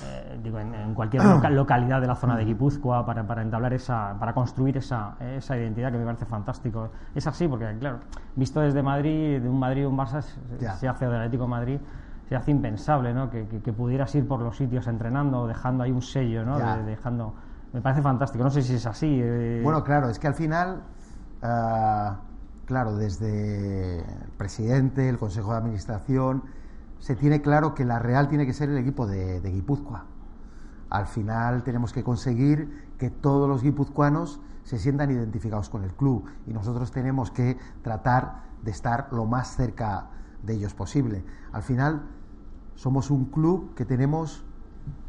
eh, 0.03 0.39
digo, 0.43 0.60
en, 0.60 0.93
cualquier 0.93 1.23
localidad 1.51 2.01
de 2.01 2.08
la 2.08 2.15
zona 2.15 2.36
de 2.36 2.45
Guipúzcoa 2.45 3.05
para, 3.05 3.25
para 3.25 3.41
entablar 3.41 3.73
esa, 3.73 4.15
para 4.19 4.34
construir 4.34 4.77
esa, 4.77 5.15
esa, 5.19 5.58
identidad 5.58 5.91
que 5.91 5.97
me 5.97 6.05
parece 6.05 6.25
fantástico. 6.25 6.89
Es 7.15 7.27
así, 7.27 7.47
porque 7.47 7.77
claro, 7.79 7.99
visto 8.36 8.60
desde 8.60 8.84
Madrid, 8.84 9.41
de 9.41 9.49
un 9.49 9.60
Madrid 9.60 9.88
un 9.88 9.97
Barça, 9.97 10.21
se, 10.21 10.88
hace 10.88 11.05
del 11.05 11.15
Atlético 11.15 11.43
de 11.43 11.49
Madrid, 11.49 11.79
se 12.27 12.36
hace 12.36 12.51
impensable, 12.51 13.13
¿no? 13.13 13.29
Que, 13.29 13.47
que, 13.47 13.73
pudieras 13.73 14.13
ir 14.15 14.27
por 14.27 14.41
los 14.41 14.58
sitios 14.58 14.88
entrenando, 14.88 15.47
dejando 15.47 15.84
ahí 15.84 15.91
un 15.91 16.01
sello, 16.01 16.45
¿no? 16.45 16.60
dejando, 16.86 17.34
me 17.73 17.82
parece 17.82 18.01
fantástico. 18.01 18.43
No 18.43 18.49
sé 18.49 18.62
si 18.62 18.75
es 18.75 18.86
así. 18.86 19.19
Eh. 19.21 19.62
Bueno, 19.63 19.84
claro, 19.84 20.10
es 20.10 20.19
que 20.19 20.27
al 20.27 20.36
final. 20.36 20.84
Ah, 21.41 22.17
claro, 22.69 22.97
desde 22.97 24.01
el 24.01 24.29
presidente, 24.38 25.10
el 25.10 25.17
Consejo 25.17 25.53
de 25.53 25.58
Administración, 25.58 26.43
se 26.99 27.15
tiene 27.15 27.41
claro 27.41 27.73
que 27.73 27.84
la 27.84 27.97
Real 27.97 28.27
tiene 28.27 28.45
que 28.45 28.53
ser 28.53 28.69
el 28.69 28.77
equipo 28.77 29.08
de, 29.08 29.41
Guipúzcoa. 29.41 30.05
al 30.91 31.08
final 31.08 31.63
tenemos 31.63 31.93
que 31.93 32.03
conseguir 32.03 32.91
que 32.99 33.10
todos 33.10 33.49
los 33.49 33.63
guipuzcoanos 33.63 34.39
se 34.65 34.77
sientan 34.77 35.10
identificados 35.10 35.67
con 35.67 35.84
el 35.84 35.95
club 35.95 36.29
y 36.45 36.53
nosotros 36.53 36.91
tenemos 36.91 37.32
que 37.32 37.58
tratar 37.82 38.43
de 38.62 38.69
estar 38.69 39.08
lo 39.13 39.25
más 39.25 39.55
cerca 39.55 40.12
de 40.43 40.53
ellos 40.53 40.75
posible. 40.75 41.25
Al 41.51 41.63
final 41.63 42.03
somos 42.75 43.10
un 43.10 43.25
club 43.25 43.73
que 43.73 43.86
tenemos, 43.86 44.45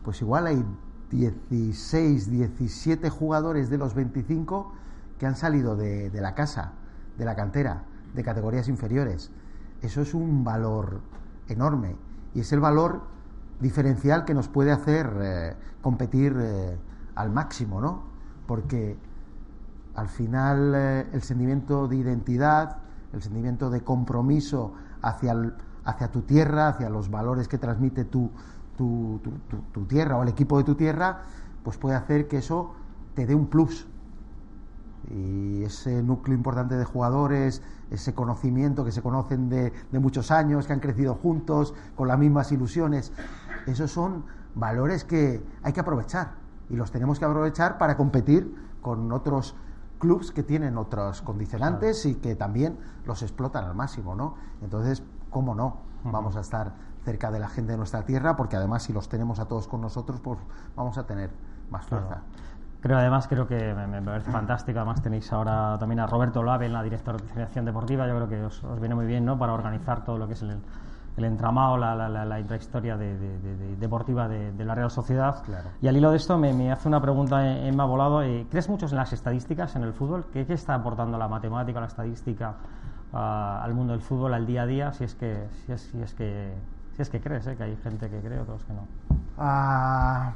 pues 0.02 0.22
igual 0.22 0.46
hay 0.46 0.64
16, 1.10 2.30
17 2.30 3.10
jugadores 3.10 3.68
de 3.68 3.76
los 3.76 3.92
25 3.92 4.72
que 5.18 5.26
han 5.26 5.36
salido 5.36 5.76
de, 5.76 6.10
la 6.14 6.34
casa, 6.34 6.72
de 7.20 7.26
la 7.26 7.36
cantera, 7.36 7.84
de 8.14 8.24
categorías 8.24 8.66
inferiores. 8.68 9.30
Eso 9.82 10.00
es 10.00 10.14
un 10.14 10.42
valor 10.42 11.00
enorme 11.48 11.94
y 12.34 12.40
es 12.40 12.52
el 12.52 12.60
valor 12.60 13.02
diferencial 13.60 14.24
que 14.24 14.32
nos 14.32 14.48
puede 14.48 14.72
hacer 14.72 15.12
eh, 15.20 15.56
competir 15.82 16.34
eh, 16.40 16.78
al 17.14 17.30
máximo, 17.30 17.80
¿no? 17.80 18.04
Porque 18.46 18.96
al 19.94 20.08
final 20.08 20.72
eh, 20.74 21.06
el 21.12 21.22
sentimiento 21.22 21.88
de 21.88 21.96
identidad, 21.96 22.78
el 23.12 23.20
sentimiento 23.20 23.68
de 23.68 23.82
compromiso 23.82 24.72
hacia, 25.02 25.34
hacia 25.84 26.10
tu 26.10 26.22
tierra, 26.22 26.68
hacia 26.68 26.88
los 26.88 27.10
valores 27.10 27.48
que 27.48 27.58
transmite 27.58 28.06
tu, 28.06 28.30
tu, 28.78 29.20
tu, 29.72 29.84
tierra 29.84 30.16
o 30.16 30.22
el 30.22 30.30
equipo 30.30 30.56
de 30.56 30.64
tu 30.64 30.74
tierra, 30.74 31.20
pues 31.62 31.76
puede 31.76 31.96
hacer 31.96 32.28
que 32.28 32.38
eso 32.38 32.72
te 33.14 33.26
dé 33.26 33.34
un 33.34 33.48
plus. 33.48 33.86
Y 35.08 35.64
ese 35.64 36.02
núcleo 36.02 36.36
importante 36.36 36.76
de 36.76 36.84
jugadores, 36.84 37.62
ese 37.90 38.14
conocimiento 38.14 38.84
que 38.84 38.92
se 38.92 39.02
conocen 39.02 39.48
de, 39.48 39.72
de 39.90 39.98
muchos 39.98 40.30
años, 40.30 40.66
que 40.66 40.72
han 40.72 40.80
crecido 40.80 41.14
juntos, 41.14 41.74
con 41.96 42.08
las 42.08 42.18
mismas 42.18 42.52
ilusiones, 42.52 43.12
esos 43.66 43.90
son 43.90 44.24
valores 44.54 45.04
que 45.04 45.42
hay 45.62 45.72
que 45.72 45.80
aprovechar 45.80 46.34
y 46.68 46.76
los 46.76 46.90
tenemos 46.90 47.18
que 47.18 47.24
aprovechar 47.24 47.78
para 47.78 47.96
competir 47.96 48.54
con 48.80 49.10
otros 49.12 49.56
clubes 49.98 50.30
que 50.30 50.42
tienen 50.42 50.78
otros 50.78 51.20
condicionantes 51.22 52.06
y 52.06 52.14
que 52.14 52.34
también 52.34 52.78
los 53.04 53.22
explotan 53.22 53.64
al 53.64 53.74
máximo, 53.74 54.14
¿no? 54.14 54.34
Entonces, 54.62 55.02
¿cómo 55.30 55.54
no? 55.54 55.82
Vamos 56.04 56.36
a 56.36 56.40
estar 56.40 56.74
cerca 57.04 57.30
de 57.30 57.38
la 57.38 57.48
gente 57.48 57.72
de 57.72 57.78
nuestra 57.78 58.04
tierra, 58.04 58.36
porque 58.36 58.56
además 58.56 58.84
si 58.84 58.92
los 58.92 59.08
tenemos 59.08 59.38
a 59.38 59.46
todos 59.46 59.68
con 59.68 59.80
nosotros, 59.80 60.20
pues 60.20 60.38
vamos 60.74 60.96
a 60.96 61.06
tener 61.06 61.30
más 61.70 61.86
fuerza. 61.86 62.22
Creo 62.80 62.96
además, 62.96 63.28
creo 63.28 63.46
que 63.46 63.74
me, 63.74 64.00
parece 64.00 64.30
fantástico. 64.30 64.78
Además 64.78 65.02
tenéis 65.02 65.30
ahora 65.32 65.76
también 65.78 66.00
a 66.00 66.06
Roberto 66.06 66.42
Loave 66.42 66.66
en 66.66 66.72
la 66.72 66.82
directora 66.82 67.18
de 67.18 67.24
Federación 67.24 67.64
Deportiva. 67.66 68.06
Yo 68.06 68.16
creo 68.16 68.28
que 68.28 68.42
os, 68.42 68.62
viene 68.80 68.94
muy 68.94 69.06
bien, 69.06 69.24
¿no? 69.24 69.38
Para 69.38 69.52
organizar 69.52 70.02
todo 70.02 70.16
lo 70.16 70.26
que 70.26 70.32
es 70.32 70.42
el, 70.42 70.56
el 71.16 71.24
entramado, 71.24 71.76
la, 71.76 71.94
la, 71.94 72.24
la, 72.24 72.40
intrahistoria 72.40 72.96
de, 72.96 73.16
deportiva 73.78 74.28
de, 74.28 74.64
la 74.64 74.74
Real 74.74 74.90
Sociedad. 74.90 75.42
Y 75.82 75.88
al 75.88 75.96
hilo 75.96 76.10
de 76.10 76.16
esto 76.16 76.38
me, 76.38 76.72
hace 76.72 76.88
una 76.88 77.02
pregunta 77.02 77.46
Emma 77.46 77.84
Volado. 77.84 78.22
Eh, 78.22 78.46
¿Crees 78.50 78.70
mucho 78.70 78.86
en 78.86 78.96
las 78.96 79.12
estadísticas 79.12 79.76
en 79.76 79.82
el 79.82 79.92
fútbol? 79.92 80.26
¿Qué, 80.32 80.46
está 80.48 80.74
aportando 80.74 81.18
la 81.18 81.28
matemática, 81.28 81.80
la 81.80 81.86
estadística 81.86 82.54
al 83.12 83.74
mundo 83.74 83.92
del 83.92 84.02
fútbol, 84.02 84.32
al 84.32 84.46
día 84.46 84.62
a 84.62 84.66
día? 84.66 84.92
Si 84.92 85.04
es 85.04 85.14
que, 85.14 85.48
si 85.66 85.72
es, 85.72 85.82
si 85.82 86.00
es 86.00 86.14
que, 86.14 86.54
si 86.96 87.02
es 87.02 87.10
que 87.10 87.20
crees, 87.20 87.46
¿eh? 87.46 87.56
que 87.56 87.64
hay 87.64 87.76
gente 87.76 88.08
que 88.08 88.20
cree, 88.20 88.40
otros 88.40 88.64
que 88.64 88.72
no. 88.72 88.86
Ah, 89.36 90.32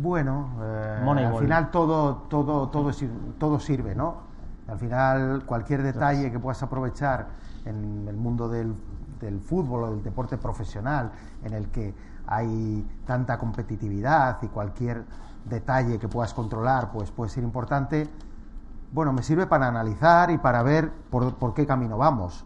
bueno, 0.00 0.50
eh, 0.62 1.24
al 1.26 1.38
final 1.38 1.70
todo, 1.70 2.16
todo, 2.28 2.68
todo, 2.68 2.92
todo 3.38 3.60
sirve, 3.60 3.94
¿no? 3.94 4.30
Al 4.68 4.78
final 4.78 5.44
cualquier 5.44 5.82
detalle 5.82 6.30
que 6.30 6.38
puedas 6.38 6.62
aprovechar 6.62 7.28
en 7.64 8.06
el 8.08 8.16
mundo 8.16 8.48
del 8.48 8.74
del 9.20 9.40
fútbol 9.40 9.84
o 9.84 9.90
del 9.90 10.02
deporte 10.02 10.38
profesional 10.38 11.12
en 11.44 11.52
el 11.52 11.68
que 11.68 11.94
hay 12.26 12.86
tanta 13.06 13.38
competitividad 13.38 14.38
y 14.42 14.48
cualquier 14.48 15.04
detalle 15.44 15.98
que 15.98 16.08
puedas 16.08 16.34
controlar 16.34 16.90
pues 16.92 17.10
puede 17.10 17.30
ser 17.30 17.44
importante, 17.44 18.08
bueno, 18.92 19.12
me 19.12 19.22
sirve 19.22 19.46
para 19.46 19.68
analizar 19.68 20.30
y 20.30 20.38
para 20.38 20.62
ver 20.62 20.90
por, 21.10 21.54
qué 21.54 21.66
camino 21.66 21.96
vamos. 21.96 22.44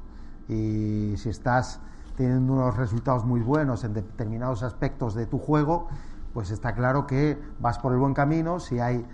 Y 0.49 1.15
si 1.17 1.31
estás 1.31 1.81
teniendo 2.17 2.53
unos 2.53 2.77
resultados 2.77 3.25
muy 3.25 3.41
buenos 3.41 3.83
en 3.85 3.95
determinados 3.95 4.63
aspectos 4.63 5.15
de 5.15 5.27
tu 5.27 5.39
juego, 5.39 5.89
pues 6.35 6.51
está 6.51 6.75
claro 6.75 7.07
que 7.07 7.41
vas 7.61 7.79
por 7.79 7.93
el 7.93 7.99
buen 7.99 8.13
camino. 8.13 8.61
Si 8.61 8.81
hay 8.81 9.07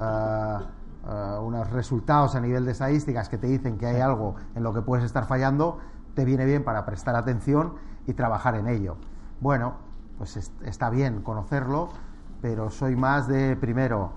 ah, 0.00 0.66
ah, 1.06 1.40
unos 1.40 1.70
resultados 1.70 2.34
a 2.34 2.40
nivel 2.40 2.66
de 2.66 2.72
estadísticas 2.72 3.28
que 3.28 3.38
te 3.38 3.46
dicen 3.46 3.78
que 3.78 3.86
hay 3.86 4.00
algo 4.00 4.34
en 4.54 4.62
lo 4.64 4.74
que 4.74 4.82
puedes 4.82 5.04
estar 5.04 5.24
fallando, 5.26 5.78
te 6.14 6.24
viene 6.24 6.44
bien 6.44 6.64
para 6.64 6.84
prestar 6.84 7.16
atención 7.16 7.74
y 8.06 8.12
trabajar 8.14 8.56
en 8.56 8.68
ello. 8.68 8.96
Bueno, 9.40 9.76
pues 10.18 10.36
está 10.62 10.90
bien 10.90 11.22
conocerlo, 11.22 11.88
pero 12.42 12.70
soy 12.70 12.96
más 12.96 13.28
de, 13.28 13.56
primero, 13.56 14.12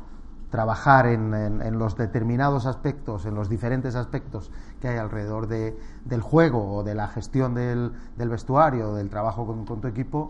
trabajar 0.50 1.08
en, 1.08 1.78
los 1.78 1.96
determinados 1.96 2.66
aspectos, 2.66 3.26
en 3.26 3.36
los 3.36 3.50
diferentes 3.50 3.96
aspectos 3.96 4.52
que 4.80 4.88
hay 4.88 4.98
alrededor 4.98 5.48
de, 5.48 5.78
del 6.06 6.22
juego 6.22 6.76
o 6.78 6.84
de 6.84 6.96
la 6.96 7.08
gestión 7.08 7.54
del, 7.54 7.94
del 8.16 8.30
vestuario, 8.30 8.94
del 8.94 9.10
trabajo 9.10 9.46
con, 9.46 9.82
tu 9.82 9.88
equipo, 9.88 10.30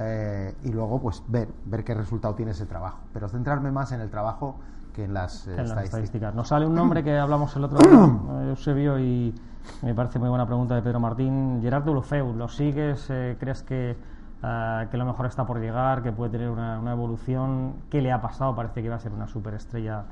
eh, 0.00 0.54
y 0.64 0.70
luego 0.70 1.00
pues 1.00 1.22
ver, 1.28 1.48
ver 1.64 1.84
qué 1.84 1.94
resultado 1.94 2.34
tiene 2.34 2.52
ese 2.52 2.66
trabajo. 2.66 2.98
Pero 3.12 3.28
centrarme 3.28 3.70
más 3.70 3.92
en 3.92 4.00
el 4.00 4.10
trabajo 4.10 4.56
que 4.94 5.04
en 5.04 5.12
las, 5.12 5.46
eh, 5.46 5.56
estadísticas. 5.82 6.34
Nos 6.34 6.48
sale 6.48 6.66
un 6.66 6.74
nombre 6.74 7.02
que 7.04 7.18
hablamos 7.18 7.54
el 7.56 7.64
otro 7.64 7.78
día, 7.78 8.48
Eusebio, 8.48 8.98
y 8.98 9.34
me 9.82 9.94
parece 9.94 10.18
muy 10.18 10.28
buena 10.28 10.46
pregunta 10.46 10.74
de 10.74 10.82
Pedro 10.82 11.00
Martín. 11.00 11.60
Gerardo 11.60 11.92
Lufeu, 11.92 12.32
¿lo 12.32 12.48
sigues? 12.48 13.06
Eh, 13.10 13.36
¿Crees 13.38 13.62
que, 13.62 13.96
uh, 14.42 14.88
que 14.88 14.96
lo 14.96 15.04
mejor 15.04 15.26
está 15.26 15.44
por 15.44 15.60
llegar, 15.60 16.02
que 16.02 16.12
puede 16.12 16.30
tener 16.30 16.48
una, 16.48 16.92
evolución? 16.92 17.74
¿Qué 17.90 18.00
le 18.00 18.12
ha 18.12 18.20
pasado? 18.20 18.54
Parece 18.54 18.82
que 18.82 18.88
va 18.88 18.96
a 18.96 19.00
ser 19.00 19.12
una 19.12 19.26
superestrella 19.26 20.04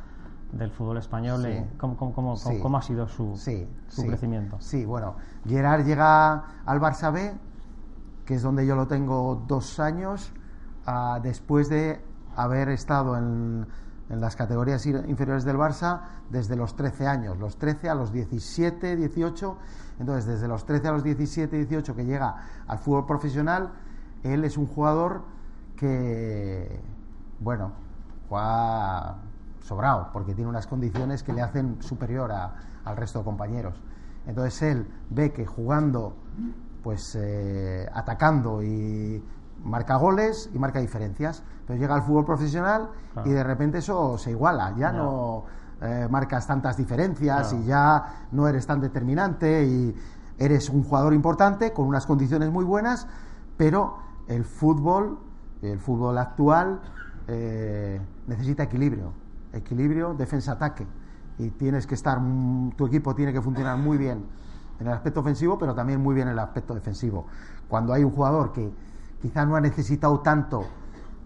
del 0.52 0.70
fútbol 0.70 0.98
español. 0.98 1.46
Eh, 1.46 1.66
¿Cómo, 1.78 1.96
cómo, 1.96 2.12
cómo, 2.12 2.78
ha 2.78 2.82
sido 2.82 3.08
su, 3.08 3.36
su 3.36 4.06
crecimiento? 4.06 4.56
Sí, 4.60 4.84
bueno, 4.84 5.14
Gerard 5.46 5.84
llega 5.86 6.44
al 6.66 6.80
Barça 6.80 7.12
B, 7.12 7.32
que 8.32 8.36
es 8.36 8.42
donde 8.42 8.66
yo 8.66 8.74
lo 8.74 8.86
tengo 8.86 9.44
dos 9.46 9.78
años, 9.78 10.32
uh, 10.86 11.20
después 11.20 11.68
de 11.68 12.02
haber 12.34 12.70
estado 12.70 13.18
en 13.18 13.66
en 14.12 14.20
las 14.20 14.36
categorías 14.36 14.84
inferiores 14.84 15.42
del 15.44 15.56
Barça 15.56 16.02
desde 16.28 16.54
los 16.54 16.76
13 16.76 17.06
años, 17.06 17.38
los 17.38 17.56
13 17.56 17.88
a 17.88 17.94
los 17.94 18.12
17, 18.12 18.96
18. 18.96 19.56
Entonces, 19.98 20.26
desde 20.26 20.48
los 20.48 20.66
13 20.66 20.88
a 20.88 20.92
los 20.92 21.02
17, 21.02 21.56
18 21.56 21.96
que 21.96 22.04
llega 22.04 22.36
al 22.66 22.78
fútbol 22.78 23.06
profesional, 23.06 23.72
él 24.22 24.44
es 24.44 24.58
un 24.58 24.66
jugador 24.66 25.22
que, 25.76 26.78
bueno, 27.40 27.72
juega 28.28 29.16
sobrado, 29.62 30.10
porque 30.12 30.34
tiene 30.34 30.50
unas 30.50 30.66
condiciones 30.66 31.22
que 31.22 31.32
le 31.32 31.40
hacen 31.40 31.82
superior 31.82 32.32
al 32.32 32.96
resto 32.96 33.20
de 33.20 33.24
compañeros. 33.24 33.80
Entonces 34.26 34.60
él 34.60 34.86
ve 35.08 35.32
que 35.32 35.46
jugando, 35.46 36.16
pues 36.82 37.16
eh, 37.20 37.88
atacando 37.94 38.62
y 38.62 39.22
marca 39.64 39.96
goles 39.96 40.50
y 40.52 40.58
marca 40.58 40.80
diferencias. 40.80 41.42
Pero 41.66 41.78
llega 41.78 41.94
al 41.94 42.02
fútbol 42.02 42.24
profesional 42.24 42.90
y 43.24 43.30
de 43.30 43.44
repente 43.44 43.78
eso 43.78 44.18
se 44.18 44.30
iguala, 44.30 44.74
ya 44.76 44.90
no, 44.92 45.44
eh, 45.80 46.08
marcas 46.10 46.46
tantas 46.46 46.76
diferencias 46.76 47.52
y 47.52 47.64
ya 47.64 48.26
no 48.32 48.48
eres 48.48 48.66
tan 48.66 48.80
determinante 48.80 49.64
y 49.64 49.94
eres 50.38 50.68
un 50.68 50.82
jugador 50.82 51.14
importante 51.14 51.72
con 51.72 51.86
unas 51.86 52.06
condiciones 52.06 52.50
muy 52.50 52.64
buenas, 52.64 53.06
pero 53.56 53.98
el 54.26 54.44
fútbol, 54.44 55.18
el 55.62 55.78
fútbol 55.78 56.18
actual 56.18 56.80
eh, 57.28 58.00
necesita 58.26 58.64
equilibrio, 58.64 59.12
equilibrio, 59.52 60.14
defensa-ataque. 60.14 60.86
Y 61.38 61.50
tienes 61.50 61.86
que 61.86 61.94
estar, 61.94 62.20
tu 62.76 62.86
equipo 62.86 63.14
tiene 63.14 63.32
que 63.32 63.40
funcionar 63.40 63.78
muy 63.78 63.98
bien 63.98 64.24
en 64.82 64.88
el 64.88 64.94
aspecto 64.94 65.20
ofensivo, 65.20 65.58
pero 65.58 65.74
también 65.74 66.00
muy 66.00 66.14
bien 66.14 66.28
en 66.28 66.32
el 66.32 66.38
aspecto 66.38 66.74
defensivo. 66.74 67.26
Cuando 67.68 67.92
hay 67.92 68.04
un 68.04 68.10
jugador 68.10 68.52
que 68.52 68.70
quizá 69.20 69.46
no 69.46 69.56
ha 69.56 69.60
necesitado 69.60 70.20
tanto 70.20 70.64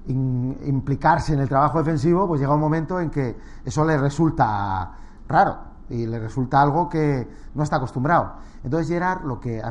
implicarse 0.09 1.33
en 1.33 1.40
el 1.40 1.49
trabajo 1.49 1.79
defensivo, 1.79 2.29
pues 2.29 2.40
llega 2.40 2.55
un 2.55 2.61
momento 2.61 3.01
en 3.01 3.11
que 3.11 3.37
eso 3.64 3.85
le 3.85 3.99
resulta 3.99 4.92
raro 5.27 5.59
y 5.88 6.07
le 6.07 6.21
resulta 6.21 6.62
algo 6.62 6.88
que 6.88 7.29
no 7.54 7.63
está 7.63 7.77
acostumbrado. 7.77 8.35
Entonces 8.63 8.88
Gerard 8.88 9.25
lo 9.25 9.40
que 9.40 9.63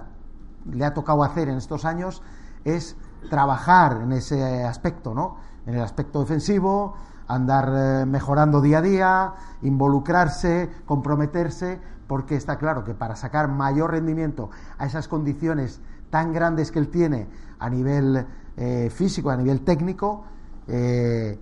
le 0.71 0.85
ha 0.85 0.93
tocado 0.93 1.23
hacer 1.23 1.47
en 1.47 1.57
estos 1.57 1.85
años 1.85 2.21
es 2.65 2.97
trabajar 3.29 4.01
en 4.01 4.11
ese 4.11 4.65
aspecto, 4.65 5.13
¿no? 5.13 5.37
En 5.65 5.75
el 5.75 5.81
aspecto 5.81 6.19
defensivo, 6.19 6.95
andar 7.27 7.71
eh, 7.73 8.05
mejorando 8.05 8.61
día 8.61 8.79
a 8.79 8.81
día, 8.81 9.33
involucrarse, 9.61 10.69
comprometerse, 10.85 11.79
porque 12.07 12.35
está 12.35 12.57
claro 12.57 12.83
que 12.83 12.93
para 12.93 13.15
sacar 13.15 13.47
mayor 13.47 13.91
rendimiento 13.91 14.49
a 14.77 14.85
esas 14.85 15.07
condiciones 15.07 15.81
tan 16.09 16.33
grandes 16.33 16.71
que 16.71 16.79
él 16.79 16.89
tiene 16.89 17.27
a 17.59 17.69
nivel 17.69 18.25
eh, 18.57 18.89
físico, 18.93 19.29
a 19.29 19.37
nivel 19.37 19.61
técnico, 19.61 20.25
eh, 20.67 21.39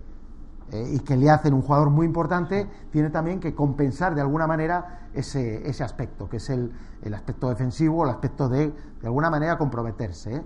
eh, 0.72 0.90
y 0.94 1.00
que 1.00 1.16
le 1.16 1.30
hacen 1.30 1.54
un 1.54 1.62
jugador 1.62 1.90
muy 1.90 2.06
importante, 2.06 2.68
tiene 2.92 3.10
también 3.10 3.40
que 3.40 3.54
compensar 3.54 4.16
de 4.16 4.22
alguna 4.22 4.48
manera 4.48 5.08
ese, 5.14 5.70
ese 5.70 5.84
aspecto, 5.84 6.28
que 6.28 6.38
es 6.38 6.50
el, 6.50 6.72
el, 7.04 7.14
aspecto 7.14 7.50
defensivo, 7.50 8.04
el 8.06 8.10
aspecto 8.10 8.50
de, 8.50 8.70
de 8.70 9.08
alguna 9.08 9.30
manera, 9.30 9.58
comprometerse. 9.58 10.44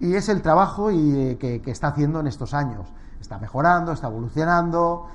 Y 0.00 0.14
es 0.14 0.28
el 0.28 0.42
trabajo 0.42 0.90
y, 0.90 1.36
que, 1.36 1.62
está 1.66 1.88
haciendo 1.88 2.20
en 2.20 2.26
estos 2.26 2.54
años. 2.54 2.92
Está 3.20 3.38
mejorando, 3.38 3.92
está 3.92 4.08
evolucionando. 4.08 5.06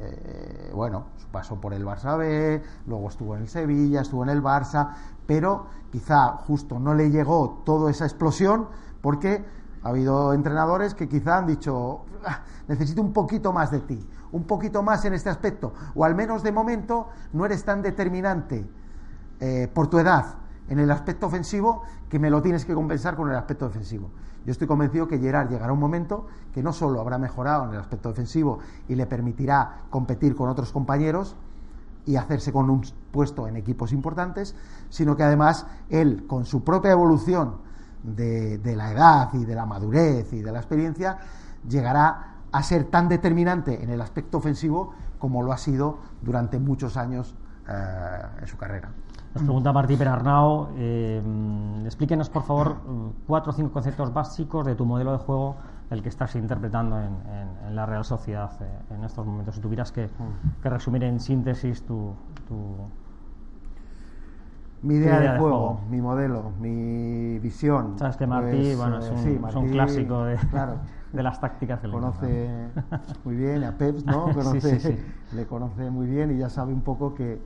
Eh, 0.00 0.70
bueno, 0.74 1.06
pasó 1.30 1.60
por 1.60 1.74
el 1.74 1.84
Barça 1.84 2.16
B, 2.16 2.62
luego 2.86 3.08
estuvo 3.08 3.36
en 3.36 3.42
el 3.42 3.48
Sevilla, 3.48 4.00
estuvo 4.00 4.22
en 4.22 4.30
el 4.30 4.42
Barça, 4.42 4.90
pero 5.26 5.66
quizá 5.90 6.36
justo 6.46 6.78
no 6.78 6.94
le 6.94 7.10
llegó 7.10 7.62
toda 7.64 7.90
esa 7.90 8.04
explosión 8.04 8.68
porque 9.00 9.44
ha 9.82 9.88
habido 9.88 10.32
entrenadores 10.32 10.94
que 10.94 11.08
quizá 11.08 11.38
han 11.38 11.46
dicho, 11.46 12.04
ah, 12.24 12.42
necesito 12.68 13.02
un 13.02 13.12
poquito 13.12 13.52
más 13.52 13.70
de 13.70 13.80
ti, 13.80 14.08
un 14.32 14.44
poquito 14.44 14.82
más 14.82 15.04
en 15.04 15.14
este 15.14 15.28
aspecto, 15.28 15.74
o 15.94 16.04
al 16.04 16.14
menos 16.14 16.42
de 16.42 16.52
momento 16.52 17.08
no 17.32 17.44
eres 17.44 17.64
tan 17.64 17.82
determinante 17.82 18.68
eh, 19.40 19.70
por 19.72 19.88
tu 19.88 19.98
edad 19.98 20.36
en 20.68 20.78
el 20.78 20.90
aspecto 20.90 21.26
ofensivo 21.26 21.82
que 22.08 22.18
me 22.18 22.30
lo 22.30 22.40
tienes 22.42 22.64
que 22.64 22.74
compensar 22.74 23.16
con 23.16 23.28
el 23.28 23.36
aspecto 23.36 23.66
defensivo. 23.66 24.10
Yo 24.44 24.50
estoy 24.50 24.66
convencido 24.66 25.06
que 25.06 25.18
Gerard 25.18 25.48
llegará 25.50 25.72
un 25.72 25.78
momento 25.78 26.26
que 26.52 26.62
no 26.62 26.72
solo 26.72 27.00
habrá 27.00 27.18
mejorado 27.18 27.64
en 27.64 27.74
el 27.74 27.80
aspecto 27.80 28.08
defensivo 28.08 28.58
y 28.88 28.94
le 28.94 29.06
permitirá 29.06 29.82
competir 29.90 30.34
con 30.34 30.48
otros 30.48 30.72
compañeros 30.72 31.36
y 32.04 32.16
hacerse 32.16 32.52
con 32.52 32.68
un 32.68 32.82
puesto 33.10 33.46
en 33.46 33.56
equipos 33.56 33.92
importantes, 33.92 34.56
sino 34.88 35.16
que 35.16 35.22
además 35.22 35.66
él, 35.88 36.26
con 36.26 36.44
su 36.44 36.64
propia 36.64 36.90
evolución 36.90 37.58
de, 38.02 38.60
la 38.76 38.90
edad 38.90 39.34
y 39.34 39.44
de 39.44 39.54
la 39.54 39.66
madurez 39.66 40.32
y 40.32 40.40
de 40.40 40.50
la 40.50 40.58
experiencia, 40.58 41.18
llegará 41.68 42.34
a 42.50 42.62
ser 42.62 42.84
tan 42.84 43.08
determinante 43.08 43.82
en 43.82 43.90
el 43.90 44.00
aspecto 44.00 44.38
ofensivo 44.38 44.92
como 45.18 45.42
lo 45.42 45.52
ha 45.52 45.58
sido 45.58 45.98
durante 46.20 46.58
muchos 46.58 46.96
años 46.96 47.36
eh, 47.68 48.22
en 48.40 48.46
su 48.48 48.56
carrera. 48.56 48.90
Nos 49.34 49.44
pregunta 49.44 49.72
Martí 49.72 49.96
Perarnau, 49.96 50.68
eh, 50.76 51.22
explíquenos 51.86 52.28
por 52.28 52.42
favor 52.42 52.76
cuatro 53.26 53.50
o 53.50 53.54
cinco 53.54 53.72
conceptos 53.72 54.12
básicos 54.12 54.66
de 54.66 54.74
tu 54.74 54.84
modelo 54.84 55.12
de 55.12 55.18
juego, 55.18 55.56
el 55.88 56.02
que 56.02 56.10
estás 56.10 56.36
interpretando 56.36 57.00
en, 57.00 57.74
la 57.74 57.86
Real 57.86 58.04
Sociedad 58.04 58.50
eh, 58.60 58.94
en 58.94 59.04
estos 59.04 59.24
momentos. 59.24 59.54
Si 59.54 59.62
tuvieras 59.62 59.90
que, 59.90 60.10
resumir 60.62 61.04
en 61.04 61.18
síntesis 61.18 61.82
tu, 61.86 62.12
mi 64.82 64.96
idea, 64.96 65.18
de, 65.18 65.38
juego, 65.38 65.80
mi 65.88 66.02
modelo, 66.02 66.52
mi 66.60 67.38
visión. 67.38 67.98
Sabes 67.98 68.18
que 68.18 68.26
Martí, 68.26 68.74
pues, 68.74 68.76
bueno, 68.76 68.98
es 68.98 69.56
un, 69.56 69.68
clásico 69.70 70.24
de, 70.24 70.36
de 71.12 71.22
las 71.22 71.40
tácticas 71.40 71.80
que 71.80 71.88
conoce 71.88 72.68
muy 73.24 73.36
bien 73.36 73.64
a 73.64 73.78
Peps, 73.78 74.04
¿no? 74.04 74.26
Le 75.34 75.46
conoce 75.46 75.88
muy 75.88 76.06
bien 76.06 76.32
y 76.32 76.38
ya 76.38 76.50
sabe 76.50 76.74
un 76.74 76.82
poco 76.82 77.14
que, 77.14 77.40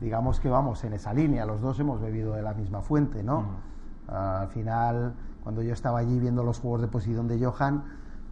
digamos 0.00 0.40
que 0.40 0.48
vamos 0.48 0.82
en 0.84 0.94
esa 0.94 1.12
línea. 1.12 1.44
Los 1.44 1.60
dos 1.60 1.78
hemos 1.80 2.00
bebido 2.00 2.34
de 2.34 2.42
la 2.42 2.54
misma 2.54 2.82
fuente, 2.82 3.22
¿no? 3.22 3.42
Mm. 3.42 4.12
al 4.12 4.48
final, 4.48 5.14
cuando 5.42 5.62
yo 5.62 5.72
estaba 5.72 6.00
allí 6.00 6.18
viendo 6.18 6.42
los 6.42 6.58
juegos 6.58 6.80
de 6.80 6.88
posición 6.88 7.28
de 7.28 7.44
Johan, 7.44 7.84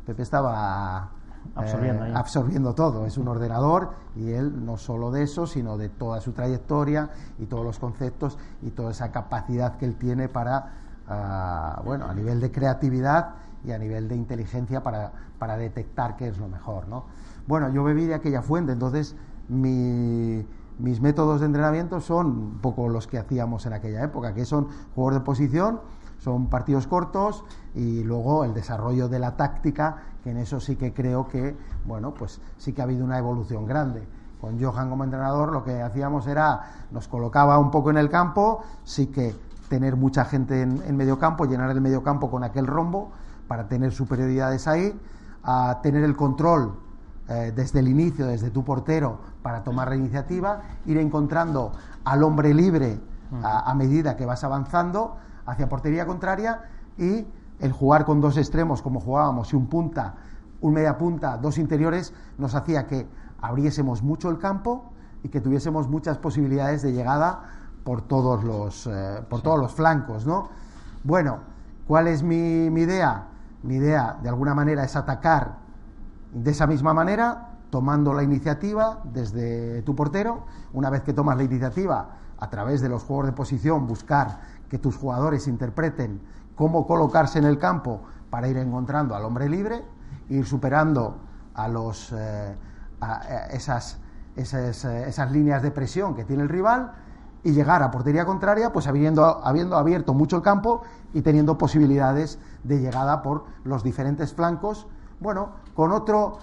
Pepe 0.07 0.23
estaba 0.23 1.11
absorbiendo, 1.55 2.07
eh, 2.07 2.13
absorbiendo, 2.15 2.75
todo. 2.75 3.07
Es 3.07 3.19
un 3.19 3.29
ordenador 3.29 3.91
y 4.17 4.33
él 4.33 4.65
no 4.65 4.77
solo 4.77 5.11
de 5.11 5.23
eso, 5.23 5.47
sino 5.47 5.77
de 5.77 5.89
toda 5.89 6.21
su 6.21 6.33
trayectoria 6.33 7.11
y 7.39 7.47
todos 7.47 7.65
los 7.65 7.79
conceptos 7.79 8.39
y 8.63 8.71
toda 8.71 8.91
esa 8.91 9.13
capacidad 9.13 9.77
que 9.77 9.85
él 9.85 9.97
tiene 9.97 10.29
para, 10.29 10.73
ah, 11.07 11.83
bueno, 11.85 12.07
a 12.07 12.15
nivel 12.15 12.41
de 12.41 12.51
creatividad 12.51 13.35
y 13.65 13.73
a 13.73 13.79
nivel 13.79 14.09
de 14.09 14.17
inteligencia 14.17 14.83
para, 14.83 15.13
para 15.39 15.57
detectar 15.57 16.17
qué 16.17 16.29
es 16.29 16.39
lo 16.39 16.49
mejor. 16.49 16.89
¿no? 16.89 17.05
Bueno, 17.47 17.71
yo 17.71 17.85
bebí 17.85 18.07
de 18.07 18.15
aquella 18.15 18.43
fuente, 18.43 18.73
entonces 18.73 19.17
mis 20.79 21.01
métodos 21.01 21.41
de 21.41 21.47
entrenamiento 21.47 22.01
son 22.01 22.27
un 22.27 22.59
poco 22.61 22.89
los 22.89 23.07
que 23.07 23.19
hacíamos 23.19 23.67
en 23.67 23.73
aquella 23.73 24.03
época, 24.03 24.35
que 24.35 24.45
son 24.45 24.69
juegos 24.95 25.15
de 25.15 25.21
posición, 25.21 25.81
son 26.19 26.49
partidos 26.49 26.87
cortos 26.87 27.45
y 27.75 28.03
luego 28.05 28.45
el 28.45 28.55
desarrollo 28.55 29.09
de 29.09 29.19
la 29.19 29.37
táctica, 29.37 29.97
que 30.23 30.31
en 30.31 30.39
eso 30.39 30.61
sí 30.61 30.77
que 30.77 30.93
creo 30.93 31.29
que, 31.29 31.57
bueno, 31.87 32.15
pues 32.15 32.41
sí 32.59 32.73
que 32.73 32.81
ha 32.81 32.85
habido 32.85 33.05
una 33.05 33.19
evolución 33.19 33.67
grande. 33.67 34.07
Con 34.41 34.63
Johan 34.63 34.89
como 34.89 35.05
entrenador 35.05 35.53
lo 35.53 35.65
que 35.65 35.83
hacíamos 35.83 36.27
era, 36.27 36.87
nos 36.91 37.09
colocaba 37.09 37.59
un 37.59 37.71
poco 37.71 37.91
en 37.91 37.99
el 37.99 38.09
campo, 38.09 38.63
sí 38.85 39.09
que 39.09 39.35
tener 39.69 39.97
mucha 39.97 40.25
gente 40.25 40.63
en, 40.63 40.83
en 40.87 40.97
medio 40.97 41.19
campo, 41.19 41.45
llenar 41.45 41.71
el 41.71 41.81
medio 41.81 42.03
campo 42.03 42.31
con 42.31 42.45
aquel 42.45 42.67
rombo, 42.67 43.11
para 43.49 43.67
tener 43.67 43.93
superioridades 43.93 44.69
ahí, 44.69 44.99
a 45.43 45.81
tener 45.83 46.05
el 46.05 46.15
control 46.15 46.88
eh, 47.29 47.53
desde 47.55 47.81
el 47.81 47.89
inicio, 47.89 48.27
desde 48.27 48.51
tu 48.51 48.65
portero, 48.65 49.19
para 49.43 49.63
tomar 49.63 49.89
la 49.89 49.97
iniciativa, 49.97 50.63
ir 50.87 50.97
encontrando 50.97 51.73
al 52.05 52.23
hombre 52.23 52.55
libre 52.55 52.99
a, 53.43 53.75
medida 53.75 54.17
que 54.17 54.25
vas 54.25 54.45
avanzando 54.45 55.19
hacia 55.45 55.69
portería 55.69 56.07
contraria 56.07 56.63
y 56.97 57.27
el 57.61 57.73
jugar 57.73 58.07
con 58.07 58.23
dos 58.23 58.39
extremos 58.39 58.81
como 58.81 59.01
jugábamos 59.01 59.53
y 59.53 59.57
un 59.57 59.67
punta, 59.67 60.15
un 60.63 60.73
media 60.73 60.97
punta, 60.97 61.37
dos 61.37 61.59
interiores, 61.59 62.15
nos 62.39 62.55
hacía 62.55 62.87
que 62.87 63.07
abriésemos 63.43 64.03
mucho 64.03 64.31
el 64.31 64.39
campo 64.39 64.91
y 65.23 65.29
que 65.29 65.43
tuviésemos 65.43 65.87
muchas 65.87 66.17
posibilidades 66.17 66.81
de 66.81 66.93
llegada 66.93 67.43
por 67.85 68.01
todos 68.01 68.43
los, 68.43 68.87
eh, 68.87 69.23
por 69.29 69.43
todos 69.43 69.59
los 69.59 69.75
flancos, 69.75 70.27
¿no? 70.27 70.49
Bueno, 71.05 71.41
¿cuál 71.87 72.07
es 72.09 72.23
mi, 72.23 72.71
mi 72.71 72.83
idea? 72.83 73.27
Mi 73.63 73.75
idea, 73.75 74.17
de 74.23 74.31
alguna 74.31 74.55
manera, 74.55 74.85
es 74.85 74.97
atacar 74.97 75.68
de 76.33 76.51
esa 76.51 76.67
misma 76.67 76.95
manera, 76.95 77.59
tomando 77.71 78.15
la 78.15 78.23
iniciativa 78.23 79.01
desde 79.05 79.83
tu 79.83 79.95
portero. 79.95 80.45
Una 80.73 80.91
vez 80.91 81.03
que 81.03 81.13
tomas 81.13 81.37
la 81.37 81.45
iniciativa, 81.45 82.17
a 82.39 82.51
través 82.51 82.81
de 82.81 82.89
los 82.89 83.03
juegos 83.03 83.27
de 83.27 83.33
posición, 83.33 83.87
buscar 83.87 84.41
que 84.69 84.79
tus 84.79 84.97
jugadores 84.97 85.49
interpreten 85.49 86.21
cómo 86.55 86.87
colocarse 86.87 87.39
en 87.39 87.45
el 87.45 87.59
campo 87.59 88.03
para 88.31 88.49
ir 88.49 88.57
encontrando 88.57 89.15
al 89.15 89.25
hombre 89.25 89.49
libre, 89.49 89.85
ir 90.29 90.47
superando 90.47 91.19
a, 91.55 91.69
los, 91.69 92.13
eh, 92.13 92.55
esas, 93.51 93.99
esas, 94.37 94.85
eh, 94.85 95.09
esas 95.09 95.31
líneas 95.33 95.63
de 95.63 95.71
presión 95.71 96.15
que 96.15 96.25
tiene 96.25 96.43
el 96.43 96.49
rival 96.49 96.93
y 97.43 97.53
llegar 97.53 97.83
a 97.83 97.91
portería 97.91 98.25
contraria, 98.25 98.73
pues 98.73 98.87
habiendo, 98.87 99.25
habiendo 99.45 99.77
abierto 99.77 100.15
mucho 100.15 100.37
el 100.37 100.43
campo 100.43 100.83
y 101.15 101.23
teniendo 101.23 101.57
posibilidades 101.59 102.39
de 102.65 102.81
llegada 102.81 103.23
por 103.23 103.45
los 103.65 103.83
diferentes 103.83 104.35
flancos, 104.35 104.87
bueno, 105.21 105.53
con 105.79 105.93
otro 105.93 106.39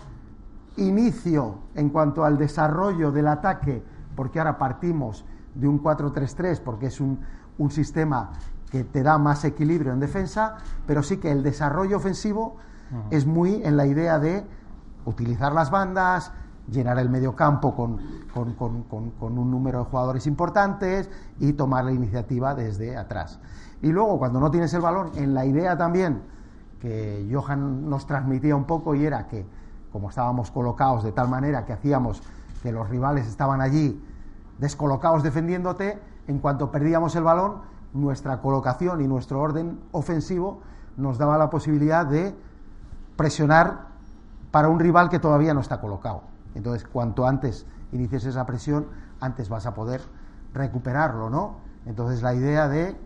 inicio 0.78 1.56
en 1.76 1.90
cuanto 1.90 2.24
al 2.24 2.38
desarrollo 2.38 3.12
del 3.12 3.28
ataque, 3.28 3.84
porque 4.16 4.40
ahora 4.40 4.58
partimos 4.58 5.26
de 5.54 5.68
un 5.68 5.84
4-3-3, 5.84 6.62
porque 6.64 6.86
es 6.86 7.02
un, 7.02 7.20
un 7.58 7.70
sistema 7.70 8.32
que 8.72 8.86
te 8.86 9.04
da 9.04 9.18
más 9.18 9.44
equilibrio 9.44 9.92
en 9.92 10.00
defensa, 10.00 10.56
pero 10.88 11.04
sí 11.04 11.18
que 11.18 11.34
el 11.34 11.44
desarrollo 11.44 11.98
ofensivo 11.98 12.56
es 13.10 13.26
muy 13.26 13.62
en 13.62 13.76
la 13.76 13.86
idea 13.86 14.20
de 14.20 14.48
utilizar 15.04 15.52
las 15.52 15.70
bandas, 15.70 16.32
llenar 16.72 16.98
el 16.98 17.10
medio 17.10 17.36
campo 17.36 17.76
con, 17.76 18.00
un 19.20 19.52
número 19.52 19.80
de 19.80 19.84
jugadores 19.84 20.28
importantes 20.28 21.10
y 21.42 21.52
tomar 21.52 21.84
la 21.84 21.92
iniciativa 21.92 22.56
desde 22.56 22.96
atrás. 22.96 23.42
Y 23.82 23.92
luego, 23.92 24.18
cuando 24.18 24.40
no 24.40 24.50
tienes 24.50 24.74
el 24.74 24.80
balón, 24.80 25.12
en 25.16 25.34
la 25.34 25.46
idea 25.46 25.78
también 25.78 26.22
que 26.80 27.28
Johan 27.32 27.89
nos 27.89 28.05
transmitía 28.05 28.55
un 28.55 28.65
poco 28.65 28.95
y 28.95 29.05
era 29.05 29.28
que, 29.28 29.45
como 29.91 30.09
estábamos 30.09 30.51
colocados 30.51 31.03
de 31.03 31.11
tal 31.11 31.30
manera 31.30 31.65
que 31.65 31.73
hacíamos 31.73 32.21
que 32.61 32.71
los 32.71 32.89
rivales 32.89 33.28
estaban 33.28 33.61
allí 33.61 34.03
descolocados 34.57 35.23
defendiéndote, 35.23 35.99
en 36.28 36.39
cuanto 36.39 36.71
perdíamos 36.71 37.15
el 37.15 37.23
balón, 37.23 37.61
nuestra 37.93 38.41
colocación 38.41 39.01
y 39.01 39.07
nuestro 39.07 39.39
orden 39.39 39.80
ofensivo 39.91 40.61
nos 40.97 41.17
daba 41.17 41.38
la 41.38 41.49
posibilidad 41.49 42.05
de 42.05 42.36
presionar 43.15 43.88
para 44.51 44.69
un 44.69 44.80
rival 44.80 45.09
que 45.09 45.19
todavía 45.19 45.53
no 45.53 45.61
está 45.61 45.80
colocado. 45.80 46.23
Entonces, 46.55 46.88
cuanto 46.88 47.28
antes 47.28 47.65
inicies 47.91 48.26
esa 48.26 48.45
presión, 48.45 48.88
antes 49.19 49.49
vas 49.49 49.65
a 49.65 49.73
poder 49.73 50.01
recuperarlo, 50.53 51.30
¿no? 51.30 51.57
Entonces, 51.86 52.21
la 52.21 52.34
idea 52.34 52.67
de 52.67 52.97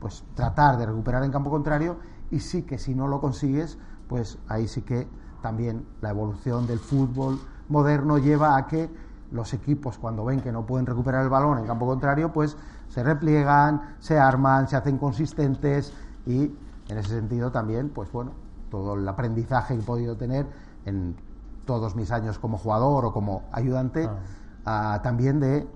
pues 0.00 0.24
tratar 0.34 0.78
de 0.78 0.86
recuperar 0.86 1.24
en 1.24 1.30
campo 1.30 1.50
contrario 1.50 1.96
y 2.30 2.40
sí 2.40 2.62
que 2.62 2.78
si 2.78 2.94
no 2.94 3.08
lo 3.08 3.20
consigues, 3.20 3.78
pues 4.08 4.38
ahí 4.48 4.68
sí 4.68 4.82
que 4.82 5.08
también 5.42 5.86
la 6.00 6.10
evolución 6.10 6.66
del 6.66 6.78
fútbol 6.78 7.38
moderno 7.68 8.18
lleva 8.18 8.56
a 8.56 8.66
que 8.66 8.90
los 9.30 9.54
equipos 9.54 9.98
cuando 9.98 10.24
ven 10.24 10.40
que 10.40 10.52
no 10.52 10.66
pueden 10.66 10.86
recuperar 10.86 11.22
el 11.22 11.28
balón 11.28 11.58
en 11.58 11.66
campo 11.66 11.86
contrario, 11.86 12.32
pues 12.32 12.56
se 12.88 13.02
repliegan, 13.02 13.96
se 14.00 14.18
arman, 14.18 14.68
se 14.68 14.76
hacen 14.76 14.98
consistentes 14.98 15.92
y 16.26 16.52
en 16.88 16.98
ese 16.98 17.10
sentido 17.10 17.52
también, 17.52 17.90
pues 17.90 18.10
bueno, 18.10 18.32
todo 18.70 18.94
el 18.94 19.06
aprendizaje 19.08 19.76
que 19.76 19.82
he 19.82 19.84
podido 19.84 20.16
tener 20.16 20.46
en 20.84 21.16
todos 21.64 21.94
mis 21.94 22.10
años 22.10 22.38
como 22.38 22.58
jugador 22.58 23.04
o 23.04 23.12
como 23.12 23.44
ayudante, 23.52 24.08
ah. 24.66 25.00
también 25.02 25.38
de 25.38 25.68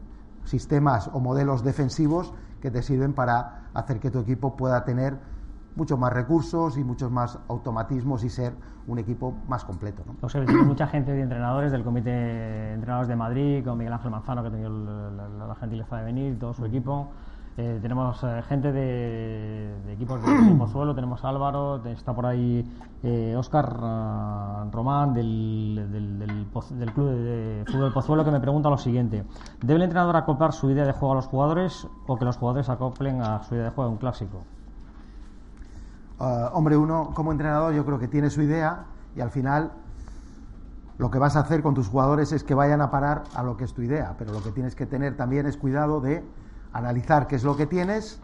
sistemas 0.45 1.09
o 1.13 1.21
modelos 1.21 1.63
defensivos 1.63 2.35
que 2.61 2.71
te 2.71 2.83
sirven 2.83 3.13
para 3.13 3.69
hacer 3.75 4.01
que 4.01 4.11
tu 4.11 4.19
equipo 4.21 4.57
pueda 4.57 4.85
tener 4.85 5.19
muchos 5.77 5.99
más 5.99 6.13
recursos 6.13 6.79
y 6.79 6.85
muchos 6.85 7.11
más 7.11 7.39
automatismos 7.49 8.25
y 8.25 8.31
ser 8.31 8.55
un 8.87 8.99
equipo 8.99 9.35
más 9.49 9.65
completo. 9.65 10.03
¿no? 10.07 10.15
Pues 10.21 10.35
mucha 10.65 10.87
gente 10.87 11.13
de 11.13 11.23
entrenadores 11.23 11.73
del 11.73 11.83
Comité 11.83 12.11
de 12.11 12.75
Entrenadores 12.75 13.09
de 13.09 13.17
Madrid, 13.17 13.65
con 13.65 13.79
Miguel 13.79 13.93
Ángel 13.93 14.11
Manzano, 14.11 14.43
que 14.43 14.49
ha 14.49 14.51
tenido 14.51 14.71
la, 14.71 15.55
gentileza 15.59 15.97
de 15.97 16.05
venir, 16.05 16.39
todo 16.39 16.53
su 16.53 16.65
equipo. 16.65 17.09
Eh, 17.57 17.79
tenemos 17.81 18.21
eh, 18.25 18.43
gente 18.49 18.73
de, 18.73 19.93
equipos 19.93 20.21
de, 20.21 20.55
Pozuelo, 20.57 20.93
tenemos 20.97 21.25
Álvaro, 21.25 21.85
está 21.87 22.13
por 22.13 22.27
ahí 22.27 22.69
Oscar 23.37 23.77
eh, 23.81 24.71
Román 24.73 25.15
del, 25.15 25.89
del, 25.89 26.47
Club 26.93 27.11
de 27.11 27.65
Fútbol 27.71 27.93
Pozuelo 27.93 28.25
que 28.25 28.33
me 28.33 28.41
pregunta 28.41 28.69
lo 28.69 28.79
siguiente. 28.79 29.25
¿Debe 29.61 29.77
el 29.77 29.83
entrenador 29.83 30.17
acoplar 30.17 30.53
su 30.53 30.69
idea 30.69 30.85
de 30.85 30.93
juego 30.93 31.13
a 31.13 31.17
los 31.17 31.27
jugadores 31.29 31.87
o 32.09 32.17
que 32.17 32.25
los 32.25 32.37
jugadores 32.37 32.69
acoplen 32.69 33.23
a 33.23 33.45
su 33.45 33.55
idea 33.55 33.67
de 33.67 33.71
juego 33.71 33.89
a 33.89 33.93
un 33.93 33.99
clásico? 33.99 34.43
Ah, 36.19 36.51
hombre, 36.53 36.77
uno 36.77 37.11
como 37.15 37.33
entrenador 37.33 37.75
yo 37.75 37.85
creo 37.85 37.99
que 37.99 38.09
tiene 38.09 38.31
su 38.31 38.43
idea 38.43 38.85
y 39.17 39.21
al 39.21 39.31
final 39.31 39.73
lo 40.97 41.11
que 41.11 41.19
vas 41.19 41.35
a 41.37 41.41
hacer 41.41 41.63
con 41.63 41.75
tus 41.75 41.89
jugadores 41.89 42.33
es 42.33 42.45
que 42.45 42.55
vayan 42.55 42.81
a 42.81 42.91
parar 42.91 43.25
a 43.35 43.43
lo 43.43 43.57
que 43.57 43.65
es 43.65 43.75
tu 43.75 43.83
idea, 43.83 44.15
pero 44.17 44.33
lo 44.33 44.43
que 44.43 44.53
tienes 44.53 44.77
que 44.77 44.87
tener 44.87 45.17
también 45.17 45.47
es 45.47 45.57
cuidado 45.57 46.01
de 46.01 46.25
analizar 46.73 47.27
qué 47.27 47.37
es 47.37 47.43
lo 47.43 47.57
que 47.57 47.67
tienes, 47.67 48.21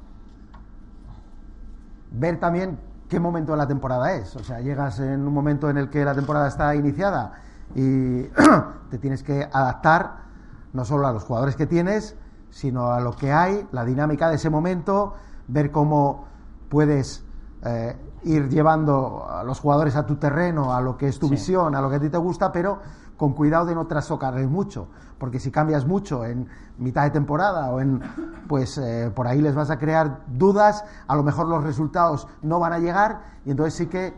ver 2.13 2.39
también 2.39 2.79
qué 3.09 3.19
momento 3.19 3.53
de 3.53 3.59
la 3.59 3.67
temporada 3.67 4.15
es. 4.15 4.37
O 4.37 4.45
sea, 4.45 4.61
llegas 4.61 5.01
en 5.01 5.27
un 5.27 5.35
momento 5.35 5.69
en 5.69 5.79
el 5.79 5.91
que 5.91 6.05
la 6.05 6.15
temporada 6.15 6.47
está 6.47 6.75
iniciada 6.77 7.33
y 7.75 8.23
te 8.91 8.99
tienes 8.99 9.25
que 9.25 9.49
adaptar 9.53 10.31
no 10.73 10.85
solo 10.85 11.09
a 11.09 11.13
los 11.13 11.25
jugadores 11.25 11.57
que 11.57 11.67
tienes, 11.67 12.17
sino 12.51 12.93
a 12.93 13.01
lo 13.01 13.13
que 13.13 13.33
hay, 13.33 13.67
la 13.73 13.85
dinámica 13.85 14.29
de 14.29 14.37
ese 14.37 14.49
momento, 14.49 15.15
ver 15.49 15.73
cómo 15.73 16.27
puedes 16.69 17.25
eh, 17.65 17.97
ir 18.25 18.49
llevando 18.49 19.27
a 19.29 19.45
los 19.45 19.61
jugadores 19.61 19.97
a 19.97 20.07
tu 20.07 20.17
terreno, 20.17 20.75
a 20.75 20.81
lo 20.81 20.97
que 20.97 21.09
es 21.09 21.19
tu 21.19 21.29
visión, 21.29 21.75
a 21.75 21.81
lo 21.81 21.89
que 21.91 21.97
a 21.97 22.01
ti 22.01 22.09
te 22.09 22.19
gusta, 22.19 22.53
pero 22.53 22.79
con 23.17 23.35
cuidado 23.35 23.67
de 23.67 23.75
no 23.75 23.87
trastocarles 23.87 24.49
mucho, 24.49 24.89
porque 25.19 25.39
si 25.39 25.51
cambias 25.51 25.87
mucho 25.87 26.25
en 26.25 26.49
mitad 26.79 27.03
de 27.05 27.11
temporada 27.11 27.71
o 27.71 27.81
en, 27.81 28.01
pues 28.49 28.79
eh, 28.79 29.13
por 29.15 29.27
ahí 29.27 29.43
les 29.43 29.55
vas 29.55 29.71
a 29.71 29.79
crear 29.79 30.23
dudas, 30.27 30.85
a 31.07 31.15
lo 31.17 31.23
mejor 31.23 31.47
los 31.47 31.63
resultados 31.63 32.27
no 32.43 32.59
van 32.59 32.73
a 32.73 32.79
llegar 32.79 33.21
y 33.45 33.51
entonces 33.51 33.75
sí 33.75 33.87
que 33.87 34.15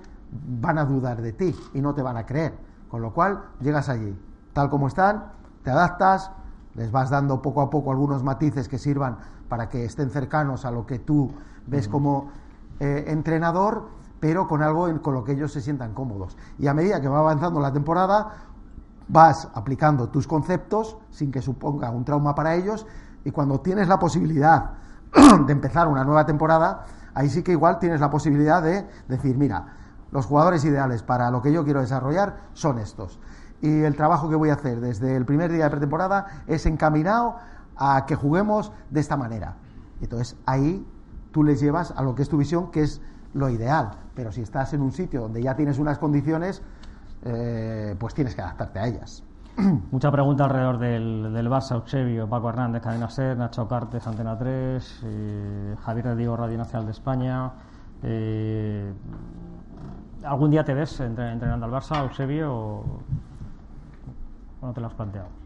van 0.61 0.79
a 0.79 0.85
dudar 0.85 1.21
de 1.21 1.33
ti 1.33 1.55
y 1.75 1.81
no 1.81 1.95
te 1.95 2.03
van 2.03 2.17
a 2.17 2.27
creer, 2.27 2.55
con 2.89 3.03
lo 3.03 3.13
cual 3.13 3.43
llegas 3.61 3.89
allí, 3.89 4.17
tal 4.53 4.71
como 4.71 4.87
están, 4.87 5.33
te 5.65 5.71
adaptas, 5.71 6.31
les 6.75 6.91
vas 6.91 7.11
dando 7.11 7.43
poco 7.43 7.61
a 7.61 7.71
poco 7.71 7.91
algunos 7.91 8.23
matices 8.23 8.69
que 8.69 8.79
sirvan 8.79 9.19
para 9.49 9.69
que 9.69 9.85
estén 9.85 10.11
cercanos 10.11 10.65
a 10.65 10.71
lo 10.71 10.87
que 10.87 10.99
tú 10.99 11.33
ves 11.67 11.89
como 11.89 12.31
eh, 12.81 13.05
entrenador, 13.09 13.89
pero 14.21 14.47
con 14.47 14.63
algo 14.63 14.89
con 15.03 15.15
lo 15.15 15.25
que 15.25 15.33
ellos 15.33 15.53
se 15.53 15.61
sientan 15.61 15.95
cómodos. 15.95 16.37
Y 16.59 16.67
a 16.67 16.75
medida 16.75 17.01
que 17.01 17.09
va 17.09 17.19
avanzando 17.19 17.61
la 17.61 17.73
temporada, 17.73 18.33
vas 19.09 19.49
aplicando 19.55 20.09
tus 20.09 20.27
conceptos 20.27 20.97
sin 21.11 21.31
que 21.31 21.43
suponga 21.43 21.91
un 21.91 22.05
trauma 22.05 22.35
para 22.35 22.55
ellos 22.55 22.87
y 23.25 23.31
cuando 23.31 23.61
tienes 23.61 23.89
la 23.89 23.99
posibilidad 23.99 24.73
de 25.47 25.53
empezar 25.53 25.89
una 25.89 26.05
nueva 26.05 26.25
temporada, 26.27 26.87
ahí 27.15 27.29
sí 27.29 27.43
que 27.43 27.53
igual 27.53 27.79
tienes 27.79 28.01
la 28.01 28.11
posibilidad 28.11 28.63
de 28.63 28.87
decir, 29.09 29.37
mira, 29.37 29.77
los 30.11 30.27
jugadores 30.27 30.65
ideales 30.65 31.03
para 31.03 31.31
lo 31.31 31.43
que 31.43 31.53
yo 31.53 31.65
quiero 31.65 31.81
desarrollar 31.81 32.37
son 32.53 32.79
estos. 32.79 33.19
Y 33.61 33.83
el 33.83 33.97
trabajo 33.97 34.29
que 34.29 34.37
voy 34.37 34.51
a 34.51 34.55
hacer 34.55 34.81
desde 34.81 35.17
el 35.17 35.25
primer 35.25 35.53
día 35.53 35.65
de 35.65 35.71
pretemporada 35.71 36.43
es 36.47 36.67
encaminado 36.67 37.37
a 37.77 38.05
que 38.07 38.17
juguemos 38.17 38.73
de 38.91 39.01
esta 39.01 39.17
manera. 39.17 39.57
Entonces 40.01 40.37
ahí 40.47 40.87
tú 41.33 41.43
les 41.43 41.61
llevas 41.61 41.93
a 41.97 42.03
lo 42.03 42.15
que 42.15 42.23
es 42.23 42.29
tu 42.29 42.37
visión, 42.37 42.71
que 42.71 42.83
es 42.83 43.01
lo 43.35 43.49
ideal. 43.49 43.93
Pero 44.15 44.33
si 44.33 44.43
estás 44.43 44.73
en 44.75 44.83
un 44.83 44.93
sitio 44.93 45.23
donde 45.23 45.43
ya 45.43 45.57
tienes 45.57 45.79
unas 45.79 45.99
condiciones, 45.99 46.63
eh, 47.25 47.97
pues 47.99 48.15
tienes 48.15 48.35
que 48.35 48.43
adaptarte 48.43 48.79
a 48.79 48.87
ellas. 48.87 49.25
Mucha 49.91 50.11
pregunta 50.11 50.45
alrededor 50.45 50.79
del, 50.79 51.33
del 51.33 51.49
Barça, 51.49 51.75
Eusebio, 51.75 52.29
Paco 52.29 52.49
Hernández, 52.49 52.83
Cadena 52.83 53.11
Ser, 53.11 53.37
Nacho 53.37 53.69
Cartes, 53.69 54.07
Antena 54.07 54.39
3, 54.39 55.01
eh, 55.05 55.77
Javier 55.83 56.17
Diego, 56.17 56.37
Radio 56.37 56.59
Nacional 56.59 56.87
de 56.87 56.93
España. 56.93 57.53
Eh, 58.03 58.93
¿Algún 60.25 60.51
día 60.51 60.65
te 60.65 60.75
ves 60.75 61.01
entrenando 61.01 61.67
al 61.67 61.73
Barça, 61.73 62.03
Eusebio, 62.03 62.55
o, 62.55 62.85
no 64.63 64.73
te 64.73 64.81
lo 64.81 64.87
has 64.87 64.95
planteado? 64.95 65.42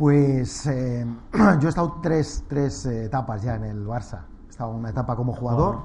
Pues 0.00 0.64
yo 1.60 1.66
he 1.66 1.68
estado 1.68 1.98
tres, 2.00 2.42
tres 2.48 2.86
etapas 2.86 3.42
ya 3.42 3.56
en 3.56 3.64
el 3.64 3.86
Barça. 3.86 4.22
He 4.46 4.48
estado 4.48 4.70
en 4.70 4.78
una 4.78 4.88
etapa 4.88 5.14
como 5.14 5.34
jugador, 5.34 5.82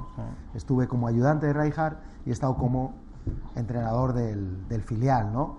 estuve 0.54 0.88
como 0.88 1.08
ayudante 1.08 1.48
de 1.48 1.52
Rijkaard 1.52 1.98
y 2.26 2.30
he 2.30 2.32
estado 2.32 2.56
como 2.56 2.94
entrenador 3.58 4.14
del, 4.14 4.84
filial, 4.86 5.34
¿no? 5.34 5.58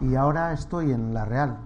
Y 0.00 0.16
ahora 0.16 0.52
estoy 0.52 0.90
en 0.90 1.14
la 1.14 1.24
Real. 1.24 1.58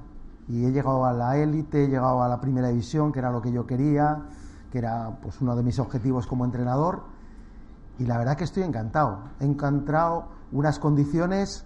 Y 0.48 0.66
he 0.66 0.70
llegado 0.70 1.06
a 1.06 1.14
la 1.14 1.38
élite, 1.38 1.84
he 1.84 1.88
llegado 1.88 2.22
a 2.22 2.28
la 2.28 2.38
primera 2.38 2.68
división, 2.68 3.10
que 3.10 3.20
era 3.20 3.30
lo 3.30 3.40
que 3.40 3.52
yo 3.52 3.66
quería, 3.66 4.26
que 4.70 4.76
era 4.76 5.16
pues 5.22 5.40
uno 5.40 5.56
de 5.56 5.62
mis 5.62 5.78
objetivos 5.78 6.26
como 6.26 6.44
entrenador. 6.44 7.04
Y 7.98 8.04
la 8.04 8.18
verdad 8.18 8.36
que 8.36 8.44
estoy 8.44 8.64
encantado. 8.64 9.20
He 9.40 9.46
encontrado 9.46 10.26
unas 10.52 10.78
condiciones 10.78 11.64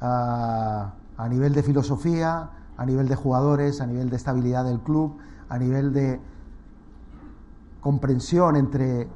ah, 0.00 0.94
a 1.16 1.28
nivel 1.28 1.54
de 1.54 1.62
filosofía, 1.62 2.50
a 2.80 2.86
nivel 2.86 3.08
de 3.08 3.14
jugadores, 3.14 3.82
a 3.82 3.86
nivel 3.86 4.08
de 4.08 4.16
estabilidad 4.16 4.64
del 4.64 4.80
club, 4.80 5.18
a 5.50 5.58
nivel 5.58 5.92
de 5.92 6.18
comprensión 7.82 8.56
entre 8.56 9.06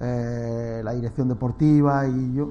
eh, 0.00 0.80
la 0.82 0.92
dirección 0.92 1.28
deportiva 1.28 2.06
y 2.06 2.32
yo, 2.32 2.48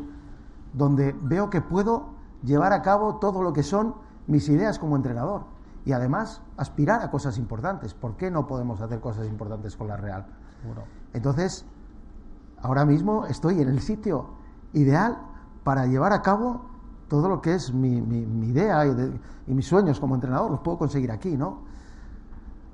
donde 0.71 1.15
veo 1.23 1.49
que 1.49 1.61
puedo 1.61 2.09
llevar 2.43 2.71
a 2.73 2.83
cabo 2.83 3.15
todo 3.15 3.41
lo 3.41 3.51
que 3.51 3.63
son 3.63 3.95
mis 4.27 4.47
ideas 4.47 4.77
como 4.77 4.95
entrenador 4.95 5.45
y 5.85 5.91
además 5.91 6.43
aspirar 6.55 7.01
a 7.01 7.09
cosas 7.09 7.39
importantes. 7.39 7.95
¿Por 7.95 8.15
qué 8.15 8.29
no 8.29 8.45
podemos 8.45 8.79
hacer 8.79 8.99
cosas 8.99 9.25
importantes 9.25 9.75
con 9.75 9.87
la 9.87 9.97
Real? 9.97 10.27
Entonces, 11.13 11.65
ahora 12.61 12.85
mismo 12.85 13.25
estoy 13.25 13.59
en 13.59 13.69
el 13.69 13.81
sitio 13.81 14.35
ideal 14.73 15.17
para 15.63 15.87
llevar 15.87 16.13
a 16.13 16.21
cabo 16.21 16.68
todo 17.09 17.27
lo 17.27 17.41
que 17.41 17.55
es 17.55 17.73
mi, 17.73 17.97
idea 18.47 18.85
y, 18.85 19.19
y, 19.47 19.53
mis 19.53 19.67
sueños 19.67 19.99
como 19.99 20.15
entrenador. 20.15 20.51
Los 20.51 20.61
puedo 20.61 20.77
conseguir 20.77 21.11
aquí, 21.11 21.35
¿no? 21.35 21.61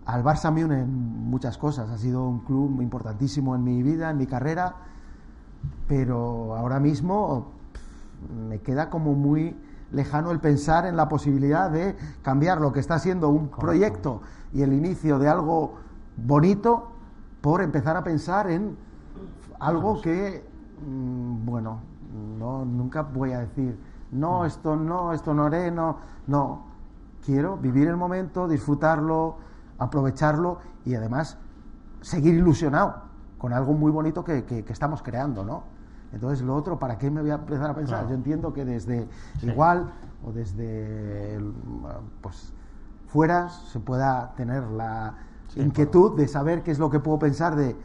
Al 0.05 0.23
Barça 0.23 0.51
me 0.51 0.63
unen 0.63 0.88
muchas 1.29 1.57
cosas. 1.57 1.89
Ha 1.89 1.97
sido 1.97 2.27
un 2.27 2.39
club 2.39 2.81
importantísimo 2.81 3.55
en 3.55 3.63
mi 3.63 3.81
vida, 3.81 4.11
en 4.11 4.17
mi 4.17 4.27
carrera, 4.27 4.75
pero 5.88 6.55
ahora 6.55 6.79
mismo 6.79 7.47
me 8.47 8.59
queda 8.59 8.89
como 8.89 9.13
muy 9.13 9.55
lejano 9.91 10.31
el 10.31 10.39
pensar 10.39 10.86
en 10.86 10.95
la 10.95 11.07
posibilidad 11.07 11.71
de 11.71 11.95
cambiar 12.21 12.59
lo 12.59 12.73
que 12.73 12.79
está 12.79 12.99
siendo 12.99 13.29
un 13.29 13.49
proyecto 13.49 14.21
y 14.53 14.61
el 14.61 14.73
inicio 14.73 15.19
de 15.19 15.29
algo 15.29 15.75
bonito 16.17 16.91
por 17.41 17.61
empezar 17.61 17.95
a 17.97 18.03
pensar 18.03 18.49
en 18.49 18.77
algo 19.59 20.01
que, 20.01 20.43
mm, 20.86 21.45
bueno, 21.45 21.79
no, 22.39 22.65
nunca 22.65 23.01
voy 23.03 23.33
a 23.33 23.39
decir, 23.39 23.77
no, 24.20 24.45
esto 24.45 24.76
no, 24.76 25.13
esto 25.13 25.34
no 25.34 25.45
haré, 25.45 25.72
no, 25.72 25.97
no. 26.28 26.63
Quiero 27.24 27.57
vivir 27.57 27.88
el 27.88 27.97
momento, 27.97 28.47
disfrutarlo, 28.47 29.38
aprovecharlo 29.78 30.59
y 30.86 30.95
además 30.95 31.38
seguir 32.01 32.36
ilusionado 32.36 33.03
con 33.38 33.53
algo 33.53 33.74
muy 33.74 33.91
bonito 33.91 34.24
que, 34.24 34.63
estamos 34.70 35.01
creando, 35.01 35.43
¿no? 35.43 35.63
Entonces, 36.13 36.45
lo 36.45 36.55
otro, 36.55 36.80
¿para 36.80 36.97
qué 36.97 37.11
me 37.11 37.22
voy 37.22 37.32
a 37.32 37.36
empezar 37.36 37.70
a 37.70 37.76
pensar? 37.76 38.07
Yo 38.07 38.16
entiendo 38.16 38.53
que 38.53 38.63
desde 38.63 39.07
igual 39.41 39.91
o 40.24 40.32
desde 40.32 41.39
pues 42.22 42.53
fuera 43.07 43.49
se 43.49 43.80
pueda 43.80 44.34
tener 44.36 44.63
la 44.63 45.16
inquietud 45.55 46.16
de 46.16 46.28
saber 46.28 46.63
qué 46.63 46.72
es 46.72 46.80
lo 46.80 46.89
que 46.89 46.99
puedo 46.99 47.20
pensar 47.20 47.55
de 47.55 47.76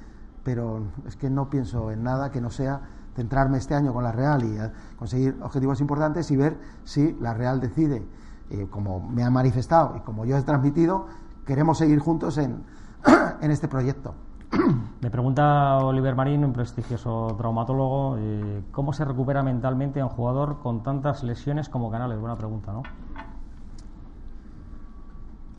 pero 0.42 0.82
es 1.06 1.16
que 1.16 1.28
no 1.28 1.50
pienso 1.50 1.90
en 1.90 2.02
nada 2.02 2.30
que 2.30 2.40
no 2.40 2.50
sea 2.50 2.80
centrarme 3.14 3.58
este 3.58 3.74
año 3.74 3.92
con 3.92 4.04
la 4.04 4.12
Real 4.12 4.44
y 4.44 4.56
conseguir 4.98 5.36
objetivos 5.42 5.80
importantes 5.80 6.30
y 6.30 6.36
ver 6.36 6.58
si 6.84 7.16
la 7.20 7.34
Real 7.34 7.60
decide, 7.60 8.06
eh, 8.50 8.66
como 8.70 9.00
me 9.00 9.22
ha 9.24 9.30
manifestado 9.30 9.96
y 9.96 10.00
como 10.00 10.24
yo 10.24 10.36
he 10.36 10.42
transmitido, 10.42 11.06
queremos 11.46 11.78
seguir 11.78 11.98
juntos 11.98 12.38
en, 12.38 12.64
en 13.40 13.50
este 13.50 13.68
proyecto. 13.68 14.14
Me 15.00 15.10
pregunta 15.10 15.78
Oliver 15.78 16.14
Marín, 16.14 16.44
un 16.44 16.52
prestigioso 16.52 17.34
traumatólogo, 17.38 18.16
eh, 18.18 18.62
¿cómo 18.72 18.92
se 18.92 19.04
recupera 19.04 19.42
mentalmente 19.42 20.00
a 20.00 20.06
un 20.06 20.10
jugador 20.10 20.58
con 20.60 20.82
tantas 20.82 21.22
lesiones 21.22 21.68
como 21.68 21.90
Canales? 21.90 22.18
Buena 22.18 22.36
pregunta, 22.36 22.72
¿no? 22.72 22.82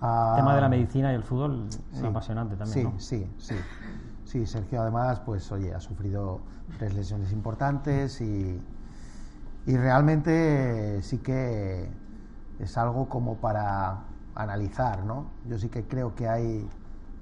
El 0.02 0.36
tema 0.36 0.56
de 0.56 0.62
la 0.62 0.70
medicina 0.70 1.12
y 1.12 1.16
el 1.16 1.24
fútbol 1.24 1.68
es 1.94 2.04
apasionante 2.04 2.56
también. 2.56 3.00
Sí, 3.00 3.28
sí, 3.28 3.32
sí. 3.38 3.56
Sí, 4.32 4.46
Sergio 4.46 4.82
además, 4.82 5.20
pues 5.20 5.52
oye, 5.52 5.74
ha 5.74 5.82
sufrido 5.82 6.40
tres 6.80 6.94
lesiones 6.94 7.34
importantes 7.34 8.22
y, 8.22 8.62
y 9.66 9.76
realmente 9.76 11.02
sí 11.04 11.18
que 11.18 11.90
es 12.58 12.78
algo 12.78 13.10
como 13.10 13.42
para 13.42 14.06
analizar, 14.34 15.04
¿no? 15.04 15.26
Yo 15.50 15.58
sí 15.60 15.68
que 15.68 15.84
creo 15.84 16.16
que 16.16 16.30
hay 16.30 16.66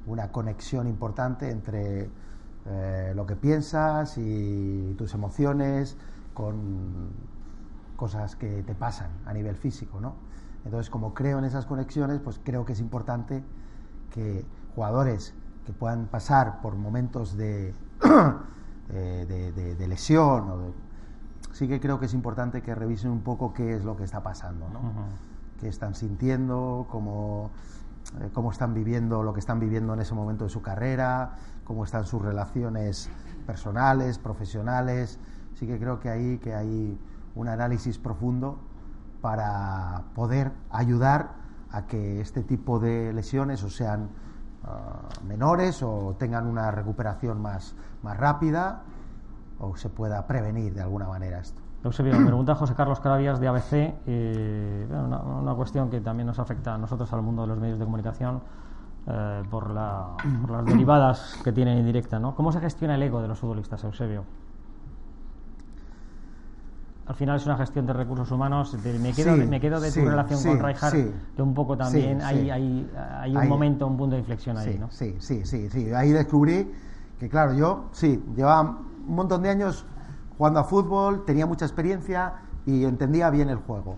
una 0.06 0.32
conexión 0.32 0.86
importante 0.86 1.50
entre 1.50 2.12
eh, 2.68 3.14
lo 3.16 3.26
que 3.26 3.36
piensas 3.36 4.16
y 4.20 4.94
tus 4.96 5.16
emociones 5.16 5.98
con 6.36 7.10
cosas 7.96 8.36
que 8.36 8.62
te 8.62 8.76
pasan 8.76 9.10
a 9.26 9.34
nivel 9.34 9.56
físico, 9.56 10.00
¿no? 10.00 10.14
Entonces, 10.64 10.92
como 10.92 11.16
creo 11.16 11.40
en 11.40 11.46
esas 11.46 11.66
conexiones, 11.66 12.20
pues 12.20 12.40
creo 12.44 12.66
que 12.66 12.74
es 12.74 12.80
importante 12.80 13.44
que 14.12 14.46
jugadores 14.76 15.34
que 15.70 15.74
puedan 15.74 16.08
pasar 16.08 16.62
por 16.62 16.76
momentos 16.76 17.38
de, 17.38 17.76
de, 18.90 19.88
lesión. 19.88 20.50
O 20.50 20.74
sí 21.52 21.68
que 21.68 21.80
creo 21.80 22.00
que 22.00 22.08
es 22.08 22.16
importante 22.16 22.64
que 22.64 22.74
revisen 22.74 23.12
un 23.12 23.22
poco 23.22 23.54
qué 23.54 23.76
es 23.76 23.86
lo 23.86 23.96
que 23.96 24.04
está 24.04 24.24
pasando, 24.24 24.68
¿no? 24.70 24.82
qué 25.60 25.68
están 25.68 25.94
sintiendo, 25.94 26.88
cómo, 26.90 27.52
eh, 28.20 28.32
cómo 28.34 28.50
están 28.50 28.74
viviendo 28.74 29.22
lo 29.22 29.32
que 29.32 29.42
están 29.42 29.60
viviendo 29.60 29.94
en 29.94 30.00
ese 30.00 30.16
momento 30.16 30.46
de 30.46 30.50
su 30.50 30.64
carrera, 30.64 31.36
cómo 31.66 31.84
están 31.84 32.04
sus 32.06 32.20
relaciones 32.20 33.12
personales, 33.46 34.18
profesionales. 34.18 35.20
Sí 35.54 35.68
que 35.68 35.78
creo 35.78 36.00
que 36.00 36.10
ahí 36.10 36.40
que 36.40 36.56
hay 36.56 37.00
un 37.36 37.48
análisis 37.48 38.00
profundo 38.00 38.58
para 39.22 40.06
poder 40.16 40.52
ayudar 40.72 41.36
a 41.70 41.86
que 41.86 42.22
este 42.22 42.42
tipo 42.42 42.80
de 42.80 43.14
lesiones 43.14 43.62
o 43.62 43.70
sean 43.70 44.10
ah, 44.70 45.10
menores 45.28 45.82
o 45.84 46.16
tengan 46.18 46.48
una 46.48 46.72
recuperación 46.72 47.42
más, 47.42 47.76
más 48.04 48.18
rápida 48.18 48.82
o 49.60 49.76
se 49.76 49.90
pueda 49.90 50.26
prevenir 50.28 50.74
de 50.74 50.82
alguna 50.82 51.08
manera 51.08 51.40
esto. 51.40 51.62
Eusebio, 51.84 52.18
me 52.20 52.26
pregunta 52.26 52.56
José 52.56 52.76
Carlos 52.76 53.00
Carabias 53.00 53.40
de 53.40 53.48
ABC, 53.48 53.94
eh, 54.06 54.86
una, 54.90 55.54
cuestión 55.54 55.90
que 55.90 56.02
también 56.02 56.28
nos 56.28 56.38
afecta 56.38 56.74
a 56.74 56.78
nosotros, 56.78 57.12
al 57.14 57.22
mundo 57.22 57.44
de 57.44 57.48
los 57.48 57.58
medios 57.58 57.80
de 57.80 57.86
comunicación, 57.86 58.42
eh, 59.08 59.44
por, 59.50 59.70
las 59.72 60.18
derivadas 60.66 61.40
que 61.42 61.54
tienen 61.54 61.78
indirecta. 61.78 62.20
¿no? 62.20 62.36
¿Cómo 62.36 62.52
se 62.52 62.60
gestiona 62.60 62.96
el 62.96 63.04
ego 63.04 63.22
de 63.22 63.30
los 63.30 63.40
futbolistas, 63.40 63.82
Eusebio? 63.86 64.26
Al 67.10 67.16
final 67.16 67.38
es 67.38 67.46
una 67.48 67.58
gestión 67.58 67.88
de 67.88 67.94
recursos 67.94 68.30
humanos. 68.30 68.78
me, 69.02 69.14
quedo, 69.14 69.36
me 69.36 69.60
quedo 69.60 69.80
de 69.80 69.92
tu 69.92 70.06
relación 70.06 70.44
con 70.44 70.64
Rijkaard, 70.64 70.94
que 71.36 71.42
un 71.42 71.56
poco 71.56 71.76
también 71.76 72.22
hay, 72.22 72.52
hay, 72.52 72.88
hay, 73.20 73.36
un 73.36 73.50
momento, 73.50 73.88
un 73.88 73.98
punto 73.98 74.14
de 74.14 74.20
inflexión 74.20 74.56
ahí, 74.58 74.78
¿no? 74.80 74.92
Sí, 74.92 75.16
sí, 75.20 75.44
sí, 75.44 75.72
sí. 75.72 75.92
Ahí 75.92 76.12
descubrí 76.12 76.72
que, 77.20 77.28
claro, 77.28 77.54
yo, 77.56 77.86
sí, 77.94 78.24
llevaba 78.36 78.62
un 78.62 79.16
montón 79.16 79.42
de 79.42 79.50
años 79.50 79.88
jugando 80.38 80.60
a 80.60 80.66
fútbol, 80.66 81.26
tenía 81.26 81.48
mucha 81.48 81.66
experiencia 81.66 82.34
y 82.68 82.86
entendía 82.86 83.32
bien 83.32 83.50
el 83.50 83.58
juego. 83.58 83.98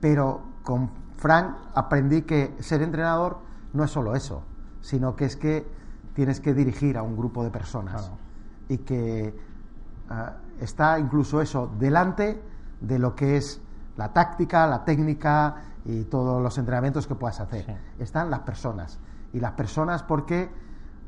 Pero 0.00 0.40
con 0.62 0.90
Frank 1.16 1.52
aprendí 1.74 2.22
que 2.22 2.54
ser 2.60 2.80
entrenador 2.80 3.38
no 3.72 3.82
es 3.82 3.90
solo 3.90 4.14
eso, 4.14 4.44
sino 4.82 5.16
que 5.16 5.24
es 5.24 5.34
que 5.34 5.66
tienes 6.14 6.38
que 6.38 6.54
dirigir 6.54 6.96
a 6.96 7.02
un 7.02 7.16
grupo 7.16 7.42
de 7.42 7.50
personas 7.50 8.12
y 8.68 8.78
que 8.78 9.34
ah, 10.10 10.34
está 10.60 10.98
incluso 10.98 11.40
eso 11.40 11.70
delante 11.78 12.42
de 12.80 12.98
lo 12.98 13.14
que 13.14 13.36
es 13.36 13.60
la 13.96 14.12
táctica, 14.12 14.66
la 14.66 14.84
técnica 14.84 15.56
y 15.84 16.04
todos 16.04 16.42
los 16.42 16.58
entrenamientos 16.58 17.06
que 17.06 17.14
puedas 17.14 17.40
hacer. 17.40 17.78
Están 17.98 18.30
las 18.30 18.40
personas. 18.40 18.98
Y 19.32 19.40
las 19.40 19.52
personas 19.52 20.02
porque 20.02 20.50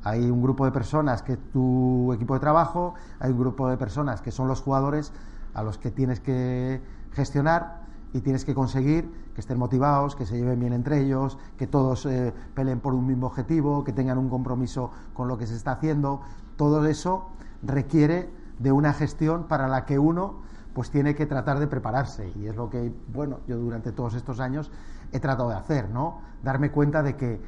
hay 0.05 0.31
un 0.31 0.43
grupo 0.43 0.65
de 0.65 0.73
personas 0.73 1.23
que 1.23 1.35
es 1.35 1.39
tu 1.53 2.13
equipo 2.13 2.35
de 2.35 2.41
trabajo, 2.41 2.95
hay 3.19 3.33
un 3.33 3.39
grupo 3.39 3.69
de 3.69 3.77
personas 3.77 4.21
que 4.23 4.31
son 4.31 4.49
los 4.49 4.61
jugadores 4.61 5.13
a 5.55 5.63
los 5.63 5.79
que 5.79 5.91
tienes 5.91 6.21
que 6.21 6.81
gestionar 7.13 7.83
y 8.13 8.21
tienes 8.21 8.45
que 8.45 8.55
conseguir 8.55 9.11
que 9.35 9.41
estén 9.41 9.59
motivados, 9.59 10.17
que 10.17 10.25
se 10.25 10.37
lleven 10.37 10.61
bien 10.61 10.73
entre 10.73 11.01
ellos, 11.01 11.39
que 11.57 11.67
todos 11.67 12.07
eh, 12.07 12.33
peleen 12.55 12.81
por 12.81 12.95
un 12.95 13.07
mismo 13.07 13.27
objetivo, 13.27 13.85
que 13.85 13.93
tengan 13.93 14.19
un 14.19 14.29
compromiso 14.29 14.91
con 15.13 15.29
lo 15.29 15.37
que 15.37 15.47
se 15.47 15.57
está 15.57 15.73
haciendo. 15.73 16.21
Todo 16.57 16.85
eso 16.87 17.31
requiere 17.63 18.31
de 18.59 18.73
una 18.73 18.93
gestión 18.93 19.45
para 19.45 19.69
la 19.69 19.85
que 19.85 19.99
uno 19.99 20.43
pues 20.73 20.91
tiene 20.91 21.15
que 21.15 21.27
tratar 21.27 21.59
de 21.59 21.67
prepararse. 21.67 22.31
Y 22.37 22.47
es 22.47 22.57
lo 22.57 22.71
que 22.71 22.93
bueno 23.13 23.41
yo 23.47 23.57
durante 23.57 23.93
todos 23.93 24.15
estos 24.15 24.41
años 24.41 24.71
he 25.13 25.21
tratado 25.21 25.51
de 25.51 25.57
hacer 25.57 25.89
no 25.91 26.21
darme 26.43 26.71
cuenta 26.71 27.03
de 27.03 27.17
que 27.17 27.41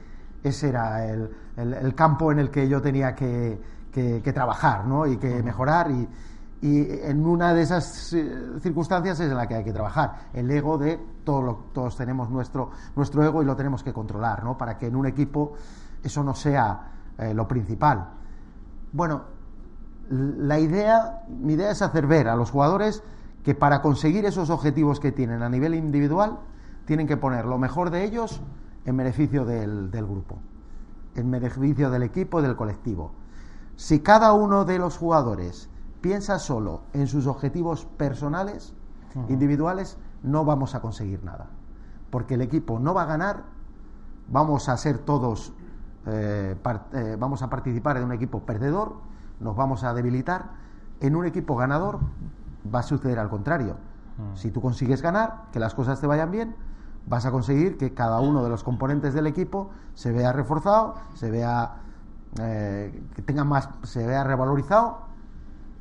ese 0.42 0.70
era 0.70 1.06
el, 1.06 1.30
el, 1.56 1.94
campo 1.94 2.32
en 2.32 2.38
el 2.38 2.50
que 2.50 2.68
yo 2.68 2.80
tenía 2.80 3.14
que, 3.14 3.60
que, 3.92 4.32
trabajar 4.32 4.86
¿no? 4.86 5.06
y 5.06 5.18
que 5.18 5.42
mejorar. 5.42 5.90
Y, 5.90 6.08
y, 6.62 6.86
en 7.02 7.26
una 7.26 7.52
de 7.52 7.62
esas 7.62 8.12
eh, 8.14 8.58
circunstancias 8.60 9.20
es 9.20 9.30
en 9.30 9.36
la 9.36 9.46
que 9.46 9.54
hay 9.54 9.64
que 9.64 9.72
trabajar. 9.72 10.28
El 10.32 10.50
ego 10.50 10.78
de 10.78 10.98
todo 11.24 11.66
todos 11.74 11.96
tenemos 11.96 12.30
nuestro 12.30 12.70
nuestro 12.96 13.22
ego 13.22 13.42
y 13.42 13.44
lo 13.44 13.54
tenemos 13.54 13.82
que 13.82 13.92
controlar 13.92 14.42
¿no? 14.42 14.56
para 14.56 14.78
que 14.78 14.86
en 14.86 14.96
un 14.96 15.06
equipo 15.06 15.52
eso 16.02 16.24
no 16.24 16.34
sea 16.34 16.92
eh, 17.18 17.34
lo 17.34 17.46
principal. 17.46 18.08
Bueno 18.92 19.39
la 20.10 20.58
idea, 20.58 21.22
mi 21.28 21.52
idea 21.52 21.70
es 21.70 21.82
hacer 21.82 22.06
ver 22.08 22.28
a 22.28 22.34
los 22.34 22.50
jugadores 22.50 23.02
que 23.44 23.54
para 23.54 23.80
conseguir 23.80 24.24
esos 24.26 24.50
objetivos 24.50 24.98
que 24.98 25.12
tienen 25.12 25.42
a 25.42 25.48
nivel 25.48 25.74
individual, 25.74 26.40
tienen 26.84 27.06
que 27.06 27.16
poner 27.16 27.46
lo 27.46 27.58
mejor 27.58 27.90
de 27.90 28.04
ellos 28.04 28.40
en 28.84 28.96
beneficio 28.96 29.44
del, 29.44 29.88
grupo, 29.92 30.38
en 31.14 31.30
beneficio 31.30 31.90
del 31.90 32.02
equipo 32.02 32.40
y 32.40 32.42
del 32.42 32.56
colectivo. 32.56 33.12
Si 33.76 34.00
cada 34.00 34.32
uno 34.32 34.64
de 34.64 34.78
los 34.78 34.98
jugadores 34.98 35.70
piensa 36.00 36.40
solo 36.40 36.82
en 36.92 37.06
sus 37.06 37.28
objetivos 37.28 37.86
personales, 37.96 38.74
individuales, 39.28 39.96
no 40.22 40.44
vamos 40.44 40.74
a 40.74 40.80
conseguir 40.80 41.22
nada. 41.22 41.50
Porque 42.10 42.34
el 42.34 42.42
equipo 42.42 42.80
no 42.80 42.94
va 42.94 43.02
a 43.02 43.06
ganar, 43.06 43.44
vamos 44.28 44.68
a 44.68 44.76
ser 44.76 44.98
todos, 44.98 45.52
eh, 46.06 46.56
eh, 46.94 47.16
vamos 47.18 47.42
a 47.42 47.48
participar 47.48 47.96
en 47.96 48.04
un 48.04 48.12
equipo 48.12 48.40
perdedor 48.40 49.10
nos 49.40 49.56
vamos 49.56 49.84
a 49.84 49.92
debilitar. 49.94 50.50
En 51.00 51.16
un 51.16 51.26
equipo 51.26 51.56
ganador 51.56 51.98
va 52.72 52.80
a 52.80 52.82
suceder 52.82 53.18
al 53.18 53.28
contrario. 53.28 53.76
Mm. 54.18 54.36
Si 54.36 54.50
tú 54.50 54.60
consigues 54.60 55.02
ganar, 55.02 55.46
que 55.52 55.58
las 55.58 55.74
cosas 55.74 56.00
te 56.00 56.06
vayan 56.06 56.30
bien, 56.30 56.54
vas 57.06 57.26
a 57.26 57.30
conseguir 57.30 57.76
que 57.78 57.94
cada 57.94 58.20
uno 58.20 58.44
de 58.44 58.50
los 58.50 58.62
componentes 58.62 59.14
del 59.14 59.26
equipo 59.26 59.70
se 59.94 60.12
vea 60.12 60.32
reforzado, 60.32 60.94
se 61.14 61.30
vea 61.30 61.76
eh, 62.38 63.02
que 63.14 63.22
tenga 63.22 63.44
más, 63.44 63.68
se 63.82 64.06
vea 64.06 64.22
revalorizado. 64.24 64.98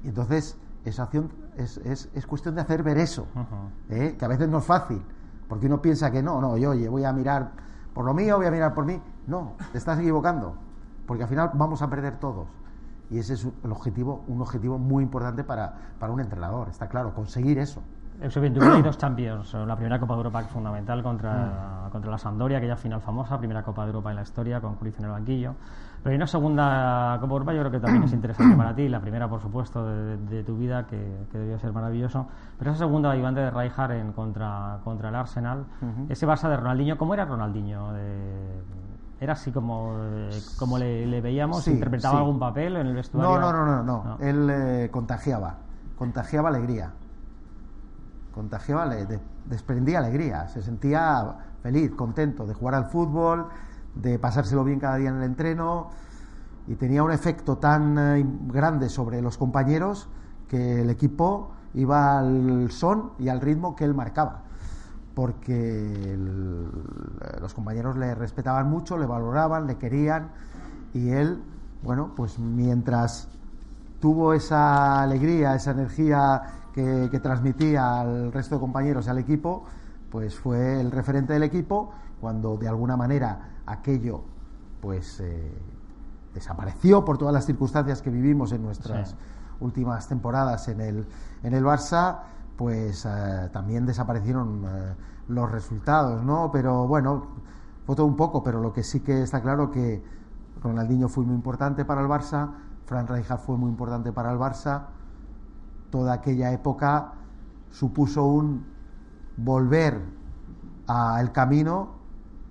Y 0.04 0.10
entonces 0.10 0.58
esa 0.86 1.04
acción 1.04 1.32
es, 1.58 1.78
es, 1.78 2.26
cuestión 2.26 2.56
de 2.56 2.62
hacer 2.62 2.84
ver 2.84 2.98
eso, 2.98 3.28
¿eh? 3.90 4.16
que 4.18 4.26
a 4.26 4.28
veces 4.28 4.48
no 4.48 4.60
es 4.60 4.66
fácil, 4.66 5.04
porque 5.48 5.66
uno 5.66 5.82
piensa 5.82 6.10
que 6.10 6.24
no, 6.24 6.40
no, 6.40 6.58
yo 6.58 6.72
oye, 6.72 6.88
voy 6.88 7.04
a 7.04 7.12
mirar 7.12 7.52
por 7.94 8.06
lo 8.06 8.14
mío, 8.14 8.38
voy 8.38 8.46
a 8.46 8.52
mirar 8.52 8.74
por 8.74 8.86
mí. 8.86 9.02
No, 9.28 9.54
te 9.72 9.78
estás 9.78 10.00
equivocando, 10.00 10.56
porque 11.06 11.24
al 11.24 11.30
final 11.30 11.52
vamos 11.54 11.82
a 11.82 11.90
perder 11.90 12.18
todos. 12.18 12.48
Y 13.10 13.20
ese 13.20 13.34
es 13.34 13.48
el 13.64 13.72
objetivo, 13.72 14.24
un 14.28 14.42
objetivo 14.42 14.78
muy 14.78 15.04
importante 15.04 15.44
para, 15.44 15.74
para 16.00 16.14
un 16.14 16.20
entrenador, 16.20 16.70
está 16.70 16.88
claro, 16.88 17.14
conseguir 17.14 17.58
eso. 17.58 17.82
Eusebio, 18.22 18.52
hay 18.74 18.82
dos 18.82 18.98
Champions. 18.98 19.54
La 19.54 19.76
primera 19.76 20.00
Copa 20.00 20.14
de 20.14 20.18
Europa 20.18 20.44
fundamental 20.44 21.02
contra, 21.02 21.88
mm. 21.88 21.92
contra 21.92 22.12
la 22.12 22.18
Sampdoria, 22.18 22.58
aquella 22.58 22.76
final 22.76 23.02
famosa, 23.02 23.38
primera 23.38 23.64
Copa 23.64 23.84
de 23.84 23.88
Europa 23.88 24.10
en 24.10 24.18
la 24.18 24.22
historia, 24.24 24.60
con 24.60 24.76
Cruyff 24.76 25.00
en 25.00 25.06
el 25.06 25.12
banquillo. 25.12 25.56
Pero 26.04 26.12
hay 26.12 26.16
una 26.18 26.28
segunda 26.28 27.18
Copa 27.20 27.28
de 27.28 27.34
Europa, 27.34 27.54
yo 27.54 27.60
creo 27.60 27.72
que 27.72 27.80
también 27.80 28.04
es 28.04 28.14
interesante 28.20 28.56
para 28.58 28.76
ti. 28.76 28.90
La 28.90 29.00
primera, 29.00 29.30
por 29.30 29.42
supuesto, 29.42 29.86
de, 29.86 30.44
tu 30.44 30.58
vida, 30.58 30.86
que, 30.86 31.28
que, 31.32 31.38
debió 31.38 31.58
ser 31.60 31.72
maravilloso. 31.72 32.28
Pero 32.58 32.72
esa 32.72 32.80
segunda, 32.80 33.12
ayudante 33.12 33.40
de 33.40 33.52
Rijkaard 33.52 33.94
en 33.94 34.12
contra, 34.12 34.80
contra 34.84 35.10
el 35.10 35.16
Arsenal. 35.16 35.66
Ese 36.10 36.28
Barça 36.28 36.50
de 36.50 36.58
Ronaldinho, 36.58 36.98
¿cómo 36.98 37.14
era 37.14 37.26
Ronaldinho? 37.26 37.94
De, 37.94 38.62
¿Era 39.22 39.34
así 39.34 39.52
como, 39.52 39.98
eh, 40.00 40.30
como 40.58 40.78
le, 40.78 41.20
veíamos? 41.20 41.68
¿Interpretaba 41.68 42.20
algún 42.20 42.40
papel 42.40 42.78
en 42.78 42.88
el 42.88 42.96
vestuario? 42.96 43.38
No, 43.38 43.52
no, 43.52 43.66
no, 43.66 43.84
no. 43.84 44.04
no. 44.04 44.18
Él 44.20 44.50
eh, 44.50 44.90
contagiaba, 44.92 45.58
contagiaba 45.98 46.50
alegría. 46.50 46.94
Contagiaba, 48.34 48.86
le, 48.86 49.20
desprendía 49.46 50.00
alegría. 50.00 50.48
Se 50.48 50.62
sentía 50.62 51.36
feliz, 51.62 51.92
contento 51.96 52.48
de 52.48 52.54
jugar 52.54 52.76
al 52.76 52.86
fútbol, 52.86 53.48
de 53.96 54.18
pasárselo 54.20 54.64
bien 54.64 54.80
cada 54.80 54.96
día 54.96 55.10
en 55.10 55.18
el 55.18 55.24
entreno. 55.24 55.90
Y 56.68 56.76
tenía 56.76 57.04
un 57.04 57.12
efecto 57.12 57.58
tan 57.58 57.98
eh, 57.98 58.26
grande 58.48 58.88
sobre 58.88 59.22
los 59.22 59.38
compañeros 59.38 60.08
que 60.48 60.82
el 60.82 60.90
equipo 60.90 61.52
iba 61.74 62.20
al 62.20 62.72
son 62.72 63.12
y 63.20 63.28
al 63.28 63.42
ritmo 63.42 63.76
que 63.76 63.84
él 63.84 63.94
marcaba 63.94 64.44
porque 65.20 66.18
los 67.42 67.54
compañeros 67.54 67.98
le 67.98 68.16
respetaban 68.16 68.70
mucho, 68.70 68.98
le 68.98 69.06
valoraban, 69.06 69.68
le 69.68 69.76
querían 69.76 70.30
y 70.94 71.10
él, 71.10 71.44
bueno, 71.84 72.14
pues 72.16 72.40
mientras 72.40 73.28
tuvo 74.00 74.34
esa 74.34 75.02
alegría, 75.02 75.56
esa 75.56 75.72
energía 75.72 76.42
que, 76.74 77.20
transmitía 77.22 78.00
al 78.00 78.32
resto 78.32 78.56
de 78.56 78.62
compañeros 78.62 79.08
y 79.08 79.10
al 79.10 79.18
equipo, 79.18 79.66
pues 80.10 80.40
fue 80.40 80.80
el 80.80 80.90
referente 80.90 81.34
del 81.34 81.44
equipo 81.44 81.92
cuando 82.22 82.56
de 82.56 82.70
alguna 82.70 82.96
manera 82.96 83.60
aquello 83.66 84.22
pues 84.80 85.20
eh, 85.20 85.52
desapareció 86.34 87.04
por 87.04 87.18
todas 87.18 87.34
las 87.34 87.46
circunstancias 87.46 88.02
que 88.02 88.10
vivimos 88.10 88.54
en 88.54 88.62
nuestras 88.62 89.18
últimas 89.60 90.08
temporadas 90.08 90.70
en 90.70 90.80
el, 90.80 91.06
en 91.44 91.54
el 91.54 91.66
Barça 91.66 92.20
pues 92.60 93.06
eh, 93.06 93.50
también 93.54 93.86
desaparecieron 93.86 94.66
eh, 94.68 94.94
los 95.30 95.50
resultados, 95.50 96.26
¿no? 96.26 96.52
Pero 96.52 96.88
bueno, 96.88 97.28
fue 97.86 97.96
todo 97.96 98.06
un 98.06 98.18
poco, 98.18 98.44
pero 98.44 98.60
lo 98.60 98.74
que 98.74 98.84
sí 98.84 99.00
que 99.00 99.22
está 99.22 99.42
claro 99.42 99.72
que 99.72 100.04
Ronaldinho 100.62 101.08
fue 101.08 101.24
muy 101.24 101.36
importante 101.36 101.86
para 101.86 102.02
el 102.02 102.08
Barça, 102.08 102.50
Fran 102.86 103.08
Rijkaard 103.08 103.40
fue 103.40 103.56
muy 103.56 103.70
importante 103.70 104.12
para 104.12 104.34
el 104.34 104.38
Barça, 104.38 104.88
toda 105.90 106.12
aquella 106.12 106.52
época 106.52 107.14
supuso 107.70 108.26
un 108.26 108.66
volver 109.38 110.02
al 110.86 111.32
camino 111.32 111.92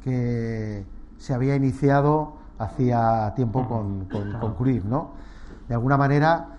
que 0.03 0.87
se 1.19 1.35
había 1.35 1.55
iniciado 1.55 2.39
hacía 2.59 3.35
tiempo 3.37 3.69
con, 3.69 4.07
con, 4.07 4.57
¿no? 4.89 5.11
De 5.69 5.75
alguna 5.75 5.99
manera, 5.99 6.57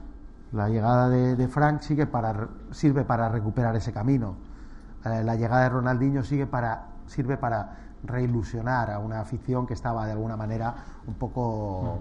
la 0.52 0.70
llegada 0.70 1.10
de, 1.10 1.48
Frank 1.48 1.82
sigue 1.82 2.06
para, 2.06 2.48
sirve 2.72 3.04
para 3.04 3.30
recuperar 3.30 3.76
ese 3.76 3.92
camino. 3.94 4.36
Eh, 5.06 5.24
la 5.24 5.36
llegada 5.36 5.64
de 5.64 5.70
Ronaldinho 5.70 6.24
sigue 6.24 6.46
para, 6.46 6.88
sirve 7.08 7.38
para 7.38 7.78
reilusionar 8.04 8.92
a 8.92 9.00
una 9.00 9.22
afición 9.22 9.68
que 9.68 9.74
estaba 9.74 10.06
de 10.06 10.14
alguna 10.14 10.38
manera 10.38 10.76
un 11.08 11.16
poco, 11.16 12.00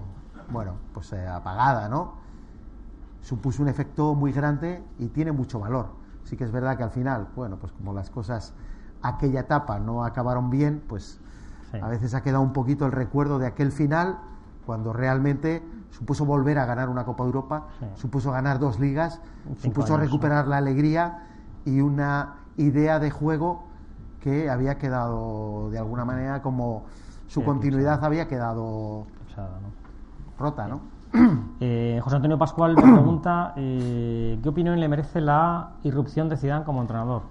mm. 0.49 0.53
bueno, 0.53 0.75
pues 0.93 1.13
eh, 1.13 1.27
apagada, 1.27 1.89
¿no? 1.89 2.15
Supuso 3.21 3.63
un 3.63 3.69
efecto 3.69 4.15
muy 4.15 4.33
grande 4.33 4.83
y 4.99 5.09
tiene 5.09 5.33
mucho 5.33 5.59
valor. 5.59 5.91
Sí 6.25 6.37
que 6.37 6.45
es 6.45 6.53
verdad 6.53 6.77
que 6.77 6.83
al 6.83 6.91
final, 6.91 7.29
bueno, 7.35 7.57
pues 7.57 7.73
como 7.73 7.93
las 7.93 8.11
cosas 8.11 8.55
aquella 9.03 9.41
etapa 9.41 9.79
no 9.79 10.05
acabaron 10.05 10.51
bien, 10.51 10.83
pues 10.89 11.21
a 11.83 11.89
veces 11.89 12.15
ha 12.15 12.23
quedado 12.23 12.43
un 12.43 12.53
poquito 12.53 12.87
el 12.87 12.93
recuerdo 12.93 13.39
de 13.39 13.47
aquel 13.47 13.73
final 13.73 14.19
cuando 14.65 14.93
realmente 14.93 15.63
supuso 15.91 16.25
volver 16.25 16.59
a 16.59 16.67
ganar 16.67 16.89
una 16.89 17.05
Copa 17.05 17.25
de 17.25 17.29
Europa, 17.29 17.67
supuso 17.95 18.33
ganar 18.33 18.59
dos 18.59 18.79
ligas, 18.79 19.21
supuso 19.59 19.97
recuperar 19.97 20.47
la 20.47 20.59
alegría 20.59 21.27
y 21.65 21.81
una 21.81 22.37
idea 22.57 22.99
de 22.99 23.11
juego 23.11 23.65
que 24.21 24.51
había 24.51 24.79
quedado 24.79 25.71
de 25.71 25.79
alguna 25.79 26.05
manera 26.05 26.43
como 26.43 26.85
su 27.27 27.45
continuidad 27.45 28.05
había 28.05 28.27
quedado 28.29 29.07
rota, 30.39 30.69
¿no? 30.69 30.81
Eh, 31.61 31.99
José 32.05 32.15
Antonio 32.15 32.39
Pascual 32.39 32.77
me 32.77 32.83
pregunta 32.83 33.53
eh, 33.57 34.39
¿qué 34.41 34.49
opinión 34.49 34.79
le 34.79 34.87
merece 34.87 35.21
la 35.21 35.71
irrupción 35.83 36.29
de 36.29 36.37
Zidane 36.37 36.65
como 36.65 36.81
entrenador? 36.81 37.23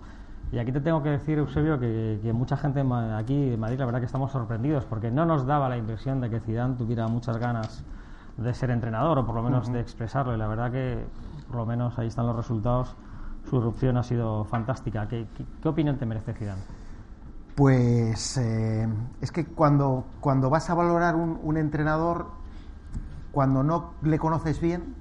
Y 0.52 0.60
aquí 0.60 0.74
te 0.74 0.82
tengo 0.82 1.02
que 1.02 1.10
decir, 1.10 1.38
Eusebio, 1.38 1.80
que, 1.80 2.32
mucha 2.34 2.58
gente 2.58 2.84
aquí 3.16 3.54
en 3.54 3.60
Madrid, 3.60 3.80
la 3.80 3.86
verdad 3.86 4.00
que 4.00 4.06
estamos 4.06 4.32
sorprendidos, 4.32 4.84
porque 4.84 5.12
no 5.12 5.26
nos 5.26 5.46
daba 5.46 5.70
la 5.70 5.78
impresión 5.78 6.20
de 6.20 6.30
que 6.30 6.42
Zidane 6.42 6.76
tuviera 6.76 7.08
muchas 7.08 7.38
ganas 7.38 7.86
de 8.38 8.54
ser 8.54 8.70
entrenador, 8.70 9.20
o 9.20 9.26
por 9.26 9.36
lo 9.36 9.44
menos 9.44 9.72
de 9.72 9.80
expresarlo, 9.80 10.34
y 10.34 10.38
la 10.38 10.48
verdad 10.48 10.72
que, 10.72 11.06
por 11.48 11.58
lo 11.58 11.66
menos 11.66 11.98
ahí 11.98 12.08
están 12.08 12.28
los 12.28 12.36
resultados, 12.36 12.96
su 13.50 13.58
irrupción 13.58 13.98
ha 13.98 14.04
sido 14.04 14.46
fantástica. 14.46 15.08
¿Qué, 15.08 15.28
qué, 15.62 15.70
opinión 15.70 15.98
te 15.98 16.06
merece 16.06 16.34
Zidane? 16.34 16.62
Pues 17.56 18.38
eh, 18.38 18.88
es 19.22 19.32
que 19.32 19.46
cuando, 19.46 20.06
cuando 20.20 20.50
vas 20.50 20.70
a 20.70 20.76
valorar 20.76 21.16
un, 21.16 21.58
entrenador, 21.58 22.28
cuando 23.32 23.64
no 23.64 23.94
le 24.04 24.20
conoces 24.20 24.62
bien, 24.62 24.94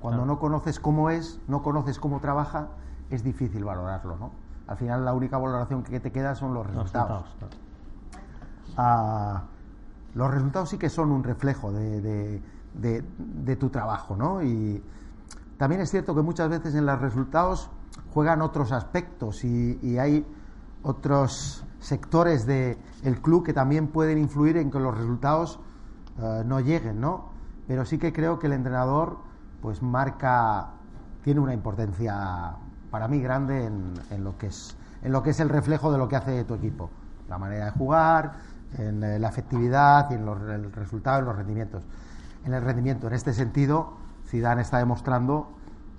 cuando 0.00 0.24
no 0.24 0.38
conoces 0.38 0.78
cómo 0.78 1.10
es, 1.10 1.40
no 1.48 1.62
conoces 1.62 1.98
cómo 1.98 2.20
trabaja, 2.20 2.68
es 3.10 3.24
difícil 3.24 3.64
valorarlo, 3.64 4.16
¿no? 4.16 4.30
al 4.66 4.76
final 4.76 5.04
la 5.04 5.14
única 5.14 5.38
valoración 5.38 5.82
que 5.82 6.00
te 6.00 6.10
queda 6.12 6.34
son 6.34 6.54
los 6.54 6.66
resultados. 6.66 7.24
Ah, 8.76 9.44
los 10.14 10.30
resultados, 10.30 10.70
sí 10.70 10.78
que 10.78 10.88
son 10.88 11.12
un 11.12 11.22
reflejo 11.22 11.72
de, 11.72 12.42
tu 13.58 13.70
trabajo, 13.70 14.16
¿no? 14.16 14.42
Y 14.42 14.82
también 15.56 15.80
es 15.80 15.90
cierto 15.90 16.14
que 16.14 16.22
muchas 16.22 16.48
veces 16.48 16.74
en 16.74 16.86
los 16.86 17.00
resultados 17.00 17.70
juegan 18.12 18.42
otros 18.42 18.72
aspectos 18.72 19.44
y, 19.44 19.98
hay 19.98 20.26
otros 20.82 21.64
sectores 21.80 22.46
del 22.46 22.76
club 23.22 23.44
que 23.44 23.52
también 23.52 23.88
pueden 23.88 24.18
influir 24.18 24.56
en 24.56 24.70
que 24.70 24.78
los 24.78 24.96
resultados 24.96 25.58
eh, 26.18 26.42
no 26.46 26.60
lleguen, 26.60 27.00
¿no? 27.00 27.30
Pero 27.66 27.84
sí 27.84 27.98
que 27.98 28.12
creo 28.12 28.38
que 28.38 28.46
el 28.46 28.52
entrenador 28.52 29.18
pues 29.60 29.82
marca, 29.82 30.68
tiene 31.24 31.40
una 31.40 31.54
importancia 31.54 32.54
para 32.90 33.08
mí 33.08 33.20
grande 33.20 33.66
en, 33.66 34.24
lo 34.24 34.38
que 34.38 34.46
es, 34.46 34.76
en 35.02 35.12
lo 35.12 35.22
que 35.22 35.30
es 35.30 35.40
el 35.40 35.48
reflejo 35.48 35.90
de 35.90 35.98
lo 35.98 36.08
que 36.08 36.16
hace 36.16 36.44
tu 36.44 36.54
equipo. 36.54 36.90
La 37.28 37.38
manera 37.38 37.64
de 37.66 37.70
jugar, 37.72 38.34
en 38.78 39.02
eh, 39.02 39.18
la 39.18 39.28
efectividad 39.28 40.10
y 40.10 40.14
en 40.14 40.24
los, 40.24 40.40
el 40.42 40.72
resultado, 40.72 41.18
en 41.18 41.24
los 41.24 41.36
rendimientos. 41.36 41.82
En 42.46 42.54
el 42.54 42.62
rendimiento, 42.62 43.08
en 43.08 43.12
este 43.12 43.32
sentido, 43.32 43.94
Zidane 44.28 44.62
está 44.62 44.78
demostrando 44.78 45.48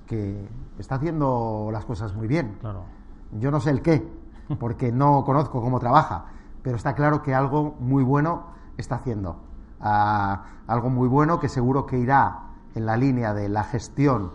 que 0.06 0.48
está 0.80 0.95
haciendo 0.95 1.70
las 1.74 1.84
cosas 1.84 2.16
muy 2.16 2.26
bien. 2.26 2.58
Claro. 2.62 2.86
Yo 3.34 3.52
no 3.52 3.60
sé 3.60 3.70
el 3.70 3.82
qué, 3.82 4.10
porque 4.60 4.93
no 4.93 5.26
conozco 5.26 5.62
cómo 5.62 5.82
trabaja, 5.82 6.28
pero 6.64 6.78
está 6.78 6.95
claro 6.95 7.22
que 7.22 7.36
algo 7.36 7.76
muy 7.82 8.02
bueno 8.02 8.45
está 8.78 8.95
haciendo. 8.95 9.41
Ah, 9.82 10.45
algo 10.68 10.89
muy 10.89 11.10
bueno 11.10 11.41
que 11.41 11.50
seguro 11.50 11.86
que 11.86 12.00
irá 12.00 12.43
en 12.76 12.86
la 12.86 12.95
línea 12.95 13.34
de 13.34 13.50
la 13.50 13.66
gestión 13.66 14.32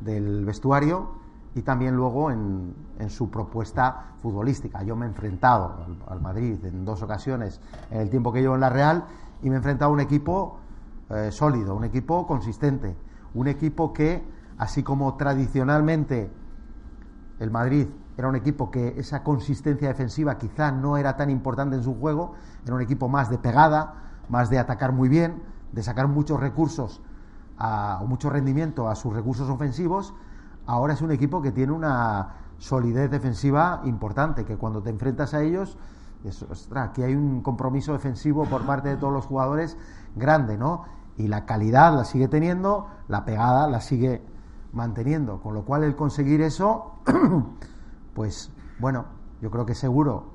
del 0.00 0.46
vestuario 0.46 1.10
y 1.54 1.60
también 1.60 1.94
luego 1.94 2.30
en, 2.30 2.74
su 3.08 3.30
propuesta 3.30 4.14
futbolística. 4.22 4.82
Yo 4.84 4.96
me 4.96 5.04
he 5.04 5.08
enfrentado 5.08 5.84
al, 6.06 6.20
Madrid 6.20 6.64
en 6.64 6.84
dos 6.84 7.02
ocasiones 7.02 7.60
en 7.90 8.00
el 8.00 8.10
tiempo 8.10 8.32
que 8.32 8.40
llevo 8.40 8.54
en 8.54 8.60
la 8.60 8.70
Real 8.70 9.04
y 9.42 9.50
me 9.50 9.56
he 9.56 9.58
enfrentado 9.58 9.90
a 9.90 9.94
un 9.94 10.00
equipo 10.00 10.60
eh, 11.10 11.30
sólido, 11.30 11.74
un 11.74 11.84
equipo 11.84 12.26
consistente, 12.26 12.96
un 13.34 13.48
equipo 13.48 13.92
que, 13.92 14.22
así 14.58 14.82
como 14.82 15.16
tradicionalmente 15.16 16.30
el 17.38 17.50
Madrid 17.50 17.88
era 18.16 18.28
un 18.28 18.36
equipo 18.36 18.70
que 18.70 18.94
esa 18.98 19.22
consistencia 19.22 19.88
defensiva 19.88 20.36
quizá 20.36 20.70
no 20.70 20.96
era 20.96 21.16
tan 21.16 21.30
importante 21.30 21.76
en 21.76 21.82
su 21.82 21.98
juego, 21.98 22.34
era 22.64 22.74
un 22.74 22.82
equipo 22.82 23.08
más 23.08 23.30
de 23.30 23.38
pegada, 23.38 23.94
más 24.28 24.50
de 24.50 24.58
atacar 24.58 24.92
muy 24.92 25.08
bien, 25.08 25.42
de 25.72 25.82
sacar 25.82 26.08
muchos 26.08 26.38
recursos 26.38 27.00
o 27.58 28.06
mucho 28.06 28.28
rendimiento 28.28 28.88
a 28.88 28.94
sus 28.96 29.14
recursos 29.14 29.48
ofensivos, 29.48 30.14
ahora 30.66 30.94
es 30.94 31.02
un 31.02 31.12
equipo 31.12 31.40
que 31.42 31.52
tiene 31.52 31.72
una 31.72 32.34
solidez 32.58 33.10
defensiva 33.10 33.82
importante, 33.84 34.44
que 34.44 34.56
cuando 34.56 34.82
te 34.82 34.90
enfrentas 34.90 35.32
a 35.34 35.42
ellos, 35.42 35.78
aquí 36.74 37.02
hay 37.02 37.14
un 37.14 37.40
compromiso 37.40 37.92
defensivo 37.92 38.44
por 38.44 38.62
parte 38.62 38.88
de 38.88 38.96
todos 38.96 39.12
los 39.12 39.26
jugadores 39.26 39.76
grande, 40.16 40.56
¿no? 40.56 40.84
Y 41.16 41.28
la 41.28 41.44
calidad 41.44 41.94
la 41.94 42.04
sigue 42.04 42.28
teniendo, 42.28 42.88
la 43.08 43.24
pegada 43.24 43.68
la 43.68 43.80
sigue 43.80 44.22
manteniendo, 44.72 45.40
con 45.40 45.54
lo 45.54 45.64
cual 45.64 45.84
el 45.84 45.94
conseguir 45.94 46.40
eso, 46.40 46.94
pues 48.14 48.50
bueno, 48.78 49.06
yo 49.40 49.50
creo 49.50 49.66
que 49.66 49.74
seguro 49.74 50.32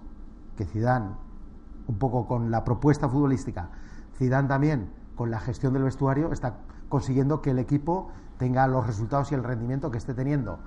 que 0.55 0.65
Zidane, 0.65 1.11
un 1.87 1.97
poco 1.97 2.27
con 2.27 2.51
la 2.51 2.63
propuesta 2.63 3.09
futbolística, 3.09 3.69
Zidane 4.17 4.47
también 4.47 4.93
con 5.15 5.31
la 5.31 5.39
gestión 5.39 5.73
del 5.73 5.83
vestuario, 5.83 6.31
está 6.31 6.57
consiguiendo 6.89 7.41
que 7.41 7.51
el 7.51 7.59
equipo 7.59 8.11
tenga 8.37 8.67
los 8.67 8.85
resultados 8.85 9.31
y 9.31 9.35
el 9.35 9.43
rendimiento 9.43 9.89
que 9.89 9.97
esté 9.97 10.13
teniendo. 10.13 10.59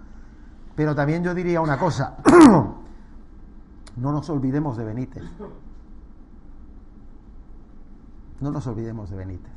Pero 0.74 0.94
también 0.94 1.22
yo 1.22 1.34
diría 1.34 1.60
una 1.60 1.78
cosa, 1.78 2.16
no 3.96 4.12
nos 4.12 4.28
olvidemos 4.30 4.76
de 4.76 4.84
Benítez. 4.84 5.22
No 8.40 8.50
nos 8.50 8.66
olvidemos 8.66 9.10
de 9.10 9.16
Benítez. 9.16 9.52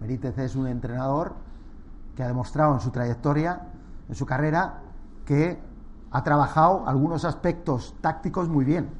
Benítez 0.00 0.36
es 0.38 0.56
un 0.56 0.66
entrenador 0.66 1.34
que 2.14 2.22
ha 2.22 2.26
demostrado 2.26 2.74
en 2.74 2.80
su 2.80 2.90
trayectoria, 2.90 3.68
en 4.08 4.14
su 4.14 4.26
carrera, 4.26 4.80
que 5.24 5.58
ha 6.10 6.22
trabajado 6.24 6.86
algunos 6.86 7.24
aspectos 7.24 7.94
tácticos 8.00 8.48
muy 8.48 8.64
bien. 8.64 8.90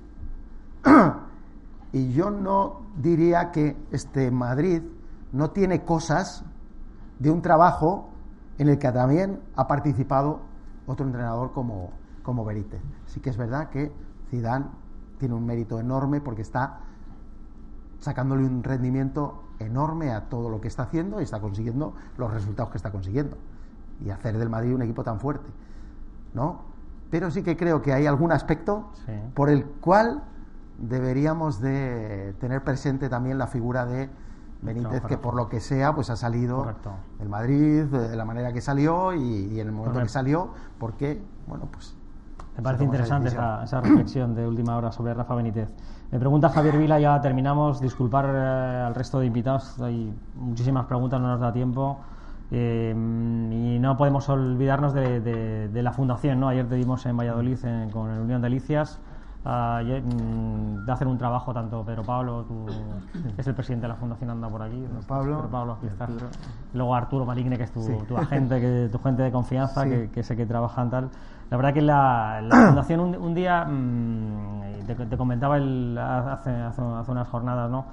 y 1.92 2.12
yo 2.12 2.30
no 2.30 2.82
diría 2.96 3.50
que 3.50 3.76
este 3.90 4.30
Madrid 4.30 4.82
no 5.32 5.50
tiene 5.50 5.84
cosas 5.84 6.44
de 7.18 7.30
un 7.30 7.42
trabajo 7.42 8.10
en 8.58 8.68
el 8.68 8.78
que 8.78 8.90
también 8.92 9.40
ha 9.56 9.66
participado 9.66 10.40
otro 10.86 11.06
entrenador 11.06 11.52
como, 11.52 11.90
como 12.22 12.44
Benítez. 12.44 12.80
Sí 13.06 13.20
que 13.20 13.30
es 13.30 13.36
verdad 13.36 13.68
que 13.70 13.92
Zidane 14.30 14.66
tiene 15.18 15.34
un 15.34 15.44
mérito 15.44 15.80
enorme 15.80 16.20
porque 16.20 16.42
está 16.42 16.80
sacándole 18.00 18.44
un 18.44 18.62
rendimiento 18.62 19.42
enorme 19.58 20.12
a 20.12 20.28
todo 20.28 20.50
lo 20.50 20.60
que 20.60 20.68
está 20.68 20.84
haciendo 20.84 21.20
y 21.20 21.24
está 21.24 21.40
consiguiendo 21.40 21.94
los 22.18 22.32
resultados 22.32 22.70
que 22.70 22.76
está 22.76 22.92
consiguiendo 22.92 23.36
y 24.04 24.10
hacer 24.10 24.36
del 24.36 24.50
Madrid 24.50 24.74
un 24.74 24.82
equipo 24.82 25.02
tan 25.02 25.20
fuerte, 25.20 25.48
¿no? 26.34 26.60
Pero 27.10 27.30
sí 27.30 27.42
que 27.42 27.56
creo 27.56 27.82
que 27.82 27.92
hay 27.92 28.06
algún 28.06 28.32
aspecto 28.32 28.90
por 29.34 29.48
el 29.48 29.64
cual 29.64 30.22
deberíamos 30.78 31.60
de 31.60 32.34
tener 32.40 32.62
presente 32.64 33.08
también 33.08 33.38
la 33.38 33.46
figura 33.46 33.86
de 33.86 34.10
Benítez, 34.62 35.02
que 35.04 35.16
por 35.18 35.34
lo 35.34 35.48
que 35.48 35.60
sea, 35.60 35.94
pues 35.94 36.10
ha 36.10 36.16
salido 36.16 36.66
el 37.20 37.28
Madrid 37.28 37.84
de 37.84 38.16
la 38.16 38.24
manera 38.24 38.52
que 38.52 38.60
salió 38.60 39.14
y, 39.14 39.60
en 39.60 39.66
el 39.66 39.72
momento 39.72 40.00
que 40.00 40.08
salió, 40.08 40.50
porque, 40.78 41.22
bueno, 41.46 41.68
pues. 41.70 41.94
Me 42.56 42.62
parece 42.62 42.84
interesante 42.84 43.28
esa, 43.28 43.64
esa, 43.64 43.82
reflexión 43.82 44.34
de 44.34 44.46
última 44.46 44.76
hora 44.78 44.90
sobre 44.90 45.12
Rafa 45.12 45.34
Benítez. 45.34 45.68
Me 46.12 46.18
pregunta 46.18 46.48
Javier 46.48 46.78
Vila, 46.78 47.00
ya 47.00 47.20
terminamos. 47.20 47.80
Disculpar 47.80 48.26
eh, 48.26 48.84
al 48.86 48.94
resto 48.94 49.18
de 49.18 49.26
invitados, 49.26 49.80
hay 49.80 50.12
muchísimas 50.36 50.86
preguntas, 50.86 51.20
no 51.20 51.28
nos 51.28 51.40
da 51.40 51.52
tiempo. 51.52 51.98
Eh, 52.50 52.92
y 52.92 53.78
no 53.78 53.96
podemos 53.96 54.28
olvidarnos 54.28 54.94
de, 54.94 55.70
la 55.72 55.92
fundación. 55.92 56.40
¿no? 56.40 56.48
Ayer 56.48 56.68
te 56.68 56.76
dimos 56.76 57.04
en 57.06 57.16
Valladolid 57.16 57.58
con 57.92 58.10
el 58.10 58.20
Unión 58.20 58.40
Delicias 58.42 59.00
Mm, 59.46 60.84
de 60.84 60.92
hacer 60.92 61.06
un 61.06 61.18
trabajo 61.18 61.54
tanto 61.54 61.84
Pedro 61.84 62.02
Pablo, 62.02 62.44
tú, 62.48 62.66
es 63.38 63.46
el 63.46 63.54
presidente 63.54 63.82
de 63.82 63.88
la 63.88 63.94
fundación, 63.94 64.30
anda 64.30 64.48
por 64.48 64.62
aquí. 64.62 64.84
Pablo. 65.06 65.36
Pedro 65.36 65.50
Pablo, 65.50 65.72
aquí 65.74 65.86
está. 65.86 66.08
Luego 66.74 66.94
Arturo 66.94 67.24
Maligne, 67.24 67.56
que 67.56 67.62
es 67.64 67.70
tu, 67.70 67.86
tu 68.08 68.16
agente, 68.16 68.60
que, 68.60 68.88
tu 68.90 68.98
gente 68.98 69.22
de 69.22 69.30
confianza, 69.30 69.84
que, 69.84 70.22
sé 70.22 70.36
que 70.36 70.46
trabajan 70.46 70.90
tal. 70.90 71.10
La 71.50 71.56
verdad 71.56 71.72
que 71.72 71.82
la, 71.82 72.40
la 72.42 72.56
fundación 72.66 73.00
un, 73.00 73.34
día, 73.34 73.64
mm, 73.64 74.86
te, 74.86 75.16
comentaba 75.16 75.56
el, 75.56 75.96
hace, 75.98 76.50
hace, 76.50 76.82
unas 76.82 77.28
jornadas, 77.28 77.70
¿no? 77.70 77.86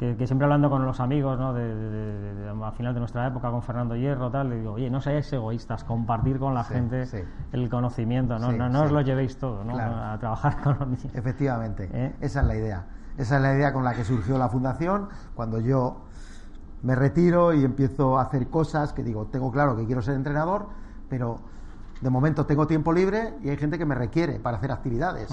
que, 0.00 0.26
siempre 0.26 0.46
hablando 0.46 0.70
con 0.70 0.86
los 0.86 0.98
amigos, 0.98 1.38
¿no? 1.38 1.52
De, 1.52 2.50
a 2.64 2.72
final 2.72 2.94
de 2.94 3.00
nuestra 3.00 3.26
época, 3.26 3.50
con 3.50 3.62
Fernando 3.62 3.94
Hierro, 3.94 4.30
tal, 4.30 4.48
le 4.48 4.56
digo, 4.56 4.72
oye, 4.72 4.88
no 4.88 5.00
seáis 5.00 5.30
egoístas, 5.30 5.84
compartir 5.84 6.38
con 6.38 6.54
la 6.54 6.64
gente 6.64 7.04
el 7.52 7.68
conocimiento, 7.68 8.38
no, 8.38 8.50
no, 8.50 8.82
os 8.82 8.90
lo 8.90 9.02
llevéis 9.02 9.36
todo, 9.38 9.62
¿no? 9.62 9.76
A 9.76 10.16
trabajar 10.18 10.62
con 10.62 10.78
los 10.78 10.88
niños. 10.88 11.14
Efectivamente, 11.14 11.90
¿Eh? 11.92 12.16
esa 12.20 12.40
es 12.40 12.46
la 12.46 12.56
idea. 12.56 12.86
Esa 13.18 13.36
es 13.36 13.42
la 13.42 13.54
idea 13.54 13.72
con 13.74 13.84
la 13.84 13.92
que 13.92 14.04
surgió 14.04 14.38
la 14.38 14.48
fundación. 14.48 15.08
Cuando 15.34 15.60
yo 15.60 16.06
me 16.82 16.94
retiro 16.94 17.52
y 17.52 17.62
empiezo 17.62 18.18
a 18.18 18.22
hacer 18.22 18.48
cosas 18.48 18.94
que 18.94 19.02
digo, 19.02 19.26
tengo 19.26 19.52
claro 19.52 19.76
que 19.76 19.84
quiero 19.84 20.00
ser 20.00 20.14
entrenador, 20.14 20.68
pero 21.10 21.40
de 22.00 22.10
momento 22.10 22.46
tengo 22.46 22.66
tiempo 22.66 22.92
libre 22.92 23.34
y 23.42 23.50
hay 23.50 23.56
gente 23.56 23.78
que 23.78 23.84
me 23.84 23.94
requiere 23.94 24.38
para 24.40 24.56
hacer 24.56 24.72
actividades. 24.72 25.30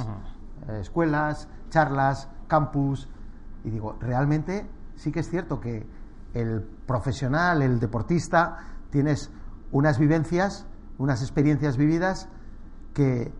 Eh, 0.68 0.80
escuelas, 0.82 1.48
charlas, 1.70 2.30
campus, 2.48 3.08
y 3.64 3.70
digo, 3.70 3.98
realmente 4.00 4.70
sí 4.96 5.12
que 5.12 5.22
es 5.22 5.30
cierto 5.30 5.60
que 5.60 5.88
el 6.34 6.62
profesional, 6.86 7.62
el 7.62 7.80
deportista, 7.80 8.58
tienes 8.90 9.32
unas 9.72 10.00
vivencias, 10.00 10.66
unas 10.98 11.22
experiencias 11.22 11.78
vividas 11.78 12.30
que 12.94 13.32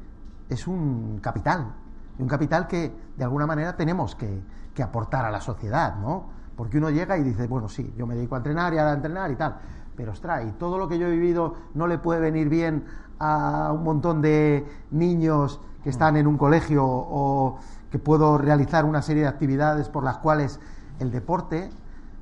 es 0.50 0.68
un 0.68 1.20
capital, 1.20 1.74
un 2.20 2.28
capital 2.28 2.68
que 2.68 2.94
de 3.16 3.24
alguna 3.24 3.46
manera 3.46 3.76
tenemos 3.76 4.16
que, 4.16 4.58
aportar 4.78 5.26
a 5.26 5.32
la 5.32 5.42
sociedad, 5.42 5.96
¿no? 5.96 6.30
Porque 6.56 6.78
uno 6.78 6.92
llega 6.92 7.18
y 7.18 7.24
dice, 7.24 7.48
bueno, 7.48 7.68
sí, 7.68 7.96
yo 7.98 8.06
me 8.06 8.14
dedico 8.14 8.36
a 8.36 8.38
entrenar 8.38 8.76
y 8.76 8.78
a 8.78 8.94
entrenar 8.94 9.32
y 9.32 9.36
tal, 9.36 9.58
pero 9.96 10.12
ostras, 10.12 10.46
y 10.48 10.52
todo 10.52 10.78
lo 10.78 10.88
que 10.88 11.00
yo 11.00 11.08
he 11.08 11.10
vivido 11.10 11.56
no 11.74 11.88
le 11.88 11.98
puede 11.98 12.20
venir 12.20 12.48
bien 12.48 12.86
a 13.20 13.72
un 13.74 13.84
montón 13.84 14.22
de 14.22 14.66
niños 14.92 15.60
que 15.84 15.90
están 15.90 16.18
en 16.18 16.28
un 16.28 16.38
colegio 16.38 16.86
o 16.86 17.58
que 17.92 18.00
puedo 18.00 18.38
realizar 18.38 18.86
una 18.86 19.02
serie 19.02 19.24
de 19.24 19.30
actividades 19.30 19.90
por 19.90 20.04
las 20.04 20.18
cuales 20.18 20.60
el 21.00 21.12
deporte 21.12 21.70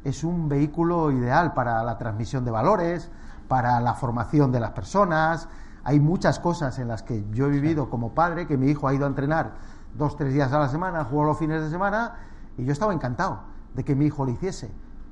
es 0.03 0.23
un 0.23 0.47
vehículo 0.47 1.11
ideal 1.11 1.53
para 1.53 1.83
la 1.83 1.97
transmisión 1.97 2.45
de 2.45 2.51
valores, 2.51 3.09
para 3.47 3.79
la 3.79 3.95
formación 3.95 4.51
de 4.51 4.59
las 4.59 4.71
personas. 4.71 5.49
Hay 5.83 5.99
muchas 5.99 6.39
cosas 6.39 6.77
en 6.79 6.87
las 6.87 7.03
que 7.03 7.25
yo 7.31 7.47
he 7.47 7.49
vivido 7.49 7.89
como 7.89 8.13
padre, 8.13 8.47
que 8.47 8.57
mi 8.57 8.67
hijo 8.67 8.87
ha 8.87 8.93
ido 8.93 9.05
a 9.05 9.09
entrenar 9.09 9.53
dos, 9.95 10.15
tres 10.15 10.33
días 10.33 10.51
a 10.53 10.59
la 10.59 10.69
semana, 10.69 11.03
jugó 11.03 11.23
los 11.25 11.37
fines 11.37 11.61
de 11.61 11.69
semana, 11.69 12.15
y 12.57 12.65
yo 12.65 12.71
estaba 12.71 12.93
encantado 12.93 13.39
de 13.73 13.83
que 13.83 13.95
mi 13.95 14.05
hijo 14.05 14.25
lo 14.25 14.31
hiciese. 14.31 14.71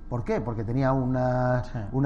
¿Por 0.09 0.23
qué? 0.23 0.41
Porque 0.41 0.63
tenía 0.63 0.91
una, 0.91 1.63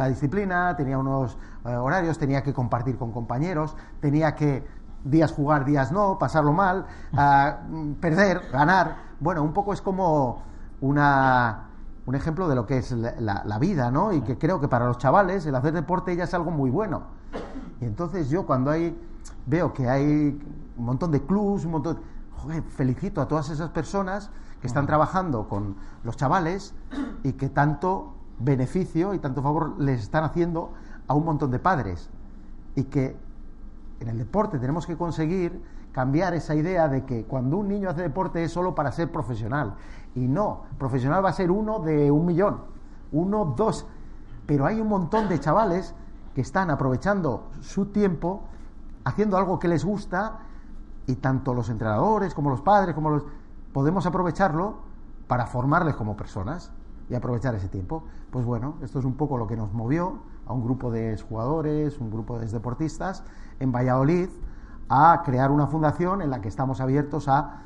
disciplina, 0.07 0.75
tenía 0.77 0.97
unos 0.97 1.37
eh, 1.65 1.75
horarios, 1.75 2.17
tenía 2.17 2.43
que 2.43 2.53
compartir 2.53 2.97
con 2.97 3.11
compañeros, 3.11 3.75
tenía 3.99 4.35
que 4.35 4.65
días 5.03 5.31
jugar, 5.31 5.65
días 5.65 5.91
no, 5.91 6.17
pasarlo 6.17 6.53
mal, 6.53 6.85
perder, 8.01 8.41
ganar. 8.51 8.95
Bueno, 9.19 9.43
un 9.43 9.53
poco 9.53 9.73
es 9.73 9.81
como 9.81 10.43
una, 10.81 11.67
un 12.05 12.15
ejemplo 12.15 12.47
de 12.47 12.55
lo 12.55 12.65
que 12.65 12.77
es 12.77 12.91
la, 12.91 13.59
vida, 13.59 13.91
¿no? 13.91 14.13
Y 14.13 14.21
que 14.21 14.37
creo 14.37 14.61
que 14.61 14.67
para 14.67 14.85
los 14.85 14.97
chavales 14.97 15.45
el 15.45 15.55
hacer 15.55 15.73
deporte 15.73 16.15
ya 16.15 16.23
es 16.23 16.33
algo 16.33 16.51
muy 16.51 16.69
bueno. 16.69 17.03
Y 17.81 17.85
entonces 17.85 18.29
yo 18.29 18.45
cuando 18.45 18.71
hay, 18.71 18.97
veo 19.45 19.73
que 19.73 19.89
hay 19.89 20.39
un 20.77 20.85
montón 20.85 21.11
de 21.11 21.21
clubs, 21.21 21.65
un 21.65 21.71
montón... 21.71 21.99
Joder, 22.37 22.61
felicito 22.63 23.19
a 23.19 23.27
todas 23.27 23.49
esas 23.49 23.71
personas 23.71 24.29
que 24.61 24.67
están 24.67 24.87
trabajando 24.87 25.47
con 25.47 25.75
los 26.03 26.17
chavales 26.17 26.73
y 27.23 27.33
que 27.33 27.49
tanto 27.49 28.13
beneficio 28.39 29.13
y 29.13 29.19
tanto 29.19 29.41
favor 29.41 29.79
les 29.79 30.01
están 30.01 30.23
haciendo 30.23 30.73
a 31.07 31.13
un 31.13 31.25
montón 31.25 31.51
de 31.51 31.59
padres. 31.59 32.09
Y 32.75 32.85
que 32.85 33.17
en 33.99 34.07
el 34.09 34.17
deporte 34.17 34.59
tenemos 34.59 34.85
que 34.85 34.97
conseguir 34.97 35.61
cambiar 35.91 36.33
esa 36.33 36.53
idea 36.53 36.87
de 36.87 37.05
que 37.05 37.25
cuando 37.25 37.57
un 37.57 37.67
niño 37.67 37.89
hace 37.89 38.03
deporte 38.03 38.43
es 38.43 38.51
solo 38.51 38.75
para 38.75 38.91
ser 38.91 39.11
profesional. 39.11 39.75
Y 40.13 40.27
no, 40.27 40.63
profesional 40.77 41.23
va 41.25 41.29
a 41.29 41.33
ser 41.33 41.49
uno 41.49 41.79
de 41.79 42.11
un 42.11 42.25
millón, 42.25 42.61
uno, 43.11 43.53
dos. 43.57 43.87
Pero 44.45 44.65
hay 44.65 44.79
un 44.79 44.87
montón 44.87 45.27
de 45.27 45.39
chavales 45.39 45.95
que 46.35 46.41
están 46.41 46.69
aprovechando 46.69 47.47
su 47.61 47.87
tiempo 47.87 48.43
haciendo 49.03 49.37
algo 49.37 49.57
que 49.57 49.67
les 49.67 49.83
gusta 49.83 50.39
y 51.07 51.15
tanto 51.15 51.53
los 51.53 51.69
entrenadores 51.69 52.33
como 52.35 52.49
los 52.49 52.61
padres 52.61 52.93
como 52.93 53.09
los 53.09 53.23
podemos 53.77 54.07
aprovecharlo 54.07 54.77
para 55.27 55.45
formarles 55.45 55.93
como 55.93 56.17
personas 56.17 56.71
y 57.11 57.13
aprovechar 57.13 57.53
ese 57.53 57.67
tiempo. 57.67 58.05
Pues 58.31 58.43
bueno, 58.43 58.77
esto 58.81 58.97
es 58.97 59.05
un 59.05 59.13
poco 59.13 59.37
lo 59.37 59.45
que 59.45 59.55
nos 59.55 59.71
movió 59.71 60.17
a 60.47 60.53
un 60.53 60.63
grupo 60.63 60.89
de 60.89 61.15
jugadores, 61.29 61.99
un 61.99 62.09
grupo 62.09 62.39
de 62.39 62.47
deportistas 62.47 63.23
en 63.59 63.71
Valladolid 63.71 64.29
a 64.89 65.21
crear 65.23 65.51
una 65.51 65.67
fundación 65.67 66.23
en 66.23 66.31
la 66.31 66.41
que 66.41 66.47
estamos 66.47 66.81
abiertos 66.81 67.27
a 67.27 67.61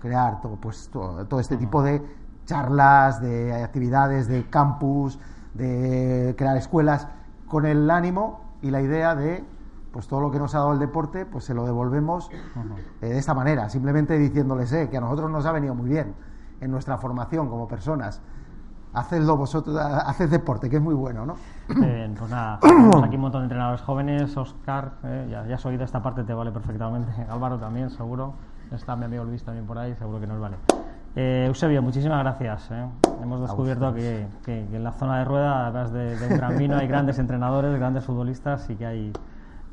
crear 0.00 0.42
todo, 0.42 0.56
pues, 0.56 0.90
todo, 0.92 1.40
este 1.40 1.56
tipo 1.56 1.82
de 1.82 2.06
charlas, 2.44 3.22
de 3.22 3.54
actividades, 3.64 4.28
de 4.28 4.46
campus, 4.50 5.18
de 5.54 6.34
crear 6.36 6.58
escuelas, 6.58 7.08
con 7.48 7.64
el 7.64 7.90
ánimo 7.90 8.40
y 8.60 8.70
la 8.70 8.82
idea 8.82 9.14
de 9.14 9.42
pues 9.94 10.08
todo 10.08 10.20
lo 10.20 10.32
que 10.32 10.40
nos 10.40 10.52
ha 10.56 10.58
dado 10.58 10.72
el 10.72 10.80
deporte, 10.80 11.24
pues 11.24 11.44
se 11.44 11.54
lo 11.54 11.64
devolvemos 11.64 12.28
eh, 13.00 13.06
de 13.06 13.16
esta 13.16 13.32
manera, 13.32 13.70
simplemente 13.70 14.18
diciéndoles 14.18 14.72
eh, 14.72 14.90
que 14.90 14.96
a 14.96 15.00
nosotros 15.00 15.30
nos 15.30 15.46
ha 15.46 15.52
venido 15.52 15.72
muy 15.76 15.88
bien 15.88 16.16
en 16.60 16.72
nuestra 16.72 16.98
formación 16.98 17.48
como 17.48 17.68
personas 17.68 18.20
hacedlo 18.92 19.36
vosotros, 19.36 19.76
haced 19.76 20.30
deporte, 20.30 20.68
que 20.68 20.76
es 20.76 20.82
muy 20.82 20.94
bueno, 20.94 21.24
¿no? 21.24 21.36
Bien, 21.68 22.14
pues 22.18 22.28
nada, 22.28 22.58
aquí 23.04 23.14
un 23.14 23.22
montón 23.22 23.42
de 23.42 23.44
entrenadores 23.44 23.82
jóvenes, 23.82 24.36
Oscar, 24.36 24.94
eh, 25.04 25.28
ya, 25.30 25.46
ya 25.46 25.54
has 25.54 25.66
oído 25.66 25.84
esta 25.84 26.02
parte, 26.02 26.24
te 26.24 26.34
vale 26.34 26.50
perfectamente, 26.50 27.12
Álvaro 27.30 27.58
también, 27.58 27.90
seguro, 27.90 28.34
está 28.72 28.96
mi 28.96 29.04
amigo 29.04 29.22
Luis 29.22 29.44
también 29.44 29.64
por 29.64 29.78
ahí, 29.78 29.94
seguro 29.94 30.18
que 30.18 30.26
nos 30.26 30.40
vale. 30.40 30.56
Eh, 31.16 31.44
Eusebio, 31.46 31.80
muchísimas 31.80 32.18
gracias. 32.24 32.72
Eh. 32.72 32.86
Hemos 33.22 33.40
descubierto 33.40 33.94
que, 33.94 34.26
en 34.46 34.82
la 34.82 34.90
zona 34.90 35.18
de 35.18 35.24
rueda, 35.24 35.66
además 35.66 35.92
de, 35.92 36.16
un 36.28 36.36
gran 36.36 36.58
vino, 36.58 36.76
hay 36.76 36.88
grandes 36.88 37.20
entrenadores, 37.20 37.72
grandes 37.76 38.02
futbolistas 38.02 38.68
y 38.68 38.74
que 38.74 38.84
hay 38.86 39.12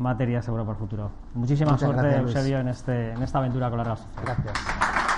materia 0.02 0.42
seguro 0.42 0.64
para 0.64 0.74
el 0.74 0.80
futuro. 0.80 1.12
Muchísima 1.34 1.78
suerte, 1.78 2.18
Eusebio, 2.18 2.60
en, 2.60 2.68
este, 2.68 3.12
en 3.12 3.24
esta 3.24 3.40
aventura 3.40 3.70
con 3.70 3.78
la 3.78 3.84
Real 3.84 3.98
Gracias. 4.24 5.11